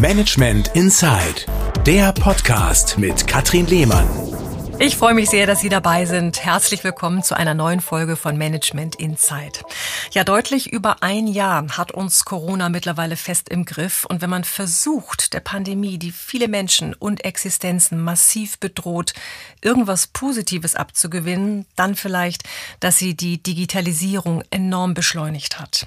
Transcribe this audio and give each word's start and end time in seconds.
Management 0.00 0.70
Inside, 0.74 1.46
der 1.86 2.12
Podcast 2.12 2.98
mit 2.98 3.26
Katrin 3.26 3.66
Lehmann. 3.66 4.43
Ich 4.80 4.96
freue 4.96 5.14
mich 5.14 5.30
sehr, 5.30 5.46
dass 5.46 5.60
Sie 5.60 5.68
dabei 5.68 6.04
sind. 6.04 6.44
Herzlich 6.44 6.82
willkommen 6.82 7.22
zu 7.22 7.36
einer 7.36 7.54
neuen 7.54 7.80
Folge 7.80 8.16
von 8.16 8.36
Management 8.36 8.96
Insight. 8.96 9.62
Ja, 10.10 10.24
deutlich 10.24 10.72
über 10.72 11.02
ein 11.02 11.28
Jahr 11.28 11.64
hat 11.78 11.92
uns 11.92 12.24
Corona 12.24 12.68
mittlerweile 12.68 13.16
fest 13.16 13.48
im 13.48 13.64
Griff. 13.64 14.04
Und 14.04 14.20
wenn 14.20 14.30
man 14.30 14.42
versucht, 14.42 15.32
der 15.32 15.40
Pandemie, 15.40 15.96
die 15.98 16.10
viele 16.10 16.48
Menschen 16.48 16.92
und 16.92 17.24
Existenzen 17.24 18.00
massiv 18.02 18.58
bedroht, 18.58 19.14
irgendwas 19.62 20.08
Positives 20.08 20.74
abzugewinnen, 20.74 21.66
dann 21.76 21.94
vielleicht, 21.94 22.42
dass 22.80 22.98
sie 22.98 23.14
die 23.14 23.40
Digitalisierung 23.40 24.42
enorm 24.50 24.94
beschleunigt 24.94 25.60
hat. 25.60 25.86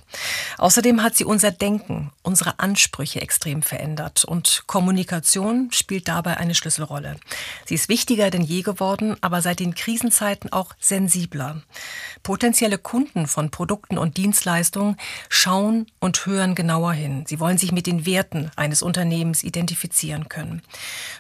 Außerdem 0.57 1.03
hat 1.03 1.15
sie 1.17 1.25
unser 1.25 1.51
Denken, 1.51 2.11
unsere 2.23 2.59
Ansprüche 2.59 3.21
extrem 3.21 3.61
verändert. 3.61 4.23
Und 4.23 4.63
Kommunikation 4.65 5.71
spielt 5.73 6.07
dabei 6.07 6.37
eine 6.37 6.55
Schlüsselrolle. 6.55 7.17
Sie 7.65 7.75
ist 7.75 7.89
wichtiger 7.89 8.31
denn 8.31 8.43
je 8.43 8.61
geworden 8.61 8.76
geworden, 8.77 9.17
aber 9.21 9.41
seit 9.41 9.59
den 9.59 9.73
Krisenzeiten 9.73 10.51
auch 10.53 10.73
sensibler. 10.79 11.61
Potenzielle 12.21 12.77
Kunden 12.77 13.25
von 13.25 13.49
Produkten 13.49 13.97
und 13.97 14.17
Dienstleistungen 14.17 14.97
schauen 15.29 15.87
und 15.99 16.25
hören 16.25 16.53
genauer 16.53 16.93
hin. 16.93 17.25
Sie 17.27 17.39
wollen 17.39 17.57
sich 17.57 17.71
mit 17.71 17.87
den 17.87 18.05
Werten 18.05 18.51
eines 18.55 18.83
Unternehmens 18.83 19.43
identifizieren 19.43 20.29
können. 20.29 20.61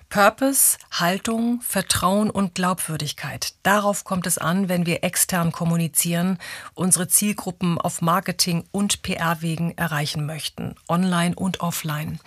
Purpose, 0.09 0.77
Haltung, 0.91 1.61
Vertrauen 1.61 2.29
und 2.29 2.55
Glaubwürdigkeit. 2.55 3.53
Darauf 3.63 4.05
kommt 4.05 4.25
es 4.25 4.37
an, 4.37 4.69
wenn 4.69 4.85
wir 4.85 5.03
extern 5.03 5.51
kommunizieren, 5.51 6.37
unsere 6.75 7.09
Zielgruppen 7.09 7.79
auf 7.79 8.01
Marketing- 8.01 8.63
und 8.71 9.01
PR-Wegen 9.01 9.77
erreichen 9.77 10.25
möchten, 10.25 10.75
online 10.87 11.35
und 11.35 11.59
offline. 11.59 12.19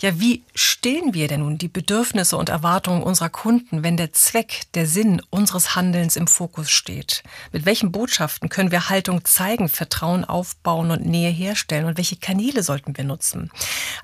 Ja, 0.00 0.20
wie 0.20 0.44
stillen 0.54 1.14
wir 1.14 1.26
denn 1.26 1.40
nun 1.40 1.58
die 1.58 1.68
Bedürfnisse 1.68 2.36
und 2.36 2.48
Erwartungen 2.48 3.02
unserer 3.02 3.30
Kunden, 3.30 3.82
wenn 3.82 3.96
der 3.96 4.12
Zweck, 4.12 4.62
der 4.74 4.86
Sinn 4.86 5.22
unseres 5.30 5.74
Handelns 5.74 6.16
im 6.16 6.28
Fokus 6.28 6.70
steht? 6.70 7.22
Mit 7.50 7.66
welchen 7.66 7.92
Botschaften 7.92 8.48
können 8.48 8.70
wir 8.70 8.88
Haltung 8.88 9.24
zeigen, 9.24 9.68
Vertrauen 9.68 10.24
aufbauen 10.24 10.90
und 10.90 11.06
Nähe 11.06 11.30
herstellen? 11.30 11.86
Und 11.86 11.96
welche 11.96 12.16
Kanäle 12.16 12.62
sollten 12.62 12.96
wir 12.96 13.04
nutzen? 13.04 13.50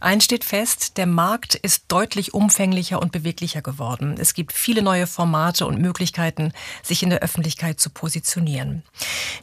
Eins 0.01 0.25
steht 0.25 0.45
fest, 0.45 0.97
der 0.97 1.07
Markt 1.07 1.55
ist 1.55 1.85
deutlich 1.89 2.35
umfänglicher 2.35 3.01
und 3.01 3.12
beweglicher 3.13 3.63
geworden. 3.63 4.17
Es 4.19 4.35
gibt 4.35 4.53
viele 4.53 4.83
neue 4.83 5.07
Formate 5.07 5.67
und 5.67 5.81
Möglichkeiten, 5.81 6.53
sich 6.83 7.03
in 7.03 7.11
der 7.11 7.21
Öffentlichkeit 7.21 7.79
zu 7.79 7.91
positionieren. 7.91 8.83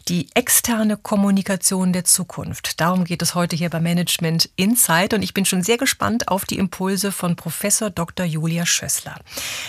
Die 0.07 0.27
externe 0.33 0.97
Kommunikation 0.97 1.93
der 1.93 2.03
Zukunft. 2.03 2.81
Darum 2.81 3.05
geht 3.05 3.21
es 3.21 3.35
heute 3.35 3.55
hier 3.55 3.69
bei 3.69 3.79
Management 3.79 4.49
Insight 4.55 5.13
und 5.13 5.21
ich 5.21 5.33
bin 5.33 5.45
schon 5.45 5.63
sehr 5.63 5.77
gespannt 5.77 6.27
auf 6.27 6.45
die 6.45 6.57
Impulse 6.57 7.11
von 7.11 7.35
Professor 7.35 7.89
Dr. 7.89 8.25
Julia 8.25 8.65
Schössler. 8.65 9.15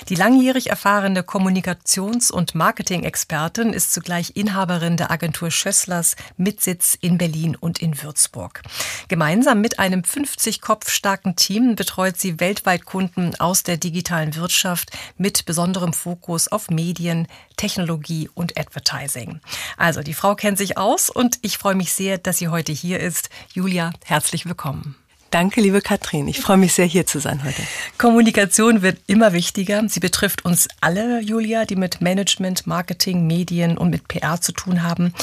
Die 0.09 0.15
langjährig 0.15 0.71
erfahrene 0.71 1.23
Kommunikations- 1.23 2.33
und 2.33 2.55
Marketing-Expertin 2.55 3.73
ist 3.73 3.93
zugleich 3.93 4.33
Inhaberin 4.35 4.97
der 4.97 5.11
Agentur 5.11 5.51
Schösslers 5.51 6.17
mit 6.37 6.61
Sitz 6.61 6.97
in 7.01 7.19
Berlin 7.19 7.57
und 7.57 7.81
in 7.81 8.03
Würzburg. 8.03 8.63
Gemeinsam 9.09 9.61
mit 9.61 9.79
einem 9.79 10.05
50 10.05 10.61
Kopf 10.61 10.91
starken 10.91 11.37
Team 11.37 11.77
betreut 11.77 12.19
sie 12.19 12.41
weltweit 12.41 12.85
Kunden 12.85 13.35
aus 13.39 13.63
der 13.63 13.77
digitalen 13.91 14.37
Wirtschaft 14.37 14.91
mit 15.19 15.45
besonderem 15.45 15.93
Fokus 15.93 16.47
auf 16.47 16.71
Medien, 16.71 17.27
Technologie 17.57 18.31
und 18.35 18.59
Advertising. 18.59 19.41
Also 19.77 20.03
die 20.03 20.15
Frau 20.15 20.37
kennt 20.37 20.59
sich 20.59 20.79
aus 20.79 21.11
und 21.11 21.39
ich 21.43 21.59
freue 21.59 21.75
mich 21.75 21.93
sehr, 21.93 22.19
dass 22.19 22.39
sie 22.39 22.49
heute 22.49 22.73
hier 22.73 23.01
ist. 23.01 23.31
Julia, 23.53 23.93
herzlich 24.05 24.47
willkommen. 24.47 24.95
Danke, 25.31 25.61
liebe 25.61 25.81
Katrin. 25.81 26.27
Ich 26.27 26.41
freue 26.41 26.57
mich 26.57 26.73
sehr, 26.73 26.87
hier 26.87 27.07
zu 27.07 27.21
sein 27.21 27.45
heute. 27.45 27.63
Kommunikation 27.99 28.83
wird 28.83 28.99
immer 29.07 29.33
wichtiger. 29.33 29.89
Sie 29.89 30.01
betrifft 30.01 30.45
uns 30.45 30.67
alle, 30.81 31.21
Julia, 31.21 31.67
die 31.67 31.77
mit 31.77 32.01
Management, 32.01 32.67
Marketing, 32.67 33.29
Medien 33.29 33.79
und 33.79 33.91
mit 33.91 34.09
PR 34.09 34.41
zu 34.41 34.51
tun 34.51 34.83
haben. 34.83 35.15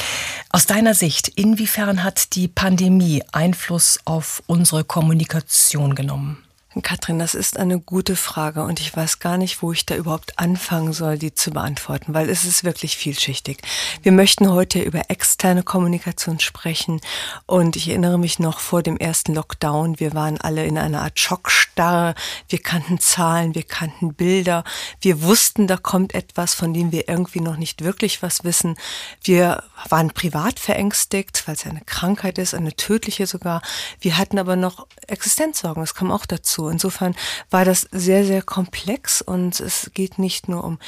Aus 0.48 0.64
deiner 0.64 0.94
Sicht, 0.94 1.28
inwiefern 1.28 2.04
hat 2.04 2.34
die 2.36 2.48
Pandemie 2.48 3.22
Einfluss 3.32 3.98
auf 4.06 4.42
unsere 4.46 4.82
Kommunikation 4.82 5.94
genommen? 5.94 6.42
Katrin, 6.82 7.18
das 7.18 7.34
ist 7.34 7.58
eine 7.58 7.80
gute 7.80 8.16
Frage 8.16 8.62
und 8.62 8.80
ich 8.80 8.96
weiß 8.96 9.18
gar 9.18 9.38
nicht, 9.38 9.62
wo 9.62 9.72
ich 9.72 9.86
da 9.86 9.94
überhaupt 9.94 10.38
anfangen 10.38 10.92
soll, 10.92 11.18
die 11.18 11.34
zu 11.34 11.50
beantworten, 11.50 12.14
weil 12.14 12.28
es 12.30 12.44
ist 12.44 12.64
wirklich 12.64 12.96
vielschichtig. 12.96 13.58
Wir 14.02 14.12
möchten 14.12 14.50
heute 14.50 14.80
über 14.80 15.10
externe 15.10 15.62
Kommunikation 15.62 16.40
sprechen 16.40 17.00
und 17.46 17.76
ich 17.76 17.88
erinnere 17.88 18.18
mich 18.18 18.38
noch 18.38 18.60
vor 18.60 18.82
dem 18.82 18.96
ersten 18.96 19.34
Lockdown, 19.34 20.00
wir 20.00 20.14
waren 20.14 20.40
alle 20.40 20.64
in 20.64 20.78
einer 20.78 21.02
Art 21.02 21.18
Schockstarre, 21.18 22.14
wir 22.48 22.58
kannten 22.58 23.00
Zahlen, 23.00 23.54
wir 23.54 23.64
kannten 23.64 24.14
Bilder, 24.14 24.64
wir 25.00 25.22
wussten, 25.22 25.66
da 25.66 25.76
kommt 25.76 26.14
etwas, 26.14 26.54
von 26.54 26.72
dem 26.72 26.92
wir 26.92 27.08
irgendwie 27.08 27.40
noch 27.40 27.56
nicht 27.56 27.82
wirklich 27.82 28.22
was 28.22 28.44
wissen. 28.44 28.76
Wir 29.22 29.62
waren 29.88 30.10
privat 30.10 30.58
verängstigt, 30.58 31.42
weil 31.46 31.54
es 31.54 31.66
eine 31.66 31.82
Krankheit 31.82 32.38
ist, 32.38 32.54
eine 32.54 32.74
tödliche 32.74 33.26
sogar. 33.26 33.62
Wir 34.00 34.18
hatten 34.18 34.38
aber 34.38 34.56
noch 34.56 34.86
Existenzsorgen, 35.06 35.82
das 35.82 35.94
kam 35.94 36.10
auch 36.10 36.26
dazu. 36.26 36.67
Insofern 36.68 37.14
war 37.50 37.64
das 37.64 37.88
sehr, 37.92 38.24
sehr 38.24 38.42
komplex 38.42 39.22
und 39.22 39.60
es 39.60 39.90
geht 39.94 40.18
nicht 40.18 40.48
nur 40.48 40.64
um 40.64 40.78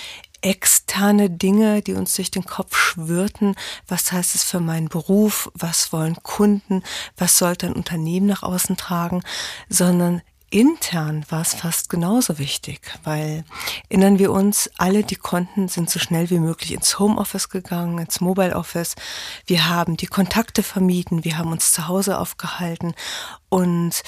externe 0.43 1.29
Dinge, 1.29 1.83
die 1.83 1.95
uns 1.95 2.15
durch 2.17 2.31
den 2.31 2.45
Kopf 2.45 2.77
schwirrten. 2.77 3.55
Was 3.89 4.11
heißt 4.13 4.35
es 4.35 4.45
für 4.45 4.61
meinen 4.61 4.89
Beruf? 4.89 5.51
Was 5.55 5.93
wollen 5.93 6.17
Kunden? 6.23 6.83
Was 7.17 7.39
sollte 7.39 7.67
ein 7.67 7.75
Unternehmen 7.75 8.27
nach 8.27 8.43
außen 8.43 8.77
tragen? 8.77 9.23
Sondern 9.69 10.23
intern 10.51 11.25
war 11.29 11.43
es 11.43 11.55
fast 11.55 11.89
genauso 11.89 12.39
wichtig, 12.39 12.81
weil 13.05 13.45
erinnern 13.89 14.19
wir 14.19 14.33
uns, 14.33 14.69
alle, 14.77 15.05
die 15.05 15.15
konnten, 15.15 15.69
sind 15.69 15.89
so 15.89 16.01
schnell 16.01 16.29
wie 16.31 16.41
möglich 16.41 16.73
ins 16.73 16.99
Homeoffice 16.99 17.51
gegangen, 17.51 17.99
ins 17.99 18.21
Mobile 18.21 18.57
Office. 18.57 18.97
Wir 19.47 19.69
haben 19.69 19.97
die 19.97 20.07
Kontakte 20.09 20.65
vermieden, 20.65 21.25
wir 21.25 21.39
haben 21.39 21.53
uns 21.53 21.73
zu 21.73 21.87
Hause 21.87 22.19
aufgehalten 22.19 22.95
und 23.49 24.03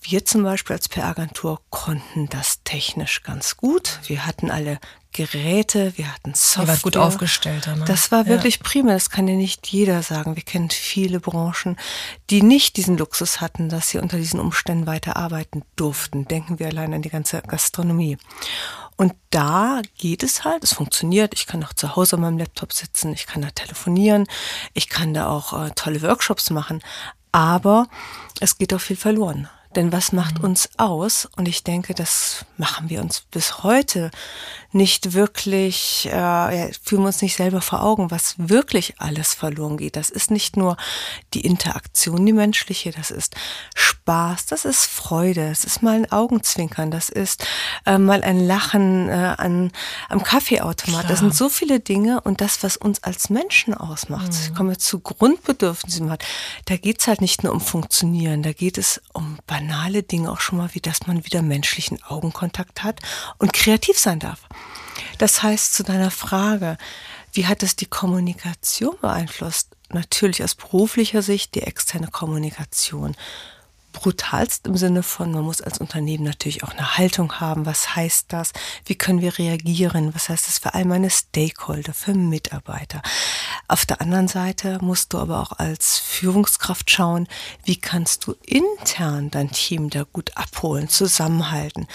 wir 0.00 0.24
zum 0.24 0.42
Beispiel 0.42 0.76
als 0.76 0.88
PR-Agentur 0.88 1.60
konnten 1.70 2.28
das 2.28 2.62
technisch 2.64 3.22
ganz 3.22 3.56
gut. 3.56 4.00
Wir 4.06 4.26
hatten 4.26 4.50
alle 4.50 4.78
Geräte, 5.12 5.92
wir 5.96 6.12
hatten 6.12 6.34
Software. 6.34 6.76
Ihr 6.76 6.80
gut 6.80 6.96
aufgestellt. 6.96 7.66
Ne? 7.66 7.84
Das 7.86 8.12
war 8.12 8.26
wirklich 8.26 8.56
ja. 8.56 8.62
prima. 8.62 8.92
Das 8.92 9.10
kann 9.10 9.26
ja 9.26 9.34
nicht 9.34 9.66
jeder 9.68 10.02
sagen. 10.02 10.36
Wir 10.36 10.42
kennen 10.42 10.70
viele 10.70 11.18
Branchen, 11.18 11.76
die 12.30 12.42
nicht 12.42 12.76
diesen 12.76 12.96
Luxus 12.98 13.40
hatten, 13.40 13.68
dass 13.68 13.88
sie 13.88 13.98
unter 13.98 14.18
diesen 14.18 14.38
Umständen 14.38 14.86
weiter 14.86 15.16
arbeiten 15.16 15.62
durften. 15.76 16.26
Denken 16.26 16.58
wir 16.58 16.68
allein 16.68 16.94
an 16.94 17.02
die 17.02 17.10
ganze 17.10 17.42
Gastronomie. 17.42 18.18
Und 18.96 19.14
da 19.30 19.80
geht 19.96 20.22
es 20.22 20.44
halt, 20.44 20.64
es 20.64 20.74
funktioniert. 20.74 21.32
Ich 21.34 21.46
kann 21.46 21.64
auch 21.64 21.72
zu 21.72 21.96
Hause 21.96 22.16
an 22.16 22.22
meinem 22.22 22.38
Laptop 22.38 22.72
sitzen, 22.72 23.12
ich 23.12 23.26
kann 23.26 23.42
da 23.42 23.50
telefonieren, 23.50 24.26
ich 24.74 24.88
kann 24.88 25.14
da 25.14 25.28
auch 25.28 25.52
äh, 25.52 25.70
tolle 25.70 26.02
Workshops 26.02 26.50
machen. 26.50 26.82
Aber 27.30 27.88
es 28.40 28.58
geht 28.58 28.74
auch 28.74 28.80
viel 28.80 28.96
verloren. 28.96 29.48
Denn 29.78 29.92
was 29.92 30.10
macht 30.10 30.40
mhm. 30.40 30.44
uns 30.46 30.70
aus? 30.76 31.28
Und 31.36 31.46
ich 31.46 31.62
denke, 31.62 31.94
das 31.94 32.44
machen 32.56 32.90
wir 32.90 33.00
uns 33.00 33.20
bis 33.30 33.62
heute 33.62 34.10
nicht 34.72 35.14
wirklich, 35.14 36.06
äh, 36.06 36.72
fühlen 36.82 37.02
wir 37.02 37.06
uns 37.06 37.22
nicht 37.22 37.36
selber 37.36 37.60
vor 37.60 37.82
Augen, 37.82 38.10
was 38.10 38.34
wirklich 38.38 38.94
alles 38.98 39.34
verloren 39.34 39.76
geht. 39.76 39.94
Das 39.94 40.10
ist 40.10 40.32
nicht 40.32 40.56
nur 40.56 40.76
die 41.32 41.42
Interaktion, 41.42 42.26
die 42.26 42.32
menschliche, 42.32 42.90
das 42.90 43.12
ist 43.12 43.36
Spaß, 43.76 44.46
das 44.46 44.64
ist 44.64 44.84
Freude, 44.84 45.48
das 45.48 45.62
ist 45.62 45.82
mal 45.82 45.94
ein 45.94 46.10
Augenzwinkern, 46.10 46.90
das 46.90 47.08
ist 47.08 47.46
äh, 47.86 47.98
mal 47.98 48.22
ein 48.22 48.44
Lachen 48.44 49.08
äh, 49.08 49.34
an, 49.38 49.70
am 50.08 50.22
Kaffeeautomat. 50.24 51.00
Klar. 51.00 51.10
Das 51.10 51.20
sind 51.20 51.34
so 51.34 51.48
viele 51.48 51.78
Dinge 51.78 52.20
und 52.20 52.40
das, 52.40 52.62
was 52.62 52.76
uns 52.76 53.02
als 53.04 53.30
Menschen 53.30 53.74
ausmacht. 53.74 54.32
Mhm. 54.32 54.54
Kommen 54.54 54.70
wir 54.70 54.78
zu 54.78 54.98
Grundbedürfnissen. 54.98 56.12
Da 56.64 56.76
geht 56.76 57.00
es 57.00 57.06
halt 57.06 57.20
nicht 57.20 57.44
nur 57.44 57.52
um 57.52 57.60
Funktionieren, 57.60 58.42
da 58.42 58.52
geht 58.52 58.76
es 58.76 59.00
um 59.12 59.38
banale 59.68 60.02
Dinge 60.02 60.30
auch 60.30 60.40
schon 60.40 60.58
mal, 60.58 60.70
wie 60.72 60.80
dass 60.80 61.06
man 61.06 61.24
wieder 61.24 61.42
menschlichen 61.42 62.02
Augenkontakt 62.02 62.82
hat 62.82 63.00
und 63.38 63.52
kreativ 63.52 63.98
sein 63.98 64.18
darf. 64.18 64.40
Das 65.18 65.42
heißt, 65.42 65.74
zu 65.74 65.82
deiner 65.82 66.10
Frage, 66.10 66.78
wie 67.32 67.46
hat 67.46 67.62
es 67.62 67.76
die 67.76 67.86
Kommunikation 67.86 68.96
beeinflusst? 69.00 69.76
Natürlich 69.90 70.42
aus 70.42 70.54
beruflicher 70.54 71.22
Sicht 71.22 71.54
die 71.54 71.62
externe 71.62 72.08
Kommunikation 72.08 73.14
brutalst 73.92 74.66
im 74.66 74.76
Sinne 74.76 75.02
von, 75.02 75.32
man 75.32 75.44
muss 75.44 75.60
als 75.60 75.78
Unternehmen 75.78 76.24
natürlich 76.24 76.62
auch 76.62 76.70
eine 76.70 76.98
Haltung 76.98 77.40
haben. 77.40 77.66
Was 77.66 77.96
heißt 77.96 78.26
das? 78.28 78.52
Wie 78.84 78.94
können 78.94 79.20
wir 79.20 79.38
reagieren? 79.38 80.14
Was 80.14 80.28
heißt 80.28 80.46
das 80.46 80.58
für 80.58 80.74
all 80.74 80.84
meine 80.84 81.10
Stakeholder, 81.10 81.94
für 81.94 82.14
Mitarbeiter? 82.14 83.02
Auf 83.66 83.86
der 83.86 84.00
anderen 84.00 84.28
Seite 84.28 84.78
musst 84.80 85.12
du 85.12 85.18
aber 85.18 85.40
auch 85.40 85.52
als 85.52 85.98
Führungskraft 85.98 86.90
schauen, 86.90 87.28
wie 87.64 87.76
kannst 87.76 88.26
du 88.26 88.34
intern 88.44 89.30
dein 89.30 89.50
Team 89.50 89.90
da 89.90 90.04
gut 90.04 90.36
abholen, 90.36 90.88
zusammenhalten. 90.88 91.86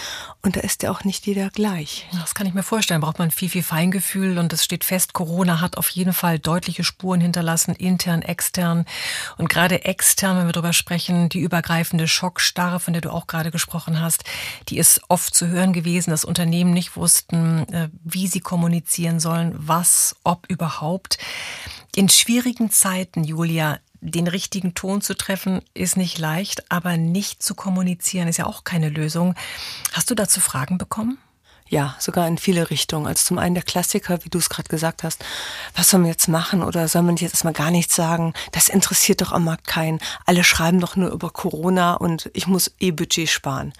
Und 0.42 0.56
da 0.56 0.60
ist 0.60 0.82
ja 0.82 0.90
auch 0.90 1.04
nicht 1.04 1.26
jeder 1.26 1.50
gleich. 1.50 2.06
Das 2.12 2.34
kann 2.34 2.46
ich 2.46 2.54
mir 2.54 2.62
vorstellen. 2.62 3.00
Braucht 3.00 3.18
man 3.18 3.30
viel, 3.30 3.48
viel 3.48 3.62
Feingefühl. 3.62 4.38
Und 4.38 4.52
es 4.52 4.64
steht 4.64 4.84
fest, 4.84 5.12
Corona 5.14 5.60
hat 5.60 5.76
auf 5.76 5.88
jeden 5.90 6.12
Fall 6.12 6.38
deutliche 6.38 6.84
Spuren 6.84 7.20
hinterlassen, 7.20 7.74
intern, 7.74 8.22
extern. 8.22 8.84
Und 9.36 9.48
gerade 9.48 9.84
extern, 9.84 10.36
wenn 10.38 10.46
wir 10.46 10.52
darüber 10.52 10.72
sprechen, 10.72 11.28
die 11.28 11.40
übergreifen 11.40 11.83
übergreifende 11.84 12.08
Schockstarre, 12.08 12.80
von 12.80 12.94
der 12.94 13.02
du 13.02 13.10
auch 13.10 13.26
gerade 13.26 13.50
gesprochen 13.50 14.00
hast, 14.00 14.24
die 14.68 14.78
ist 14.78 15.02
oft 15.08 15.34
zu 15.34 15.48
hören 15.48 15.72
gewesen, 15.72 16.10
dass 16.10 16.24
Unternehmen 16.24 16.72
nicht 16.72 16.96
wussten, 16.96 17.68
äh, 17.72 17.90
wie 18.02 18.26
sie 18.26 18.40
kommunizieren 18.40 19.20
sollen, 19.20 19.52
was, 19.54 20.16
ob 20.24 20.46
überhaupt. 20.48 21.18
In 21.94 22.08
schwierigen 22.08 22.70
Zeiten, 22.70 23.22
Julia, 23.22 23.78
den 24.00 24.26
richtigen 24.26 24.74
Ton 24.74 25.02
zu 25.02 25.14
treffen, 25.14 25.60
ist 25.74 25.96
nicht 25.96 26.18
leicht, 26.18 26.70
aber 26.70 26.96
nicht 26.96 27.42
zu 27.42 27.54
kommunizieren 27.54 28.28
ist 28.28 28.38
ja 28.38 28.46
auch 28.46 28.64
keine 28.64 28.88
Lösung. 28.88 29.34
Hast 29.92 30.10
du 30.10 30.14
dazu 30.14 30.40
Fragen 30.40 30.78
bekommen? 30.78 31.18
Ja, 31.70 31.96
sogar 31.98 32.28
in 32.28 32.36
viele 32.36 32.68
Richtungen. 32.68 33.06
Also 33.06 33.24
zum 33.24 33.38
einen 33.38 33.54
der 33.54 33.64
Klassiker, 33.64 34.22
wie 34.22 34.28
du 34.28 34.38
es 34.38 34.50
gerade 34.50 34.68
gesagt 34.68 35.02
hast. 35.02 35.24
Was 35.74 35.88
sollen 35.88 36.04
wir 36.04 36.10
jetzt 36.10 36.28
machen 36.28 36.62
oder 36.62 36.88
soll 36.88 37.02
man 37.02 37.16
jetzt 37.16 37.32
erstmal 37.32 37.54
gar 37.54 37.70
nichts 37.70 37.96
sagen? 37.96 38.34
Das 38.52 38.68
interessiert 38.68 39.22
doch 39.22 39.32
am 39.32 39.44
Markt 39.44 39.66
keinen. 39.66 39.98
Alle 40.26 40.44
schreiben 40.44 40.78
doch 40.78 40.94
nur 40.94 41.10
über 41.10 41.30
Corona 41.30 41.94
und 41.94 42.30
ich 42.34 42.46
muss 42.46 42.70
eh 42.80 42.90
Budget 42.90 43.30
sparen. 43.30 43.72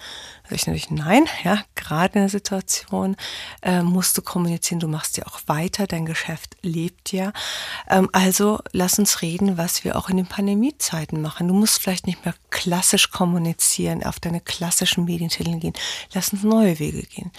Sag 0.43 0.57
ich 0.57 0.67
natürlich, 0.67 0.91
nein, 0.91 1.25
ja, 1.43 1.63
gerade 1.73 2.15
in 2.15 2.21
der 2.21 2.29
Situation 2.29 3.15
äh, 3.63 3.81
musst 3.81 4.15
du 4.15 4.21
kommunizieren, 4.21 4.79
du 4.79 4.87
machst 4.87 5.17
ja 5.17 5.25
auch 5.25 5.39
weiter, 5.47 5.87
dein 5.87 6.05
Geschäft 6.05 6.55
lebt 6.61 7.11
ja. 7.11 7.33
Ähm, 7.89 8.09
also 8.13 8.59
lass 8.71 8.99
uns 8.99 9.23
reden, 9.23 9.57
was 9.57 9.83
wir 9.83 9.95
auch 9.95 10.09
in 10.09 10.17
den 10.17 10.27
Pandemiezeiten 10.27 11.19
machen. 11.19 11.47
Du 11.47 11.55
musst 11.55 11.81
vielleicht 11.81 12.05
nicht 12.05 12.25
mehr 12.25 12.35
klassisch 12.51 13.09
kommunizieren, 13.09 14.03
auf 14.03 14.19
deine 14.19 14.39
klassischen 14.39 15.05
Medientitel 15.05 15.57
gehen. 15.57 15.73
Lass 16.13 16.31
uns 16.31 16.43
neue 16.43 16.77
Wege 16.77 17.01
gehen. 17.01 17.31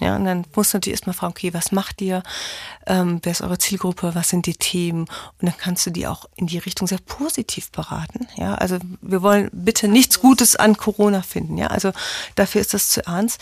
Ja, 0.00 0.16
und 0.16 0.24
dann 0.24 0.44
musst 0.54 0.72
du 0.72 0.76
natürlich 0.76 0.94
erstmal 0.94 1.14
fragen, 1.14 1.30
okay, 1.30 1.54
was 1.54 1.70
macht 1.70 2.00
ihr? 2.00 2.24
Ähm, 2.86 3.20
wer 3.22 3.32
ist 3.32 3.42
eure 3.42 3.58
Zielgruppe? 3.58 4.14
Was 4.14 4.28
sind 4.28 4.46
die 4.46 4.56
Themen? 4.56 5.02
Und 5.02 5.42
dann 5.48 5.56
kannst 5.56 5.86
du 5.86 5.90
die 5.90 6.06
auch 6.08 6.24
in 6.34 6.48
die 6.48 6.58
Richtung 6.58 6.88
sehr 6.88 6.98
positiv 6.98 7.70
beraten. 7.70 8.26
Ja, 8.36 8.56
also 8.56 8.78
wir 9.00 9.22
wollen 9.22 9.50
bitte 9.52 9.86
nichts 9.86 10.20
Gutes 10.20 10.56
an 10.56 10.76
Corona 10.76 11.22
finden. 11.22 11.58
Ja, 11.58 11.68
also 11.68 11.92
dafür 12.34 12.60
ist 12.60 12.74
das 12.74 12.90
zu 12.90 13.06
ernst. 13.06 13.40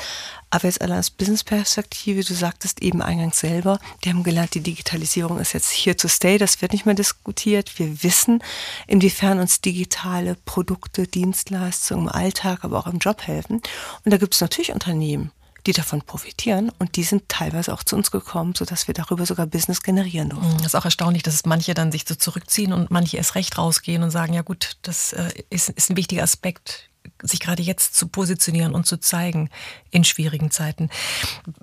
Aber 0.50 0.66
jetzt 0.66 0.82
allein 0.82 0.98
aus 0.98 1.08
Business-Perspektive, 1.08 2.22
du 2.22 2.34
sagtest 2.34 2.82
eben 2.82 3.00
eingangs 3.00 3.40
selber, 3.40 3.78
die 4.04 4.10
haben 4.10 4.22
gelernt, 4.22 4.52
die 4.52 4.60
Digitalisierung 4.60 5.38
ist 5.38 5.54
jetzt 5.54 5.72
here 5.72 5.96
to 5.96 6.08
stay, 6.08 6.36
das 6.36 6.60
wird 6.60 6.72
nicht 6.72 6.84
mehr 6.84 6.94
diskutiert. 6.94 7.78
Wir 7.78 8.02
wissen, 8.02 8.42
inwiefern 8.86 9.40
uns 9.40 9.62
digitale 9.62 10.36
Produkte, 10.44 11.06
Dienstleistungen 11.06 12.08
im 12.08 12.12
Alltag, 12.12 12.64
aber 12.64 12.78
auch 12.78 12.86
im 12.86 12.98
Job 12.98 13.22
helfen. 13.26 13.62
Und 14.04 14.10
da 14.12 14.18
gibt 14.18 14.34
es 14.34 14.42
natürlich 14.42 14.72
Unternehmen, 14.72 15.30
die 15.66 15.72
davon 15.72 16.02
profitieren 16.02 16.70
und 16.78 16.96
die 16.96 17.04
sind 17.04 17.28
teilweise 17.28 17.72
auch 17.72 17.82
zu 17.82 17.96
uns 17.96 18.10
gekommen, 18.10 18.54
sodass 18.56 18.88
wir 18.88 18.94
darüber 18.94 19.26
sogar 19.26 19.46
Business 19.46 19.82
generieren 19.82 20.30
durften. 20.30 20.56
Das 20.58 20.68
ist 20.68 20.74
auch 20.74 20.84
erstaunlich, 20.84 21.22
dass 21.22 21.44
manche 21.46 21.74
dann 21.74 21.92
sich 21.92 22.04
so 22.06 22.14
zurückziehen 22.14 22.72
und 22.72 22.90
manche 22.90 23.16
erst 23.16 23.34
recht 23.34 23.58
rausgehen 23.58 24.02
und 24.02 24.10
sagen, 24.10 24.34
ja 24.34 24.42
gut, 24.42 24.76
das 24.82 25.12
äh, 25.12 25.30
ist, 25.50 25.68
ist 25.68 25.90
ein 25.90 25.96
wichtiger 25.96 26.22
Aspekt 26.22 26.88
sich 27.22 27.40
gerade 27.40 27.62
jetzt 27.62 27.94
zu 27.94 28.08
positionieren 28.08 28.74
und 28.74 28.86
zu 28.86 28.98
zeigen 28.98 29.50
in 29.90 30.04
schwierigen 30.04 30.50
Zeiten. 30.50 30.90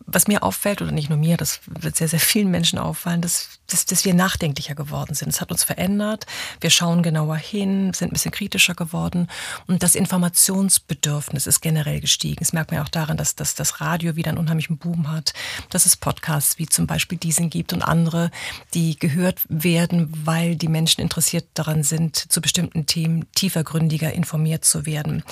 Was 0.06 0.28
mir 0.28 0.44
auffällt, 0.44 0.82
oder 0.82 0.92
nicht 0.92 1.10
nur 1.10 1.18
mir, 1.18 1.38
das 1.38 1.62
wird 1.68 1.96
sehr, 1.96 2.08
sehr 2.08 2.20
vielen 2.20 2.52
Menschen 2.52 2.80
auffallen, 2.80 3.22
dass, 3.22 3.60
dass, 3.68 3.86
dass 3.86 4.06
wir 4.06 4.14
nachdenklicher 4.14 4.76
geworden 4.76 5.16
sind. 5.16 5.30
Es 5.30 5.42
hat 5.42 5.52
uns 5.52 5.64
verändert. 5.64 6.26
Wir 6.62 6.70
schauen 6.70 7.04
genauer 7.04 7.38
hin, 7.38 7.94
sind 7.94 8.10
ein 8.10 8.14
bisschen 8.14 8.32
kritischer 8.32 8.76
geworden. 8.76 9.28
Und 9.68 9.84
das 9.84 9.96
Informationsbedürfnis 9.96 11.48
ist 11.48 11.62
generell 11.62 12.00
gestiegen. 12.00 12.40
Das 12.40 12.54
merkt 12.54 12.72
man 12.72 12.80
ja 12.80 12.84
auch 12.84 12.90
daran, 12.90 13.18
dass, 13.18 13.36
dass 13.36 13.56
das 13.56 13.82
Radio 13.82 14.16
wieder 14.16 14.30
einen 14.30 14.38
unheimlichen 14.38 14.78
Boom 14.78 15.12
hat, 15.12 15.34
dass 15.70 15.86
es 15.86 15.98
Podcasts 15.98 16.60
wie 16.60 16.68
zum 16.68 16.88
Beispiel 16.88 17.18
diesen 17.18 17.50
gibt 17.50 17.74
und 17.74 17.82
andere, 17.82 18.32
die 18.74 18.98
gehört 18.98 19.42
werden, 19.50 20.12
weil 20.26 20.56
die 20.56 20.68
Menschen 20.68 21.02
interessiert 21.02 21.48
daran 21.56 21.84
sind, 21.84 22.16
zu 22.32 22.42
bestimmten 22.42 22.86
Themen 22.86 23.26
tiefergründiger 23.34 24.14
informiert 24.14 24.66
zu 24.66 24.86
werden. 24.86 25.24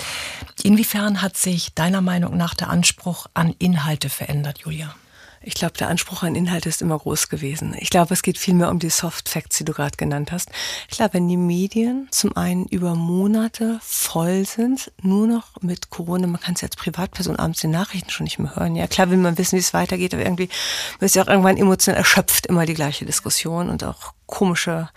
Inwiefern 0.63 1.21
hat 1.21 1.37
sich 1.37 1.73
deiner 1.73 2.01
Meinung 2.01 2.35
nach 2.37 2.53
der 2.53 2.69
Anspruch 2.69 3.27
an 3.33 3.55
Inhalte 3.59 4.09
verändert, 4.09 4.59
Julia? 4.59 4.95
Ich 5.41 5.53
glaube, 5.53 5.77
der 5.77 5.87
Anspruch 5.87 6.23
an 6.23 6.35
Inhalte 6.35 6.67
ist 6.67 6.81
immer 6.81 6.97
groß 6.97 7.29
gewesen. 7.29 7.73
Ich 7.79 7.89
glaube, 7.89 8.13
es 8.13 8.21
geht 8.21 8.37
vielmehr 8.37 8.69
um 8.69 8.79
die 8.79 8.89
Soft 8.89 9.29
Facts, 9.29 9.57
die 9.57 9.65
du 9.65 9.71
gerade 9.71 9.95
genannt 9.95 10.31
hast. 10.31 10.49
Klar, 10.91 11.09
wenn 11.13 11.27
die 11.29 11.37
Medien 11.37 12.07
zum 12.11 12.35
einen 12.35 12.65
über 12.65 12.95
Monate 12.95 13.79
voll 13.81 14.45
sind, 14.45 14.91
nur 15.01 15.27
noch 15.27 15.61
mit 15.61 15.89
Corona, 15.89 16.27
man 16.27 16.41
kann 16.41 16.55
es 16.55 16.61
ja 16.61 16.67
als 16.67 16.75
Privatperson 16.75 17.37
abends 17.37 17.61
die 17.61 17.67
Nachrichten 17.67 18.09
schon 18.09 18.25
nicht 18.25 18.39
mehr 18.39 18.55
hören. 18.57 18.75
Ja, 18.75 18.87
klar 18.87 19.09
will 19.09 19.17
man 19.17 19.37
wissen, 19.37 19.55
wie 19.55 19.61
es 19.61 19.73
weitergeht, 19.73 20.13
aber 20.13 20.23
irgendwie 20.23 20.49
ist 20.99 21.15
ja 21.15 21.23
auch 21.23 21.27
irgendwann 21.27 21.55
emotional 21.55 21.97
erschöpft 21.97 22.47
immer 22.47 22.65
die 22.65 22.73
gleiche 22.73 23.05
Diskussion 23.05 23.69
und 23.69 23.83
auch 23.83 24.13
komische, 24.25 24.89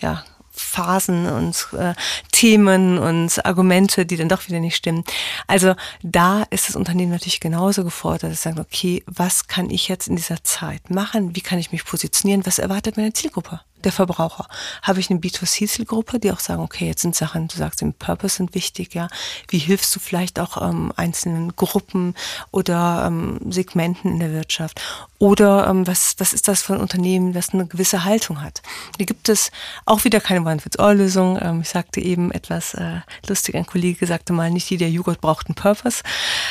ja, 0.00 0.24
Phasen 0.54 1.26
und 1.26 1.68
äh, 1.78 1.94
Themen 2.32 2.98
und 2.98 3.44
Argumente, 3.44 4.06
die 4.06 4.16
dann 4.16 4.28
doch 4.28 4.46
wieder 4.46 4.60
nicht 4.60 4.76
stimmen. 4.76 5.04
Also 5.46 5.74
da 6.02 6.44
ist 6.50 6.68
das 6.68 6.76
Unternehmen 6.76 7.12
natürlich 7.12 7.40
genauso 7.40 7.84
gefordert, 7.84 8.32
dass 8.32 8.42
sagt, 8.42 8.58
okay, 8.58 9.02
was 9.06 9.48
kann 9.48 9.70
ich 9.70 9.88
jetzt 9.88 10.08
in 10.08 10.16
dieser 10.16 10.42
Zeit 10.44 10.90
machen? 10.90 11.34
Wie 11.34 11.40
kann 11.40 11.58
ich 11.58 11.72
mich 11.72 11.84
positionieren? 11.84 12.46
Was 12.46 12.58
erwartet 12.58 12.96
meine 12.96 13.12
Zielgruppe? 13.12 13.60
Der 13.84 13.92
Verbraucher. 13.92 14.46
Habe 14.82 15.00
ich 15.00 15.10
eine 15.10 15.20
B2C-Zielgruppe, 15.20 16.18
die 16.18 16.32
auch 16.32 16.40
sagen, 16.40 16.62
okay, 16.62 16.86
jetzt 16.86 17.02
sind 17.02 17.14
Sachen, 17.14 17.48
du 17.48 17.56
sagst, 17.56 17.82
im 17.82 17.92
Purpose 17.92 18.36
sind 18.36 18.54
wichtig, 18.54 18.94
ja. 18.94 19.08
Wie 19.48 19.58
hilfst 19.58 19.94
du 19.94 20.00
vielleicht 20.00 20.40
auch 20.40 20.60
ähm, 20.60 20.92
einzelnen 20.96 21.54
Gruppen 21.56 22.14
oder 22.50 23.04
ähm, 23.06 23.38
Segmenten 23.50 24.12
in 24.12 24.18
der 24.20 24.32
Wirtschaft? 24.32 24.80
Oder 25.18 25.66
ähm, 25.68 25.86
was, 25.86 26.16
was 26.18 26.32
ist 26.32 26.48
das 26.48 26.62
für 26.62 26.74
ein 26.74 26.80
Unternehmen, 26.80 27.32
das 27.32 27.50
eine 27.50 27.66
gewisse 27.66 28.04
Haltung 28.04 28.42
hat? 28.42 28.62
Da 28.98 29.04
gibt 29.04 29.28
es 29.28 29.50
auch 29.86 30.04
wieder 30.04 30.20
keine 30.20 30.44
One-Fits-All-Lösung. 30.44 31.38
Ähm, 31.40 31.60
ich 31.62 31.68
sagte 31.68 32.00
eben 32.00 32.30
etwas 32.30 32.74
äh, 32.74 33.00
lustig, 33.26 33.54
ein 33.54 33.66
Kollege 33.66 34.06
sagte 34.06 34.32
mal, 34.32 34.50
nicht 34.50 34.70
jeder 34.70 34.86
Joghurt 34.86 35.20
braucht 35.20 35.46
einen 35.46 35.54
Purpose. 35.54 36.02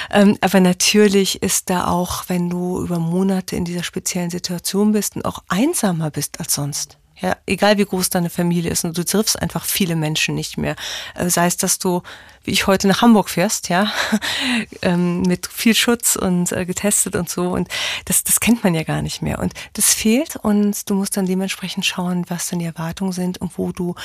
Ähm, 0.10 0.38
aber 0.42 0.60
natürlich 0.60 1.42
ist 1.42 1.70
da 1.70 1.88
auch, 1.88 2.26
wenn 2.28 2.50
du 2.50 2.82
über 2.82 3.00
Monate 3.00 3.56
in 3.56 3.66
dieser 3.66 3.84
speziellen 3.84 4.30
Situation 4.30 4.92
bist 4.92 5.16
und 5.16 5.26
auch 5.26 5.44
einsamer 5.48 6.10
bist 6.10 6.40
als 6.40 6.54
sonst, 6.56 6.98
ja, 7.22 7.38
egal 7.46 7.78
wie 7.78 7.86
groß 7.86 8.10
deine 8.10 8.30
Familie 8.30 8.72
ist 8.72 8.86
und 8.86 8.98
du 8.98 9.06
triffst 9.06 9.42
einfach 9.42 9.66
viele 9.66 9.96
Menschen 9.96 10.36
nicht 10.36 10.58
mehr. 10.58 10.76
Äh, 11.16 11.30
sei 11.30 11.46
es, 11.48 11.58
dass 11.58 11.80
du, 11.80 12.02
wie 12.44 12.52
ich 12.52 12.68
heute 12.68 12.88
nach 12.88 13.02
Hamburg 13.02 13.30
fährst, 13.30 13.70
ja, 13.70 13.92
ähm, 14.82 15.22
mit 15.22 15.48
viel 15.48 15.76
Schutz 15.76 16.16
und 16.16 16.52
äh, 16.52 16.66
getestet 16.66 17.16
und 17.16 17.30
so. 17.30 17.52
Und 17.52 17.70
das, 18.06 18.24
das 18.24 18.40
kennt 18.40 18.64
man 18.64 18.74
ja 18.74 18.84
gar 18.84 19.02
nicht 19.02 19.22
mehr. 19.22 19.40
Und 19.40 19.54
das 19.74 19.94
fehlt 19.94 20.36
und 20.38 20.90
du 20.90 20.96
musst 20.96 21.16
dann 21.16 21.26
dementsprechend 21.26 21.86
schauen, 21.86 22.26
was 22.30 22.48
denn 22.48 22.60
die 22.60 22.66
Erwartungen 22.66 23.12
sind 23.12 23.40
und 23.40 23.58
wo 23.58 23.72
du 23.72 23.96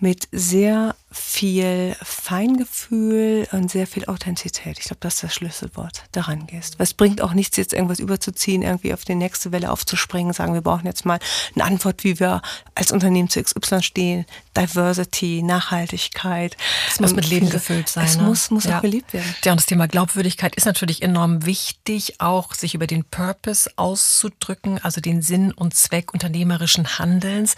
mit 0.00 0.28
sehr 0.32 0.94
viel 1.10 1.96
Feingefühl 2.02 3.48
und 3.52 3.70
sehr 3.70 3.86
viel 3.86 4.04
Authentizität. 4.04 4.78
Ich 4.78 4.84
glaube, 4.84 4.98
das 5.00 5.14
ist 5.14 5.22
das 5.22 5.34
Schlüsselwort. 5.34 6.02
Daran 6.12 6.46
gehst. 6.46 6.78
Was 6.78 6.92
bringt 6.92 7.22
auch 7.22 7.32
nichts, 7.32 7.56
jetzt 7.56 7.72
irgendwas 7.72 7.98
überzuziehen, 7.98 8.60
irgendwie 8.60 8.92
auf 8.92 9.06
die 9.06 9.14
nächste 9.14 9.50
Welle 9.50 9.70
aufzuspringen, 9.70 10.34
sagen, 10.34 10.52
wir 10.52 10.60
brauchen 10.60 10.84
jetzt 10.84 11.06
mal 11.06 11.18
eine 11.54 11.64
Antwort, 11.64 12.04
wie 12.04 12.20
wir 12.20 12.42
als 12.74 12.92
Unternehmen 12.92 13.30
zu 13.30 13.42
XY 13.42 13.82
stehen. 13.82 14.26
Diversity, 14.54 15.42
Nachhaltigkeit. 15.42 16.56
Es 16.88 17.00
muss 17.00 17.14
mit 17.14 17.24
ähm, 17.24 17.30
Leben 17.30 17.50
gefüllt 17.50 17.88
sein. 17.88 18.04
Es 18.04 18.16
ne? 18.16 18.24
muss, 18.24 18.50
muss 18.50 18.64
ja. 18.64 18.78
auch 18.78 18.82
gelebt 18.82 19.14
werden. 19.14 19.34
Ja, 19.44 19.52
und 19.52 19.58
das 19.58 19.66
Thema 19.66 19.88
Glaubwürdigkeit 19.88 20.56
ist 20.56 20.66
natürlich 20.66 21.00
enorm 21.00 21.46
wichtig, 21.46 22.20
auch 22.20 22.52
sich 22.54 22.74
über 22.74 22.86
den 22.86 23.04
Purpose 23.04 23.70
auszudrücken, 23.76 24.78
also 24.82 25.00
den 25.00 25.22
Sinn 25.22 25.52
und 25.52 25.74
Zweck 25.74 26.12
unternehmerischen 26.12 26.98
Handelns. 26.98 27.56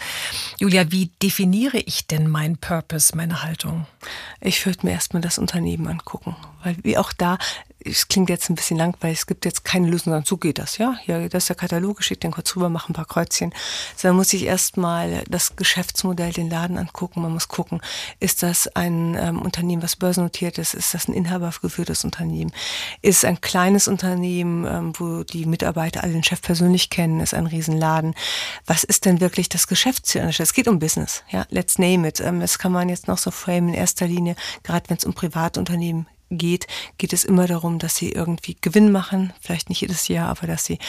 Julia, 0.57 0.89
wie 0.91 1.07
definiere 1.21 1.79
ich 1.79 2.07
denn 2.07 2.29
mein 2.29 2.57
Purpose, 2.57 3.15
meine 3.15 3.40
Haltung? 3.43 3.85
Ich 4.39 4.65
würde 4.65 4.85
mir 4.85 4.93
erstmal 4.93 5.21
das 5.21 5.37
Unternehmen 5.37 5.87
angucken, 5.87 6.35
weil 6.63 6.77
wie 6.83 6.97
auch 6.97 7.13
da, 7.13 7.37
es 7.83 8.07
klingt 8.07 8.29
jetzt 8.29 8.49
ein 8.49 8.55
bisschen 8.55 8.77
langweilig, 8.77 9.19
es 9.19 9.25
gibt 9.25 9.45
jetzt 9.45 9.63
keine 9.63 9.87
Lösung, 9.87 10.05
sondern 10.05 10.25
so 10.25 10.37
geht 10.37 10.59
das, 10.59 10.77
ja. 10.77 10.95
Hier, 11.03 11.29
das 11.29 11.43
ist 11.43 11.49
der 11.49 11.55
Katalog, 11.55 11.97
ich 11.99 12.05
schicke 12.05 12.21
den 12.21 12.31
kurz 12.31 12.55
rüber, 12.55 12.69
mache 12.69 12.91
ein 12.91 12.93
paar 12.93 13.05
Kreuzchen. 13.05 13.53
Sondern 13.95 14.17
muss 14.17 14.33
ich 14.33 14.43
erstmal 14.43 15.23
das 15.29 15.55
Geschäftsmodell, 15.55 16.31
den 16.31 16.49
Laden 16.49 16.77
angucken. 16.77 17.21
Man 17.21 17.33
muss 17.33 17.47
gucken, 17.47 17.81
ist 18.19 18.43
das 18.43 18.67
ein 18.75 19.15
ähm, 19.19 19.41
Unternehmen, 19.41 19.83
was 19.83 19.95
börsennotiert 19.95 20.57
ist? 20.57 20.73
Ist 20.73 20.93
das 20.93 21.07
ein 21.07 21.13
inhabergeführtes 21.13 22.03
Unternehmen? 22.03 22.51
Ist 23.01 23.25
ein 23.25 23.41
kleines 23.41 23.87
Unternehmen, 23.87 24.65
ähm, 24.65 24.93
wo 24.97 25.23
die 25.23 25.45
Mitarbeiter 25.45 26.03
alle 26.03 26.13
den 26.13 26.23
Chef 26.23 26.41
persönlich 26.41 26.89
kennen? 26.89 27.19
Ist 27.19 27.33
ein 27.33 27.47
Riesenladen? 27.47 28.15
Was 28.65 28.83
ist 28.83 29.05
denn 29.05 29.21
wirklich 29.21 29.49
das 29.49 29.67
Geschäftsziel? 29.67 30.21
Es 30.21 30.53
geht 30.53 30.67
um 30.67 30.79
Business, 30.79 31.23
ja. 31.29 31.45
Let's 31.49 31.77
name 31.77 32.07
it. 32.07 32.19
Ähm, 32.19 32.39
das 32.39 32.59
kann 32.59 32.71
man 32.71 32.89
jetzt 32.89 33.07
noch 33.07 33.17
so 33.17 33.31
framen 33.31 33.69
in 33.69 33.73
erster 33.73 34.07
Linie, 34.07 34.35
gerade 34.63 34.89
wenn 34.89 34.97
es 34.97 35.03
um 35.03 35.13
Privatunternehmen 35.13 36.07
geht, 36.37 36.67
geht 36.97 37.13
es 37.13 37.23
immer 37.23 37.47
darum, 37.47 37.79
dass 37.79 37.95
sie 37.95 38.11
irgendwie 38.11 38.57
Gewinn 38.61 38.91
machen, 38.91 39.33
vielleicht 39.41 39.69
nicht 39.69 39.81
jedes 39.81 40.07
Jahr, 40.07 40.29
aber 40.29 40.47
dass 40.47 40.65
sie 40.65 40.79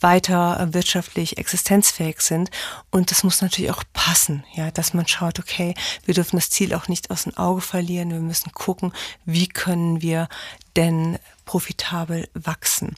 weiter 0.00 0.60
äh, 0.60 0.74
wirtschaftlich 0.74 1.38
existenzfähig 1.38 2.20
sind. 2.20 2.50
Und 2.90 3.10
das 3.10 3.24
muss 3.24 3.42
natürlich 3.42 3.70
auch 3.70 3.84
passen, 3.92 4.44
ja, 4.54 4.70
dass 4.70 4.94
man 4.94 5.06
schaut, 5.06 5.38
okay, 5.38 5.74
wir 6.04 6.14
dürfen 6.14 6.36
das 6.36 6.50
Ziel 6.50 6.74
auch 6.74 6.88
nicht 6.88 7.10
aus 7.10 7.24
dem 7.24 7.36
Auge 7.36 7.60
verlieren. 7.60 8.10
Wir 8.10 8.20
müssen 8.20 8.52
gucken, 8.52 8.92
wie 9.24 9.48
können 9.48 10.02
wir 10.02 10.28
denn 10.76 11.18
profitabel 11.44 12.28
wachsen. 12.34 12.96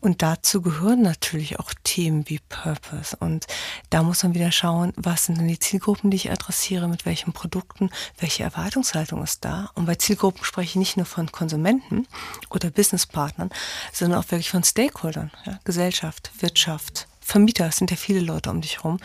Und 0.00 0.22
dazu 0.22 0.62
gehören 0.62 1.02
natürlich 1.02 1.58
auch 1.58 1.72
Themen 1.82 2.28
wie 2.28 2.38
Purpose. 2.48 3.16
Und 3.16 3.46
da 3.90 4.02
muss 4.02 4.22
man 4.22 4.34
wieder 4.34 4.52
schauen, 4.52 4.92
was 4.96 5.24
sind 5.24 5.38
denn 5.38 5.48
die 5.48 5.58
Zielgruppen, 5.58 6.10
die 6.10 6.16
ich 6.16 6.30
adressiere, 6.30 6.86
mit 6.88 7.04
welchen 7.04 7.32
Produkten, 7.32 7.90
welche 8.18 8.44
Erwartungshaltung 8.44 9.22
ist 9.24 9.44
da. 9.44 9.70
Und 9.74 9.86
bei 9.86 9.96
Zielgruppen 9.96 10.44
spreche 10.44 10.70
ich 10.70 10.76
nicht 10.76 10.96
nur 10.96 11.06
von 11.06 11.32
Konsumenten 11.32 12.06
oder 12.50 12.70
Businesspartnern, 12.70 13.50
sondern 13.92 14.20
auch 14.20 14.30
wirklich 14.30 14.50
von 14.50 14.62
Stakeholdern, 14.62 15.32
ja, 15.44 15.58
Gesellschaft, 15.64 16.30
Wirtschaft, 16.40 17.08
Vermieter, 17.20 17.66
es 17.66 17.76
sind 17.76 17.90
ja 17.90 17.96
viele 17.98 18.20
Leute 18.20 18.50
um 18.50 18.62
dich 18.62 18.76
herum. 18.76 18.98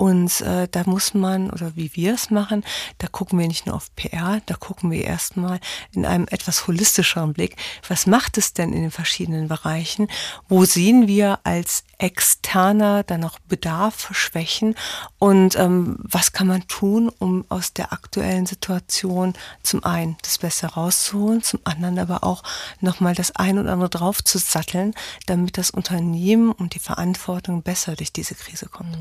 Und 0.00 0.40
äh, 0.40 0.66
da 0.66 0.84
muss 0.86 1.12
man, 1.12 1.50
oder 1.50 1.76
wie 1.76 1.94
wir 1.94 2.14
es 2.14 2.30
machen, 2.30 2.64
da 2.96 3.06
gucken 3.06 3.38
wir 3.38 3.46
nicht 3.46 3.66
nur 3.66 3.76
auf 3.76 3.94
PR, 3.96 4.40
da 4.46 4.54
gucken 4.54 4.90
wir 4.90 5.04
erstmal 5.04 5.60
in 5.92 6.06
einem 6.06 6.26
etwas 6.30 6.66
holistischeren 6.66 7.34
Blick, 7.34 7.56
was 7.86 8.06
macht 8.06 8.38
es 8.38 8.54
denn 8.54 8.72
in 8.72 8.80
den 8.80 8.90
verschiedenen 8.90 9.48
Bereichen? 9.48 10.08
Wo 10.48 10.64
sehen 10.64 11.06
wir 11.06 11.40
als 11.44 11.84
Externer 11.98 13.02
dann 13.02 13.20
noch 13.20 13.40
Bedarf, 13.40 14.08
Schwächen? 14.12 14.74
Und 15.18 15.56
ähm, 15.56 15.98
was 15.98 16.32
kann 16.32 16.46
man 16.46 16.66
tun, 16.66 17.10
um 17.18 17.44
aus 17.50 17.74
der 17.74 17.92
aktuellen 17.92 18.46
Situation 18.46 19.34
zum 19.62 19.84
einen 19.84 20.16
das 20.22 20.38
Beste 20.38 20.66
rauszuholen, 20.68 21.42
zum 21.42 21.60
anderen 21.64 21.98
aber 21.98 22.24
auch 22.24 22.42
nochmal 22.80 23.14
das 23.14 23.36
ein 23.36 23.58
oder 23.58 23.74
andere 23.74 23.90
drauf 23.90 24.24
zu 24.24 24.38
satteln, 24.38 24.94
damit 25.26 25.58
das 25.58 25.70
Unternehmen 25.70 26.52
und 26.52 26.74
die 26.74 26.78
Verantwortung 26.78 27.60
besser 27.60 27.96
durch 27.96 28.14
diese 28.14 28.34
Krise 28.34 28.64
kommt. 28.64 28.96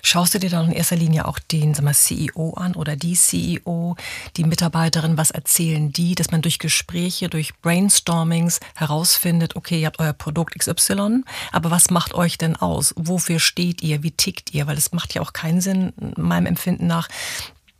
Schaust 0.00 0.32
du 0.32 0.37
du 0.38 0.46
dir 0.46 0.50
dann 0.50 0.66
in 0.66 0.72
erster 0.72 0.96
Linie 0.96 1.26
auch 1.26 1.38
den 1.38 1.74
sag 1.74 1.84
mal, 1.84 1.94
CEO 1.94 2.54
an 2.54 2.74
oder 2.74 2.96
die 2.96 3.14
CEO, 3.14 3.96
die 4.36 4.44
Mitarbeiterin, 4.44 5.16
was 5.16 5.30
erzählen 5.30 5.92
die, 5.92 6.14
dass 6.14 6.30
man 6.30 6.42
durch 6.42 6.58
Gespräche, 6.58 7.28
durch 7.28 7.58
Brainstormings 7.60 8.60
herausfindet, 8.76 9.56
okay, 9.56 9.80
ihr 9.80 9.86
habt 9.86 9.98
euer 9.98 10.12
Produkt 10.12 10.58
XY, 10.58 11.22
aber 11.52 11.70
was 11.70 11.90
macht 11.90 12.14
euch 12.14 12.38
denn 12.38 12.56
aus? 12.56 12.94
Wofür 12.96 13.40
steht 13.40 13.82
ihr? 13.82 14.02
Wie 14.02 14.12
tickt 14.12 14.54
ihr? 14.54 14.66
Weil 14.66 14.78
es 14.78 14.92
macht 14.92 15.14
ja 15.14 15.22
auch 15.22 15.32
keinen 15.32 15.60
Sinn, 15.60 15.92
meinem 16.16 16.46
Empfinden 16.46 16.86
nach, 16.86 17.08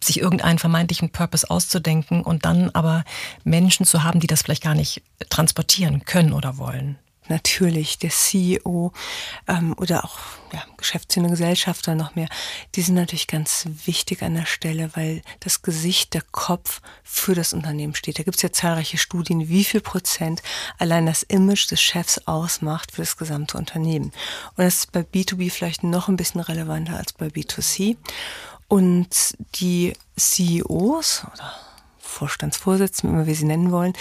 sich 0.01 0.21
irgendeinen 0.21 0.59
vermeintlichen 0.59 1.11
Purpose 1.11 1.51
auszudenken 1.51 2.23
und 2.23 2.45
dann 2.45 2.71
aber 2.71 3.05
Menschen 3.43 3.85
zu 3.85 4.05
haben, 4.05 4.21
die 4.21 4.29
das 4.29 4.43
vielleicht 4.43 4.63
gar 4.63 4.77
nicht 4.77 5.03
transportieren 5.29 6.05
können 6.05 6.33
oder 6.33 6.57
wollen 6.57 6.99
natürlich 7.31 7.99
der 7.99 8.11
CEO 8.11 8.93
ähm, 9.47 9.75
oder 9.79 10.05
auch 10.05 10.19
ja, 10.53 10.63
Geschäftsführende 10.77 11.31
Gesellschafter 11.31 11.95
noch 11.95 12.15
mehr, 12.15 12.29
die 12.75 12.83
sind 12.83 12.95
natürlich 12.95 13.27
ganz 13.27 13.67
wichtig 13.85 14.23
an 14.23 14.35
der 14.35 14.47
Stelle, 14.47 14.91
weil 14.95 15.23
das 15.41 15.63
Gesicht, 15.63 16.15
der 16.15 16.23
Kopf 16.31 16.81
für 17.03 17.35
das 17.35 17.53
Unternehmen 17.53 17.95
steht. 17.95 18.19
Da 18.19 18.23
gibt 18.23 18.37
es 18.37 18.43
ja 18.43 18.53
zahlreiche 18.53 18.99
Studien, 18.99 19.49
wie 19.49 19.65
viel 19.65 19.81
Prozent 19.81 20.43
allein 20.79 21.07
das 21.07 21.23
Image 21.23 21.71
des 21.71 21.81
Chefs 21.81 22.19
ausmacht 22.27 22.93
für 22.93 23.03
das 23.03 23.17
gesamte 23.17 23.59
Unternehmen. 23.59 24.13
Und 24.57 24.65
das 24.65 24.77
ist 24.77 24.93
bei 24.93 25.01
B2B 25.01 25.51
vielleicht 25.51 25.83
noch 25.83 26.09
ein 26.09 26.17
bisschen 26.17 26.41
relevanter 26.41 26.97
als 26.97 27.13
bei 27.13 27.27
B2C. 27.27 27.97
Und 28.69 29.37
die 29.57 29.95
CEOs 30.17 31.25
oder 31.33 31.55
Vorstandsvorsitzenden, 31.99 33.23
wie 33.23 33.27
wir 33.27 33.35
sie 33.35 33.45
nennen 33.45 33.71
wollen, 33.71 33.95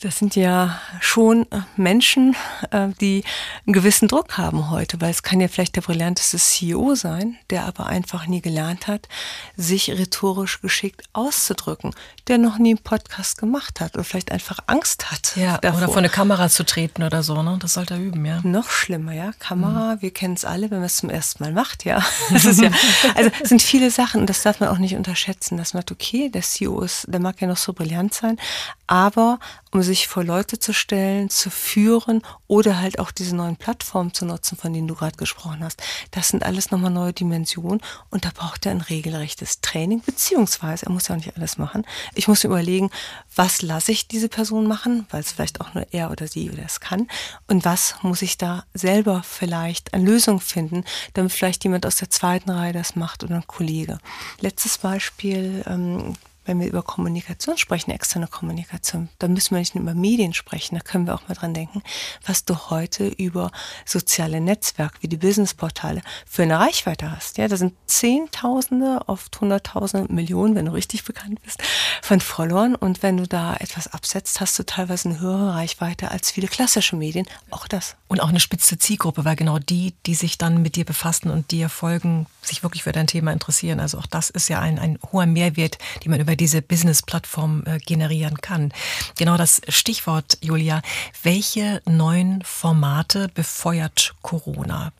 das 0.00 0.18
sind 0.18 0.36
ja 0.36 0.80
schon 1.00 1.46
Menschen, 1.76 2.36
äh, 2.70 2.88
die 3.00 3.24
einen 3.66 3.72
gewissen 3.72 4.08
Druck 4.08 4.38
haben 4.38 4.70
heute, 4.70 5.00
weil 5.00 5.10
es 5.10 5.22
kann 5.22 5.40
ja 5.40 5.48
vielleicht 5.48 5.76
der 5.76 5.80
brillanteste 5.80 6.38
CEO 6.38 6.94
sein, 6.94 7.36
der 7.50 7.64
aber 7.64 7.86
einfach 7.86 8.26
nie 8.26 8.40
gelernt 8.40 8.86
hat, 8.86 9.08
sich 9.56 9.90
rhetorisch 9.90 10.60
geschickt 10.60 11.02
auszudrücken, 11.12 11.94
der 12.28 12.38
noch 12.38 12.58
nie 12.58 12.70
einen 12.70 12.78
Podcast 12.78 13.38
gemacht 13.38 13.80
hat 13.80 13.94
oder 13.94 14.04
vielleicht 14.04 14.30
einfach 14.30 14.60
Angst 14.66 15.10
hat. 15.10 15.36
Ja, 15.36 15.58
davor. 15.58 15.78
oder 15.78 15.88
vor 15.88 15.98
eine 15.98 16.08
Kamera 16.08 16.48
zu 16.48 16.64
treten 16.64 17.02
oder 17.02 17.22
so, 17.22 17.42
ne? 17.42 17.58
Das 17.60 17.74
sollte 17.74 17.94
er 17.94 18.00
üben, 18.00 18.24
ja. 18.24 18.40
Noch 18.44 18.70
schlimmer, 18.70 19.12
ja. 19.12 19.32
Kamera, 19.38 19.96
mhm. 19.96 20.02
wir 20.02 20.12
kennen 20.12 20.34
es 20.34 20.44
alle, 20.44 20.70
wenn 20.70 20.78
man 20.78 20.86
es 20.86 20.96
zum 20.96 21.10
ersten 21.10 21.42
Mal 21.42 21.52
macht, 21.52 21.84
ja. 21.84 22.04
Das 22.30 22.44
ist 22.44 22.60
ja, 22.60 22.70
also 23.14 23.30
es 23.42 23.48
sind 23.48 23.62
viele 23.62 23.90
Sachen 23.90 24.20
und 24.20 24.30
das 24.30 24.42
darf 24.42 24.60
man 24.60 24.68
auch 24.68 24.78
nicht 24.78 24.94
unterschätzen. 24.94 25.56
Das 25.56 25.74
macht 25.74 25.90
okay, 25.90 26.28
der 26.28 26.42
CEO 26.42 26.82
ist, 26.82 27.06
der 27.08 27.20
mag 27.20 27.40
ja 27.40 27.48
noch 27.48 27.56
so 27.56 27.72
brillant 27.72 28.14
sein, 28.14 28.38
aber 28.86 29.38
um 29.70 29.82
sich 29.82 30.08
vor 30.08 30.24
Leute 30.24 30.58
zu 30.58 30.72
stellen, 30.72 31.30
zu 31.30 31.50
führen 31.50 32.22
oder 32.46 32.78
halt 32.78 32.98
auch 32.98 33.10
diese 33.10 33.36
neuen 33.36 33.56
Plattformen 33.56 34.14
zu 34.14 34.24
nutzen, 34.24 34.56
von 34.56 34.72
denen 34.72 34.88
du 34.88 34.94
gerade 34.94 35.16
gesprochen 35.16 35.62
hast. 35.62 35.82
Das 36.10 36.28
sind 36.28 36.44
alles 36.44 36.70
nochmal 36.70 36.90
neue 36.90 37.12
Dimensionen 37.12 37.80
und 38.10 38.24
da 38.24 38.30
braucht 38.34 38.66
er 38.66 38.72
ein 38.72 38.80
regelrechtes 38.80 39.60
Training, 39.60 40.00
beziehungsweise 40.00 40.86
er 40.86 40.92
muss 40.92 41.08
ja 41.08 41.14
auch 41.14 41.18
nicht 41.18 41.36
alles 41.36 41.58
machen. 41.58 41.84
Ich 42.14 42.28
muss 42.28 42.44
mir 42.44 42.50
überlegen, 42.50 42.90
was 43.34 43.62
lasse 43.62 43.92
ich 43.92 44.08
diese 44.08 44.28
Person 44.28 44.66
machen, 44.66 45.06
weil 45.10 45.20
es 45.20 45.32
vielleicht 45.32 45.60
auch 45.60 45.74
nur 45.74 45.86
er 45.92 46.10
oder 46.10 46.26
sie 46.26 46.50
oder 46.50 46.64
es 46.64 46.80
kann 46.80 47.08
und 47.46 47.64
was 47.64 47.96
muss 48.02 48.22
ich 48.22 48.38
da 48.38 48.64
selber 48.74 49.22
vielleicht 49.22 49.94
an 49.94 50.04
Lösungen 50.04 50.40
finden, 50.40 50.84
damit 51.14 51.32
vielleicht 51.32 51.64
jemand 51.64 51.86
aus 51.86 51.96
der 51.96 52.10
zweiten 52.10 52.50
Reihe 52.50 52.72
das 52.72 52.96
macht 52.96 53.24
oder 53.24 53.36
ein 53.36 53.46
Kollege. 53.46 53.98
Letztes 54.40 54.78
Beispiel, 54.78 55.62
ähm, 55.66 56.14
wenn 56.48 56.60
wir 56.60 56.66
über 56.66 56.82
Kommunikation 56.82 57.58
sprechen, 57.58 57.90
externe 57.90 58.26
Kommunikation, 58.26 59.08
dann 59.18 59.34
müssen 59.34 59.54
wir 59.54 59.58
nicht 59.58 59.74
nur 59.74 59.82
über 59.82 59.94
Medien 59.94 60.34
sprechen, 60.34 60.74
da 60.74 60.80
können 60.80 61.06
wir 61.06 61.14
auch 61.14 61.28
mal 61.28 61.34
dran 61.34 61.54
denken, 61.54 61.82
was 62.26 62.44
du 62.44 62.56
heute 62.70 63.06
über 63.06 63.52
soziale 63.84 64.40
Netzwerke 64.40 64.96
wie 65.00 65.08
die 65.08 65.16
Businessportale 65.18 66.02
für 66.26 66.42
eine 66.42 66.58
Reichweite 66.58 67.10
hast. 67.10 67.38
Ja, 67.38 67.46
da 67.46 67.56
sind 67.56 67.74
Zehntausende, 67.86 69.02
oft 69.06 69.40
Hunderttausende, 69.40 70.12
Millionen, 70.12 70.54
wenn 70.54 70.66
du 70.66 70.72
richtig 70.72 71.04
bekannt 71.04 71.40
bist, 71.42 71.62
von 72.02 72.20
Followern. 72.20 72.74
Und 72.74 73.02
wenn 73.02 73.18
du 73.18 73.26
da 73.26 73.54
etwas 73.56 73.88
absetzt, 73.88 74.40
hast 74.40 74.58
du 74.58 74.64
teilweise 74.64 75.10
eine 75.10 75.20
höhere 75.20 75.54
Reichweite 75.54 76.10
als 76.10 76.30
viele 76.30 76.48
klassische 76.48 76.96
Medien. 76.96 77.26
Auch 77.50 77.68
das. 77.68 77.96
Und 78.08 78.20
auch 78.20 78.28
eine 78.28 78.40
spitze 78.40 78.78
Zielgruppe, 78.78 79.24
weil 79.24 79.36
genau 79.36 79.58
die, 79.58 79.94
die 80.06 80.14
sich 80.14 80.38
dann 80.38 80.62
mit 80.62 80.76
dir 80.76 80.84
befassen 80.84 81.30
und 81.30 81.50
dir 81.50 81.68
folgen, 81.68 82.26
sich 82.40 82.62
wirklich 82.62 82.82
für 82.84 82.92
dein 82.92 83.06
Thema 83.06 83.32
interessieren. 83.32 83.80
Also 83.80 83.98
auch 83.98 84.06
das 84.06 84.30
ist 84.30 84.48
ja 84.48 84.60
ein, 84.60 84.78
ein 84.78 84.98
hoher 85.12 85.26
Mehrwert, 85.26 85.78
den 86.04 86.10
man 86.10 86.20
über 86.20 86.36
diese 86.38 86.62
Business-Plattform 86.62 87.64
äh, 87.66 87.78
generieren 87.78 88.40
kann. 88.40 88.72
Genau 89.18 89.36
das 89.36 89.60
Stichwort, 89.68 90.38
Julia. 90.40 90.80
Welche 91.22 91.82
neuen 91.84 92.42
Formate 92.42 93.28
befeuert 93.28 94.14
Corona? 94.22 94.92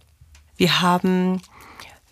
Wir 0.57 0.81
haben 0.83 1.41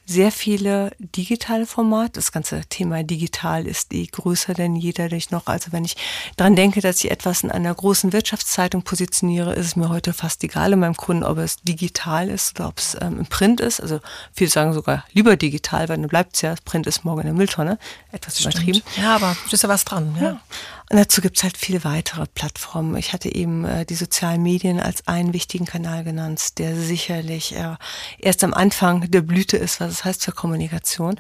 sehr 0.07 0.31
viele 0.31 0.93
digitale 0.99 1.67
Formate. 1.67 2.13
Das 2.13 2.31
ganze 2.31 2.61
Thema 2.69 3.03
digital 3.03 3.67
ist 3.67 3.93
eh 3.93 4.07
größer 4.07 4.55
denn 4.55 4.77
je 4.77 4.93
dadurch 4.93 5.33
noch. 5.33 5.47
Also 5.47 5.73
wenn 5.73 5.85
ich 5.85 5.97
daran 6.37 6.55
denke, 6.55 6.81
dass 6.81 7.03
ich 7.03 7.11
etwas 7.11 7.43
in 7.43 7.51
einer 7.51 7.75
großen 7.75 8.13
Wirtschaftszeitung 8.13 8.83
positioniere, 8.83 9.55
ist 9.55 9.67
es 9.67 9.77
mir 9.77 9.89
heute 9.89 10.13
fast 10.13 10.45
egal 10.45 10.73
in 10.73 10.79
meinem 10.79 10.97
Kunden, 10.97 11.25
ob 11.25 11.39
es 11.39 11.57
digital 11.57 12.31
ist 12.31 12.59
oder 12.59 12.69
ob 12.69 12.79
es 12.79 12.97
ähm, 13.01 13.19
im 13.19 13.27
Print 13.27 13.61
ist. 13.61 13.81
Also 13.81 14.01
viele 14.33 14.51
sagen 14.51 14.73
sogar 14.73 15.05
lieber 15.13 15.37
digital, 15.37 15.89
weil 15.89 15.99
dann 15.99 16.09
bleibt 16.09 16.37
es 16.37 16.43
ja, 16.43 16.55
Print 16.65 16.87
ist 16.87 17.05
morgen 17.05 17.23
in 17.23 17.27
der 17.27 17.35
Mülltonne. 17.35 17.79
Etwas 18.13 18.39
Stimmt. 18.39 18.55
übertrieben. 18.55 18.83
Ja, 18.97 19.17
aber 19.17 19.37
ist 19.51 19.63
ja 19.63 19.69
was 19.69 19.85
dran. 19.85 20.17
Ja. 20.21 20.23
ja. 20.23 20.41
Und 20.89 20.99
dazu 20.99 21.21
gibt 21.21 21.37
es 21.37 21.43
halt 21.43 21.57
viele 21.57 21.83
weitere 21.83 22.27
Plattformen. 22.27 22.97
Ich 22.97 23.13
hatte 23.13 23.35
eben 23.35 23.65
äh, 23.65 23.85
die 23.85 23.97
sozialen 23.97 24.43
Medien 24.43 24.79
als 24.79 25.07
einen 25.09 25.33
wichtigen 25.33 25.65
Kanal 25.65 26.05
genannt, 26.05 26.59
der 26.59 26.77
sicherlich 26.77 27.57
äh, 27.57 27.75
erst 28.19 28.45
am 28.45 28.55
Anfang 28.55 29.11
der 29.11 29.23
Blüte 29.23 29.57
ist, 29.57 29.81
was 29.81 29.91
es 29.91 30.05
heißt 30.05 30.25
für 30.25 30.33
Kommunikation. 30.33 31.19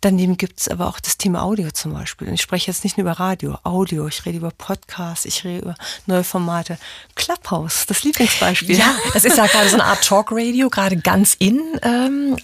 Daneben 0.00 0.36
gibt 0.36 0.60
es 0.60 0.68
aber 0.68 0.86
auch 0.86 1.00
das 1.00 1.16
Thema 1.16 1.42
Audio 1.42 1.70
zum 1.70 1.94
Beispiel. 1.94 2.28
Und 2.28 2.34
ich 2.34 2.42
spreche 2.42 2.70
jetzt 2.70 2.84
nicht 2.84 2.98
nur 2.98 3.06
über 3.06 3.18
Radio, 3.18 3.58
Audio, 3.62 4.06
ich 4.06 4.26
rede 4.26 4.36
über 4.36 4.50
Podcasts, 4.50 5.24
ich 5.24 5.44
rede 5.44 5.60
über 5.60 5.74
neue 6.06 6.24
Formate. 6.24 6.78
Clubhouse, 7.14 7.86
das 7.86 8.04
Lieblingsbeispiel. 8.04 8.76
Ja, 8.76 8.94
das 9.14 9.24
ist 9.24 9.38
ja 9.38 9.46
gerade 9.46 9.68
so 9.68 9.76
eine 9.76 9.84
Art 9.84 10.04
Talk-Radio, 10.04 10.68
gerade 10.68 10.98
ganz 10.98 11.34
in. 11.38 11.60
Ähm, 11.82 12.36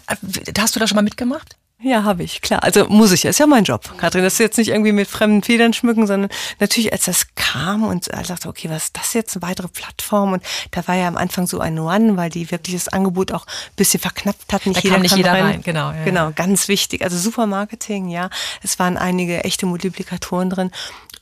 hast 0.59 0.75
du 0.75 0.81
da 0.81 0.87
schon 0.87 0.97
mal 0.97 1.03
mitgemacht? 1.03 1.57
Ja, 1.83 2.05
habe 2.05 2.23
ich, 2.23 2.43
klar. 2.43 2.63
Also 2.63 2.87
muss 2.89 3.11
ich, 3.11 3.25
ist 3.25 3.39
ja 3.39 3.47
mein 3.47 3.65
Job. 3.65 3.97
Kathrin, 3.97 4.23
das 4.23 4.35
ist 4.35 4.39
jetzt 4.39 4.59
nicht 4.59 4.69
irgendwie 4.69 4.93
mit 4.93 5.09
fremden 5.09 5.43
Federn 5.43 5.73
schmücken, 5.73 6.07
sondern 6.07 6.31
natürlich, 6.59 6.93
als 6.93 7.05
das 7.05 7.29
kam 7.37 7.85
und 7.85 8.09
er 8.09 8.23
dachte, 8.23 8.49
okay, 8.49 8.69
was 8.69 8.85
ist 8.85 8.97
das 8.99 9.15
jetzt, 9.15 9.35
eine 9.35 9.43
weitere 9.43 9.69
Plattform? 9.69 10.35
Und 10.35 10.43
da 10.73 10.87
war 10.87 10.97
ja 10.97 11.09
am 11.09 11.17
Anfang 11.17 11.47
so 11.47 11.59
ein 11.59 11.79
One, 11.79 12.19
weil 12.19 12.29
die 12.29 12.51
wirklich 12.51 12.77
das 12.77 12.89
Angebot 12.89 13.33
auch 13.33 13.47
ein 13.47 13.77
bisschen 13.77 13.99
verknappt 13.99 14.53
hatten. 14.53 14.75
Da 14.75 14.81
jeder 14.81 14.95
kam 14.95 15.03
nicht 15.03 15.17
jeder 15.17 15.33
rein. 15.33 15.45
rein. 15.45 15.63
Genau, 15.63 15.91
ja. 15.91 16.05
genau, 16.05 16.33
ganz 16.35 16.69
wichtig. 16.69 17.03
Also 17.03 17.17
super 17.17 17.47
Marketing, 17.47 18.09
ja. 18.09 18.29
Es 18.63 18.79
waren 18.79 18.99
einige 18.99 19.45
echte 19.45 19.65
Multiplikatoren 19.65 20.51
drin. 20.51 20.71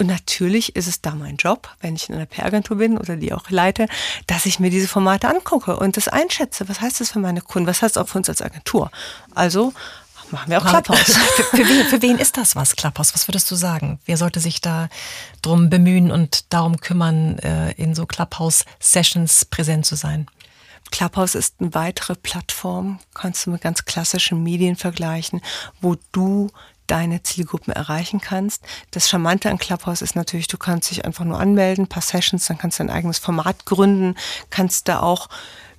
Und 0.00 0.06
natürlich 0.06 0.74
ist 0.76 0.86
es 0.86 1.00
da 1.02 1.14
mein 1.14 1.36
Job, 1.36 1.68
wenn 1.80 1.94
ich 1.94 2.08
in 2.08 2.16
einer 2.16 2.26
PR-Agentur 2.26 2.78
bin 2.78 2.98
oder 2.98 3.16
die 3.16 3.32
auch 3.32 3.50
leite, 3.50 3.86
dass 4.26 4.46
ich 4.46 4.60
mir 4.60 4.70
diese 4.70 4.88
Formate 4.88 5.28
angucke 5.28 5.76
und 5.76 5.96
das 5.96 6.08
einschätze. 6.08 6.68
Was 6.68 6.80
heißt 6.80 7.00
das 7.00 7.10
für 7.10 7.18
meine 7.18 7.40
Kunden? 7.42 7.68
Was 7.68 7.82
heißt 7.82 7.96
das 7.96 8.02
auch 8.04 8.08
für 8.08 8.18
uns 8.18 8.28
als 8.28 8.42
Agentur? 8.42 8.90
Also 9.34 9.72
machen 10.32 10.50
wir 10.50 10.58
auch 10.58 10.66
Clubhouse. 10.66 11.16
für, 11.36 11.42
für, 11.44 11.68
wen, 11.68 11.86
für 11.86 12.02
wen 12.02 12.18
ist 12.18 12.36
das 12.36 12.56
was, 12.56 12.76
Clubhouse? 12.76 13.14
Was 13.14 13.28
würdest 13.28 13.50
du 13.50 13.54
sagen? 13.54 13.98
Wer 14.04 14.16
sollte 14.16 14.40
sich 14.40 14.60
da 14.60 14.88
drum 15.42 15.70
bemühen 15.70 16.10
und 16.10 16.52
darum 16.52 16.80
kümmern, 16.80 17.38
äh, 17.38 17.72
in 17.72 17.94
so 17.94 18.06
Clubhouse-Sessions 18.06 19.46
präsent 19.46 19.86
zu 19.86 19.96
sein? 19.96 20.26
Clubhouse 20.90 21.34
ist 21.34 21.56
eine 21.60 21.74
weitere 21.74 22.14
Plattform, 22.14 22.98
kannst 23.14 23.46
du 23.46 23.50
mit 23.50 23.60
ganz 23.60 23.84
klassischen 23.84 24.42
Medien 24.42 24.76
vergleichen, 24.76 25.42
wo 25.80 25.96
du 26.12 26.50
deine 26.86 27.22
Zielgruppen 27.22 27.72
erreichen 27.72 28.20
kannst. 28.20 28.64
Das 28.90 29.08
Charmante 29.08 29.50
an 29.50 29.58
Clubhouse 29.58 30.02
ist 30.02 30.16
natürlich, 30.16 30.48
du 30.48 30.56
kannst 30.56 30.90
dich 30.90 31.04
einfach 31.04 31.24
nur 31.24 31.38
anmelden, 31.38 31.84
ein 31.84 31.88
paar 31.88 32.02
Sessions, 32.02 32.46
dann 32.46 32.58
kannst 32.58 32.78
du 32.78 32.84
ein 32.84 32.90
eigenes 32.90 33.18
Format 33.18 33.66
gründen, 33.66 34.16
kannst 34.50 34.88
da 34.88 35.00
auch 35.00 35.28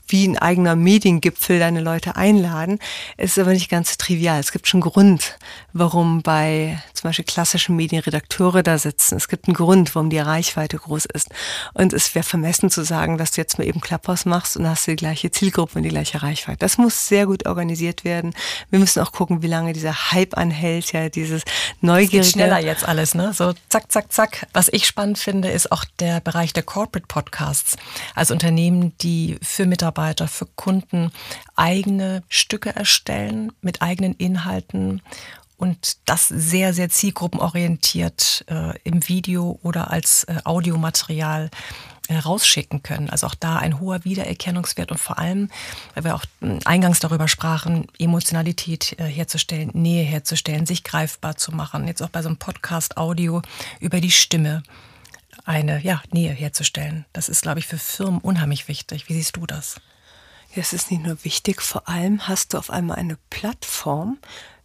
wie 0.09 0.27
ein 0.27 0.37
eigener 0.37 0.75
Mediengipfel 0.75 1.59
deine 1.59 1.81
Leute 1.81 2.15
einladen. 2.15 2.79
Es 3.15 3.31
ist 3.31 3.39
aber 3.39 3.51
nicht 3.51 3.69
ganz 3.69 3.97
trivial. 3.97 4.39
Es 4.39 4.51
gibt 4.51 4.67
schon 4.67 4.81
Grund, 4.81 5.37
warum 5.71 6.23
bei 6.23 6.81
zum 6.93 7.09
Beispiel 7.09 7.25
klassischen 7.25 7.75
Medienredakteure 7.75 8.63
da 8.63 8.77
sitzen. 8.77 9.15
Es 9.15 9.27
gibt 9.27 9.47
einen 9.47 9.53
Grund, 9.53 9.93
warum 9.95 10.09
die 10.09 10.19
Reichweite 10.19 10.77
groß 10.77 11.05
ist. 11.05 11.29
Und 11.73 11.93
es 11.93 12.13
wäre 12.15 12.23
vermessen 12.23 12.69
zu 12.69 12.83
sagen, 12.83 13.17
dass 13.17 13.31
du 13.31 13.41
jetzt 13.41 13.59
mal 13.59 13.65
eben 13.65 13.81
Clubhouse 13.81 14.25
machst 14.25 14.57
und 14.57 14.67
hast 14.67 14.87
die 14.87 14.95
gleiche 14.95 15.31
Zielgruppe 15.31 15.77
und 15.77 15.83
die 15.83 15.89
gleiche 15.89 16.21
Reichweite. 16.23 16.57
Das 16.59 16.77
muss 16.77 17.07
sehr 17.07 17.27
gut 17.27 17.45
organisiert 17.45 18.03
werden. 18.03 18.33
Wir 18.71 18.79
müssen 18.79 19.01
auch 19.01 19.11
gucken, 19.11 19.43
wie 19.43 19.47
lange 19.47 19.73
dieser 19.73 20.11
Hype 20.11 20.37
anhält, 20.37 20.91
ja, 20.91 21.09
dieses 21.09 21.43
Neugierige. 21.81 22.21
Es 22.21 22.31
schneller 22.31 22.59
jetzt 22.59 22.87
alles, 22.87 23.13
ne? 23.13 23.31
So 23.33 23.53
zack, 23.69 23.91
zack, 23.91 24.11
zack. 24.11 24.47
Was 24.53 24.69
ich 24.69 24.87
spannend 24.87 25.19
finde, 25.19 25.49
ist 25.49 25.71
auch 25.71 25.85
der 25.99 26.19
Bereich 26.19 26.51
der 26.51 26.63
Corporate 26.63 27.07
Podcasts. 27.07 27.77
Also 28.15 28.33
Unternehmen, 28.33 28.93
die 29.01 29.37
für 29.41 29.65
Mitarbeiter 29.65 29.98
Mitarbeiter, 29.99 30.27
für 30.27 30.45
Kunden 30.45 31.11
eigene 31.55 32.23
Stücke 32.29 32.73
erstellen 32.75 33.51
mit 33.61 33.81
eigenen 33.81 34.13
Inhalten 34.13 35.01
und 35.57 35.97
das 36.05 36.29
sehr, 36.29 36.73
sehr 36.73 36.89
zielgruppenorientiert 36.89 38.45
äh, 38.47 38.79
im 38.83 39.07
Video 39.09 39.59
oder 39.61 39.91
als 39.91 40.23
äh, 40.23 40.37
Audiomaterial 40.45 41.49
äh, 42.07 42.17
rausschicken 42.17 42.81
können. 42.81 43.09
Also 43.09 43.27
auch 43.27 43.35
da 43.35 43.57
ein 43.57 43.81
hoher 43.81 44.05
Wiedererkennungswert 44.05 44.89
und 44.91 44.99
vor 44.99 45.19
allem, 45.19 45.49
weil 45.95 46.05
wir 46.05 46.15
auch 46.15 46.23
hm, 46.39 46.59
eingangs 46.63 46.99
darüber 46.99 47.27
sprachen, 47.27 47.87
Emotionalität 47.99 48.97
äh, 48.99 49.03
herzustellen, 49.03 49.71
Nähe 49.73 50.05
herzustellen, 50.05 50.65
sich 50.65 50.85
greifbar 50.85 51.35
zu 51.35 51.51
machen. 51.51 51.87
Jetzt 51.87 52.01
auch 52.01 52.09
bei 52.09 52.21
so 52.21 52.29
einem 52.29 52.37
Podcast 52.37 52.95
Audio 52.95 53.41
über 53.81 53.99
die 53.99 54.11
Stimme 54.11 54.63
eine 55.43 55.81
ja, 55.81 56.01
Nähe 56.11 56.31
herzustellen. 56.31 57.05
Das 57.11 57.27
ist, 57.27 57.41
glaube 57.41 57.59
ich, 57.59 57.67
für 57.67 57.77
Firmen 57.77 58.21
unheimlich 58.21 58.67
wichtig. 58.67 59.09
Wie 59.09 59.13
siehst 59.13 59.35
du 59.35 59.45
das? 59.45 59.81
Ja, 60.55 60.61
es 60.61 60.73
ist 60.73 60.89
nicht 60.89 61.03
nur 61.03 61.23
wichtig, 61.23 61.61
vor 61.61 61.87
allem 61.87 62.27
hast 62.27 62.53
du 62.53 62.57
auf 62.57 62.71
einmal 62.71 62.97
eine 62.97 63.17
Plattform 63.29 64.17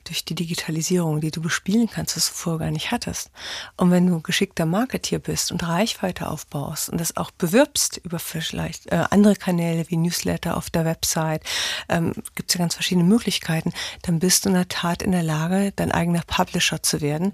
durch 0.05 0.25
die 0.25 0.35
Digitalisierung, 0.35 1.21
die 1.21 1.31
du 1.31 1.41
bespielen 1.41 1.89
kannst, 1.91 2.17
was 2.17 2.29
du 2.29 2.35
vorher 2.35 2.67
gar 2.67 2.71
nicht 2.71 2.91
hattest. 2.91 3.31
Und 3.77 3.91
wenn 3.91 4.07
du 4.07 4.21
geschickter 4.21 4.67
Marketeer 4.67 5.19
bist 5.19 5.51
und 5.51 5.67
Reichweite 5.67 6.29
aufbaust 6.29 6.91
und 6.91 7.01
das 7.01 7.17
auch 7.17 7.31
bewirbst 7.31 8.01
über 8.05 8.19
vielleicht 8.19 8.93
äh, 8.93 9.05
andere 9.11 9.35
Kanäle 9.35 9.89
wie 9.89 9.97
Newsletter 9.97 10.57
auf 10.57 10.71
der 10.71 10.85
Website, 10.85 11.43
ähm, 11.89 12.13
gibt 12.35 12.51
es 12.51 12.55
ja 12.55 12.59
ganz 12.59 12.75
verschiedene 12.75 13.07
Möglichkeiten, 13.07 13.73
dann 14.03 14.19
bist 14.19 14.45
du 14.45 14.51
in 14.51 14.55
der 14.55 14.69
Tat 14.69 15.03
in 15.03 15.13
der 15.13 15.23
Lage, 15.23 15.73
dein 15.75 15.93
eigener 15.93 16.23
Publisher 16.27 16.83
zu 16.83 17.01
werden 17.01 17.33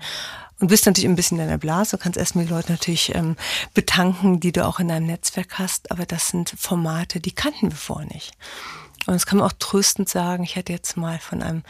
und 0.60 0.68
bist 0.68 0.86
natürlich 0.86 1.08
ein 1.08 1.16
bisschen 1.16 1.38
in 1.38 1.46
deiner 1.46 1.58
Blase. 1.58 1.96
Du 1.96 2.02
kannst 2.02 2.18
erstmal 2.18 2.44
die 2.44 2.52
Leute 2.52 2.72
natürlich 2.72 3.14
ähm, 3.14 3.36
betanken, 3.74 4.40
die 4.40 4.52
du 4.52 4.66
auch 4.66 4.78
in 4.78 4.88
deinem 4.88 5.06
Netzwerk 5.06 5.58
hast. 5.58 5.90
Aber 5.90 6.06
das 6.06 6.28
sind 6.28 6.54
Formate, 6.56 7.18
die 7.18 7.32
kannten 7.32 7.70
wir 7.70 7.76
vorher 7.76 8.08
nicht. 8.08 8.32
Und 9.06 9.14
das 9.14 9.26
kann 9.26 9.38
man 9.38 9.46
auch 9.46 9.54
tröstend 9.58 10.08
sagen. 10.08 10.44
Ich 10.44 10.56
hatte 10.56 10.72
jetzt 10.72 10.96
mal 10.96 11.18
von 11.18 11.42
einem 11.42 11.62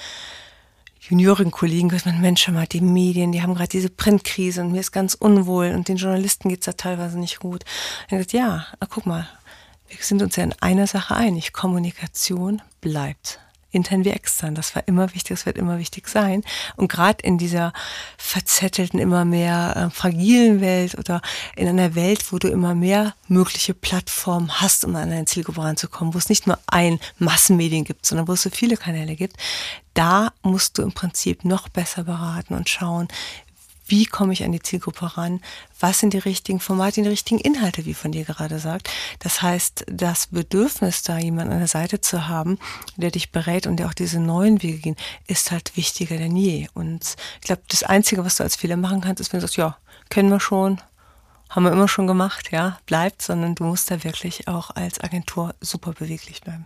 Juniorenkollegen 1.01 1.89
gesagt, 1.89 2.19
Mensch, 2.19 2.47
mal, 2.49 2.67
die 2.67 2.81
Medien, 2.81 3.33
die 3.33 3.43
haben 3.43 3.55
gerade 3.55 3.69
diese 3.69 3.91
Printkrise 3.91 4.61
und 4.61 4.73
mir 4.73 4.81
ist 4.81 4.93
ganz 4.93 5.15
unwohl 5.15 5.73
und 5.75 5.89
den 5.89 5.97
Journalisten 5.97 6.49
geht's 6.49 6.67
da 6.67 6.73
teilweise 6.73 7.19
nicht 7.19 7.39
gut. 7.39 7.65
Und 8.11 8.19
gesagt, 8.19 8.33
ja, 8.33 8.67
guck 8.91 9.07
mal, 9.07 9.29
wir 9.89 9.99
sind 10.01 10.21
uns 10.21 10.37
ja 10.37 10.45
in 10.45 10.55
einer 10.61 10.87
Sache 10.87 11.15
einig. 11.15 11.53
Kommunikation 11.53 12.61
bleibt 12.81 13.41
intern 13.71 14.05
wie 14.05 14.11
extern. 14.11 14.55
Das 14.55 14.75
war 14.75 14.87
immer 14.87 15.15
wichtig, 15.15 15.37
das 15.37 15.47
wird 15.47 15.59
immer 15.59 15.79
wichtig 15.79 16.09
sein. 16.09 16.43
Und 16.77 16.89
gerade 16.91 17.23
in 17.23 17.39
dieser 17.39 17.73
verzettelten, 18.17 18.99
immer 18.99 19.25
mehr 19.25 19.75
äh, 19.77 19.91
fragilen 19.91 20.61
Welt 20.61 20.97
oder 20.99 21.23
in 21.57 21.69
einer 21.69 21.95
Welt, 21.95 22.33
wo 22.33 22.39
du 22.39 22.49
immer 22.49 22.75
mehr 22.75 23.15
mögliche 23.29 23.75
Plattformen 23.75 24.61
hast, 24.61 24.85
um 24.85 24.97
an 24.97 25.11
dein 25.11 25.27
Zielgruppe 25.27 25.63
ranzukommen, 25.63 26.15
wo 26.15 26.19
es 26.19 26.29
nicht 26.29 26.47
nur 26.47 26.59
ein 26.67 26.99
Massenmedien 27.19 27.85
gibt, 27.85 28.07
sondern 28.07 28.29
wo 28.29 28.33
es 28.33 28.43
so 28.43 28.51
viele 28.51 28.77
Kanäle 28.77 29.17
gibt, 29.17 29.37
da 29.95 30.33
musst 30.43 30.79
du 30.79 30.83
im 30.83 30.93
Prinzip 30.93 31.45
noch 31.45 31.69
besser 31.69 32.05
beraten 32.05 32.55
und 32.55 32.69
schauen, 32.69 33.09
wie 33.91 34.07
komme 34.07 34.33
ich 34.33 34.45
an 34.45 34.53
die 34.53 34.63
Zielgruppe 34.63 35.17
ran, 35.17 35.41
was 35.79 35.99
sind 35.99 36.13
die 36.13 36.19
richtigen 36.19 36.61
Formate, 36.61 37.03
die 37.03 37.09
richtigen 37.09 37.41
Inhalte, 37.41 37.85
wie 37.87 37.95
von 37.95 38.13
dir 38.13 38.25
gerade 38.25 38.59
sagt. 38.59 38.89
Das 39.19 39.43
heißt, 39.43 39.85
das 39.89 40.29
Bedürfnis, 40.29 41.03
da 41.03 41.19
jemanden 41.19 41.53
an 41.53 41.59
der 41.59 41.69
Seite 41.69 42.01
zu 42.01 42.29
haben, 42.29 42.59
der 42.97 43.11
dich 43.11 43.33
berät 43.33 43.67
und 43.67 43.77
der 43.77 43.89
auch 43.89 43.95
diese 43.95 44.21
neuen 44.21 44.63
Wege 44.63 44.79
gehen, 44.79 44.97
ist 45.27 45.51
halt 45.51 45.77
wichtiger 45.77 46.17
denn 46.17 46.37
je. 46.37 46.69
Und 46.75 47.17
ich 47.41 47.47
glaube, 47.47 47.63
das 47.69 47.83
Einzige, 47.83 48.25
was 48.25 48.37
du 48.37 48.45
als 48.45 48.57
Fehler 48.57 48.77
machen 48.77 49.01
kannst, 49.01 49.21
ist, 49.21 49.33
wenn 49.33 49.41
du 49.41 49.47
sagst, 49.47 49.57
ja, 49.57 49.77
kennen 50.09 50.31
wir 50.31 50.41
schon, 50.41 50.81
haben 51.51 51.65
wir 51.65 51.73
immer 51.73 51.89
schon 51.89 52.07
gemacht, 52.07 52.53
ja, 52.53 52.79
bleibt, 52.87 53.23
sondern 53.23 53.57
du 53.57 53.65
musst 53.65 53.91
da 53.91 54.05
wirklich 54.05 54.47
auch 54.49 54.71
als 54.71 55.01
Agentur 55.01 55.55
super 55.61 55.93
beweglich 55.93 56.41
bleiben. 56.41 56.65